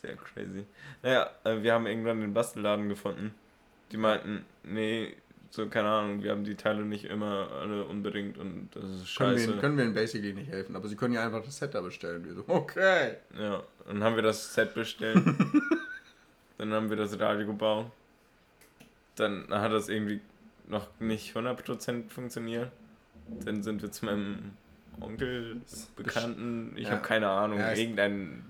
Sehr 0.00 0.16
crazy. 0.16 0.64
Naja, 1.02 1.30
äh, 1.44 1.62
wir 1.62 1.72
haben 1.72 1.86
irgendwann 1.86 2.20
den 2.20 2.34
Bastelladen 2.34 2.88
gefunden. 2.88 3.34
Die 3.92 3.96
meinten, 3.96 4.44
nee, 4.64 5.14
so 5.50 5.66
keine 5.68 5.88
Ahnung, 5.88 6.22
wir 6.22 6.32
haben 6.32 6.44
die 6.44 6.54
Teile 6.56 6.84
nicht 6.84 7.04
immer 7.04 7.48
alle 7.52 7.84
unbedingt 7.84 8.36
und 8.36 8.68
das 8.74 8.84
ist 8.84 9.16
Können 9.16 9.36
wir, 9.36 9.38
scheiße. 9.46 9.58
können 9.58 9.76
wir 9.78 9.84
ihnen 9.84 9.94
basically 9.94 10.32
nicht 10.32 10.50
helfen, 10.50 10.76
aber 10.76 10.88
sie 10.88 10.96
können 10.96 11.14
ja 11.14 11.24
einfach 11.24 11.42
das 11.44 11.56
Set 11.56 11.74
da 11.74 11.80
bestellen. 11.80 12.24
Wir 12.24 12.34
so, 12.34 12.44
okay. 12.48 13.14
Ja, 13.38 13.62
dann 13.86 14.02
haben 14.02 14.16
wir 14.16 14.22
das 14.22 14.52
Set 14.54 14.74
bestellt. 14.74 15.22
dann 16.58 16.72
haben 16.72 16.90
wir 16.90 16.96
das 16.96 17.18
Radio 17.18 17.46
gebaut. 17.46 17.86
Dann 19.14 19.46
hat 19.48 19.72
das 19.72 19.88
irgendwie 19.88 20.20
noch 20.68 20.88
nicht 20.98 21.34
100% 21.36 22.10
funktioniert. 22.10 22.70
Dann 23.44 23.62
sind 23.62 23.80
wir 23.82 23.90
zu 23.90 24.04
meinem 24.04 24.52
Onkel, 25.00 25.60
Bekannten, 25.96 26.72
ich 26.76 26.84
Ja. 26.84 26.90
habe 26.92 27.02
keine 27.02 27.28
Ahnung, 27.28 27.58
Ja, 27.58 27.72
irgendein 27.72 28.44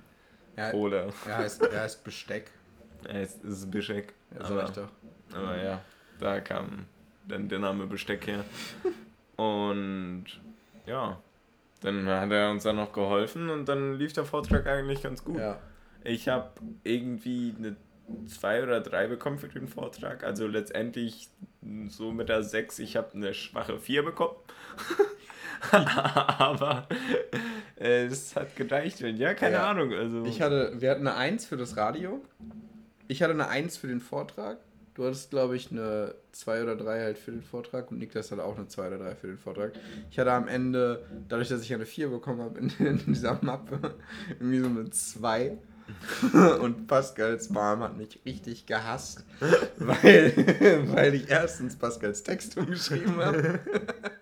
Ja, 0.56 0.70
Bruder. 0.70 1.12
er, 1.26 1.38
heißt, 1.38 1.62
er 1.62 1.82
heißt 1.82 2.04
Besteck. 2.04 2.50
Ja, 3.04 3.20
es 3.20 3.36
ist 3.36 3.70
Bischek. 3.70 4.14
Ja, 4.34 4.40
ich 4.40 4.46
aber, 4.46 4.62
doch. 4.64 4.88
aber 5.36 5.62
ja, 5.62 5.80
da 6.18 6.40
kam 6.40 6.86
dann 7.28 7.48
der 7.48 7.58
Name 7.58 7.86
Besteck 7.86 8.26
her. 8.26 8.44
Und 9.36 10.24
ja, 10.86 11.20
dann 11.82 12.06
hat 12.06 12.30
er 12.30 12.50
uns 12.50 12.62
dann 12.62 12.76
noch 12.76 12.92
geholfen 12.92 13.50
und 13.50 13.68
dann 13.68 13.94
lief 13.94 14.14
der 14.14 14.24
Vortrag 14.24 14.66
eigentlich 14.66 15.02
ganz 15.02 15.22
gut. 15.22 15.38
Ja. 15.38 15.58
Ich 16.04 16.28
habe 16.28 16.50
irgendwie 16.84 17.54
eine 17.58 17.76
2 18.26 18.62
oder 18.62 18.80
3 18.80 19.08
bekommen 19.08 19.38
für 19.38 19.48
den 19.48 19.68
Vortrag. 19.68 20.24
Also 20.24 20.46
letztendlich 20.46 21.28
so 21.88 22.12
mit 22.12 22.28
der 22.28 22.42
6, 22.42 22.78
ich 22.78 22.96
habe 22.96 23.14
eine 23.14 23.34
schwache 23.34 23.78
4 23.78 24.04
bekommen. 24.04 24.36
Aber 25.70 26.86
äh, 27.78 28.04
es 28.06 28.36
hat 28.36 28.56
gereicht. 28.56 29.02
Und 29.02 29.16
ja, 29.16 29.34
keine 29.34 29.56
Ja. 29.56 29.70
Ahnung. 29.70 29.92
Also 29.92 30.24
Ich 30.24 30.40
hatte, 30.40 30.72
wir 30.80 30.90
hatten 30.90 31.06
eine 31.06 31.16
1 31.16 31.46
für 31.46 31.56
das 31.56 31.76
Radio. 31.76 32.22
Ich 33.08 33.22
hatte 33.22 33.32
eine 33.32 33.48
1 33.48 33.76
für 33.76 33.86
den 33.88 34.00
Vortrag. 34.00 34.58
Du 34.94 35.04
hattest, 35.04 35.30
glaube 35.30 35.56
ich, 35.56 35.70
eine 35.70 36.14
2 36.32 36.62
oder 36.62 36.74
3 36.76 37.00
halt 37.00 37.18
für 37.18 37.30
den 37.30 37.42
Vortrag 37.42 37.90
und 37.90 37.98
Niklas 37.98 38.32
hatte 38.32 38.42
auch 38.44 38.56
eine 38.56 38.66
2 38.68 38.86
oder 38.88 38.98
3 38.98 39.14
für 39.14 39.26
den 39.26 39.38
Vortrag. 39.38 39.72
Ich 40.10 40.18
hatte 40.18 40.32
am 40.32 40.48
Ende, 40.48 41.04
dadurch, 41.28 41.48
dass 41.48 41.62
ich 41.62 41.74
eine 41.74 41.84
4 41.84 42.08
bekommen 42.08 42.40
habe 42.40 42.58
in, 42.58 42.70
in 42.78 42.98
dieser 43.06 43.38
Mappe, 43.42 43.94
irgendwie 44.40 44.60
so 44.60 44.66
eine 44.66 44.88
2. 44.90 45.58
Und 46.60 46.86
Pascals 46.86 47.50
Mom 47.50 47.80
hat 47.80 47.96
mich 47.96 48.20
richtig 48.24 48.66
gehasst, 48.66 49.24
weil, 49.76 50.32
weil 50.94 51.14
ich 51.14 51.30
erstens 51.30 51.76
Pascals 51.76 52.22
Text 52.22 52.56
umgeschrieben 52.56 53.16
habe 53.16 53.60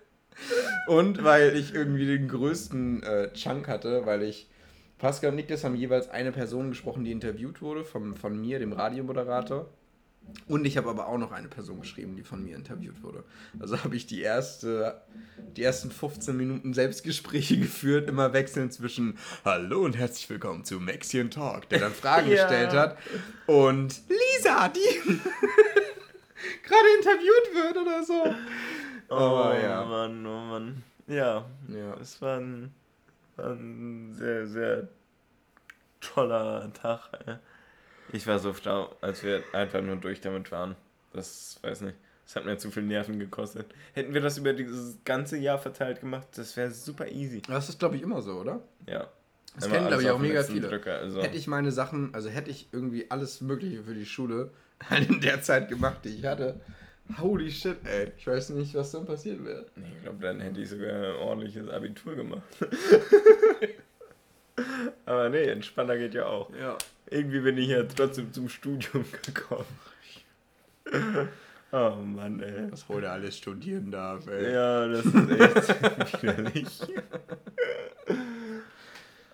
und 0.87 1.23
weil 1.23 1.55
ich 1.55 1.73
irgendwie 1.73 2.05
den 2.05 2.27
größten 2.27 3.03
äh, 3.03 3.33
Chunk 3.33 3.67
hatte, 3.67 4.05
weil 4.05 4.23
ich 4.23 4.47
Pascal 4.97 5.31
und 5.31 5.35
Niklas 5.35 5.63
haben 5.63 5.75
jeweils 5.75 6.09
eine 6.09 6.31
Person 6.31 6.69
gesprochen, 6.69 7.03
die 7.03 7.11
interviewt 7.11 7.61
wurde, 7.61 7.83
vom, 7.83 8.15
von 8.15 8.39
mir, 8.39 8.59
dem 8.59 8.71
Radiomoderator. 8.71 9.69
Und 10.47 10.65
ich 10.65 10.77
habe 10.77 10.89
aber 10.89 11.07
auch 11.07 11.17
noch 11.17 11.31
eine 11.31 11.47
Person 11.47 11.81
geschrieben, 11.81 12.15
die 12.15 12.23
von 12.23 12.43
mir 12.43 12.55
interviewt 12.55 13.01
wurde. 13.01 13.23
Also 13.59 13.83
habe 13.83 13.95
ich 13.95 14.05
die, 14.05 14.21
erste, 14.21 15.01
die 15.57 15.63
ersten 15.63 15.89
15 15.89 16.37
Minuten 16.37 16.73
Selbstgespräche 16.73 17.57
geführt, 17.59 18.07
immer 18.09 18.31
wechselnd 18.33 18.71
zwischen 18.73 19.17
Hallo 19.43 19.81
und 19.83 19.97
herzlich 19.97 20.29
willkommen 20.29 20.63
zu 20.63 20.79
Maxian 20.79 21.31
Talk, 21.31 21.67
der 21.69 21.79
dann 21.79 21.93
Fragen 21.93 22.27
Ja. 22.31 22.43
gestellt 22.47 22.73
hat, 22.73 22.97
und 23.47 24.01
Lisa, 24.07 24.69
die 24.69 24.79
gerade 26.63 26.87
interviewt 26.99 27.55
wird 27.55 27.77
oder 27.77 28.03
so. 28.03 28.23
Oh 29.09 29.13
Aber 29.15 29.59
ja. 29.59 29.83
Mann, 29.85 30.25
oh 30.25 30.39
Mann. 30.41 30.83
Ja, 31.07 31.45
Ja. 31.67 31.95
es 32.01 32.21
war 32.21 32.39
ein, 32.39 32.71
war 33.35 33.51
ein 33.51 34.13
sehr, 34.13 34.45
sehr 34.47 34.87
toller 36.01 36.71
Tag. 36.73 37.01
Ey. 37.25 37.35
Ich 38.11 38.27
war 38.27 38.39
so 38.39 38.53
flau, 38.53 38.95
als 39.01 39.23
wir 39.23 39.43
einfach 39.53 39.81
nur 39.81 39.97
durch 39.97 40.21
damit 40.21 40.51
waren. 40.51 40.75
Das 41.13 41.59
weiß 41.61 41.81
nicht. 41.81 41.95
Das 42.25 42.35
hat 42.35 42.45
mir 42.45 42.57
zu 42.57 42.71
viel 42.71 42.83
Nerven 42.83 43.19
gekostet. 43.19 43.67
Hätten 43.93 44.13
wir 44.13 44.21
das 44.21 44.37
über 44.37 44.53
dieses 44.53 44.97
ganze 45.03 45.37
Jahr 45.37 45.59
verteilt 45.59 46.01
gemacht, 46.01 46.27
das 46.35 46.57
wäre 46.57 46.71
super 46.71 47.07
easy. 47.07 47.41
Das 47.41 47.69
ist, 47.69 47.77
glaube 47.77 47.97
ich, 47.97 48.01
immer 48.01 48.21
so, 48.21 48.39
oder? 48.39 48.61
Ja. 48.87 49.07
Das 49.55 49.69
kennen, 49.69 49.87
glaube 49.87 50.03
ich, 50.03 50.09
auch 50.09 50.19
mega 50.19 50.43
viele. 50.43 50.67
Drücker, 50.67 50.97
also. 50.97 51.21
Hätte 51.21 51.37
ich 51.37 51.47
meine 51.47 51.71
Sachen, 51.71 52.13
also 52.13 52.29
hätte 52.29 52.49
ich 52.49 52.67
irgendwie 52.71 53.09
alles 53.09 53.41
Mögliche 53.41 53.83
für 53.83 53.93
die 53.93 54.05
Schule 54.05 54.51
halt 54.89 55.09
in 55.09 55.21
der 55.21 55.41
Zeit 55.41 55.69
gemacht, 55.69 55.99
die 56.03 56.09
ich 56.09 56.25
hatte. 56.25 56.59
Holy 57.19 57.51
shit, 57.51 57.77
ey. 57.85 58.11
Ich 58.17 58.25
weiß 58.25 58.49
nicht, 58.49 58.73
was 58.73 58.91
dann 58.91 59.05
passiert 59.05 59.45
wäre. 59.45 59.67
Nee, 59.75 59.85
ich 59.95 60.01
glaube, 60.01 60.17
dann 60.21 60.39
hätte 60.39 60.59
ich 60.59 60.69
sogar 60.69 60.91
ein 60.91 61.15
ordentliches 61.17 61.69
Abitur 61.69 62.15
gemacht. 62.15 62.41
Aber 65.05 65.29
nee, 65.29 65.43
entspannter 65.43 65.97
geht 65.97 66.15
ja 66.15 66.25
auch. 66.25 66.49
Ja. 66.59 66.77
Irgendwie 67.07 67.39
bin 67.39 67.57
ich 67.57 67.67
ja 67.69 67.83
trotzdem 67.83 68.31
zum 68.33 68.49
Studium 68.49 69.05
gekommen. 69.25 69.65
Oh 71.71 71.95
Mann, 72.03 72.39
ey. 72.41 72.71
Was 72.71 72.87
heute 72.89 73.09
alles 73.11 73.37
studieren 73.37 73.91
darf, 73.91 74.25
ey. 74.27 74.53
Ja, 74.53 74.87
das 74.87 75.05
ist 75.05 75.15
echt 75.15 76.23
widerlich. 76.23 76.81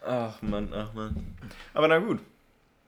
Ach 0.05 0.41
Mann, 0.41 0.69
ach 0.73 0.93
Mann. 0.93 1.35
Aber 1.73 1.87
na 1.87 1.99
gut. 1.99 2.19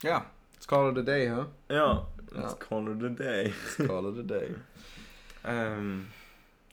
Ja. 0.01 0.25
Let's 0.55 0.67
call 0.67 0.91
it 0.91 0.97
a 0.97 1.01
day, 1.01 1.29
huh? 1.29 1.45
Ja, 1.69 2.07
let's 2.31 2.53
Ja. 2.53 2.57
call 2.59 2.87
it 2.95 3.03
a 3.03 3.09
day. 3.09 3.53
Let's 3.77 3.87
call 3.87 4.11
it 4.13 4.19
a 4.19 4.23
day. 4.23 4.55
Ähm, 5.45 6.07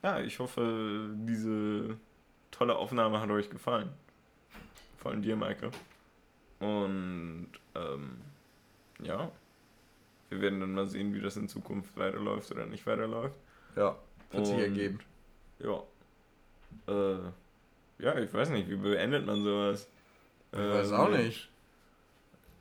ja, 0.00 0.20
ich 0.20 0.38
hoffe, 0.38 1.10
diese 1.26 1.96
tolle 2.52 2.76
Aufnahme 2.76 3.20
hat 3.20 3.28
euch 3.30 3.50
gefallen. 3.50 3.88
Vor 4.98 5.10
allem 5.10 5.22
dir, 5.22 5.34
Maike. 5.34 5.72
Und 6.60 7.48
ähm, 7.74 8.18
ja, 9.02 9.30
wir 10.28 10.40
werden 10.40 10.60
dann 10.60 10.72
mal 10.72 10.86
sehen, 10.86 11.14
wie 11.14 11.20
das 11.20 11.36
in 11.36 11.48
Zukunft 11.48 11.96
weiterläuft 11.96 12.50
oder 12.52 12.66
nicht 12.66 12.86
weiterläuft. 12.86 13.34
Ja. 13.76 13.96
Wird 14.30 14.46
sich 14.46 14.58
ergeben. 14.58 15.00
Ja. 15.58 15.82
Äh, 16.86 17.18
ja, 17.98 18.18
ich 18.18 18.32
weiß 18.32 18.50
nicht, 18.50 18.68
wie 18.68 18.76
beendet 18.76 19.26
man 19.26 19.42
sowas? 19.42 19.88
Ich 20.52 20.58
weiß 20.58 20.92
auch 20.92 21.08
mit, 21.08 21.24
nicht. 21.24 21.48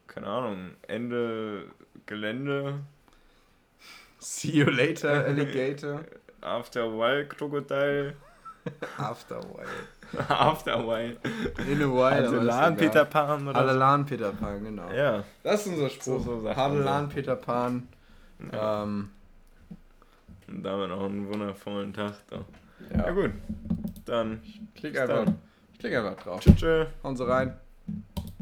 Keine 0.07 0.27
Ahnung, 0.27 0.71
Ende 0.87 1.65
Gelände, 2.05 2.79
See 4.19 4.51
you 4.51 4.65
later, 4.65 5.25
Alligator. 5.27 6.05
After 6.41 6.83
a 6.83 6.87
while 6.87 7.25
Krokodil, 7.25 8.13
After 8.97 9.36
a 9.38 9.41
while. 9.41 10.26
After 10.30 10.72
a 10.74 10.80
while. 10.88 11.17
In 11.72 11.82
a 11.82 11.86
while. 11.88 12.11
Hadelan 12.28 12.74
egal. 12.74 12.76
Peter 12.76 13.05
Pan 13.05 13.47
oder 13.47 13.53
so. 13.53 13.59
Hadelan 13.67 14.05
Peter 14.05 14.32
Pan, 14.32 14.63
genau. 14.63 14.89
Ja, 14.91 15.24
Das 15.43 15.65
ist 15.65 15.74
unser 15.74 15.89
Spruch. 15.89 16.24
So- 16.24 16.39
so 16.41 16.55
Hadelan 16.55 17.09
Peter 17.09 17.36
Pan. 17.36 17.88
ja. 18.51 18.84
Ähm, 18.84 19.09
Und 20.47 20.63
damit 20.63 20.89
auch 20.91 21.05
einen 21.05 21.28
wundervollen 21.32 21.93
Tag. 21.93 22.13
Da. 22.30 22.38
ja. 22.91 23.05
Ja 23.05 23.11
gut, 23.11 23.32
dann 24.05 24.41
Klick 24.76 24.93
Bis 24.93 25.01
einfach, 25.01 25.26
dann. 25.26 25.38
klick 25.78 25.95
einfach 25.95 26.15
drauf. 26.24 26.39
tschüss. 26.41 26.55
tschüss. 26.55 26.88
Hauen 27.03 27.15
Sie 27.17 27.28
rein. 27.28 27.57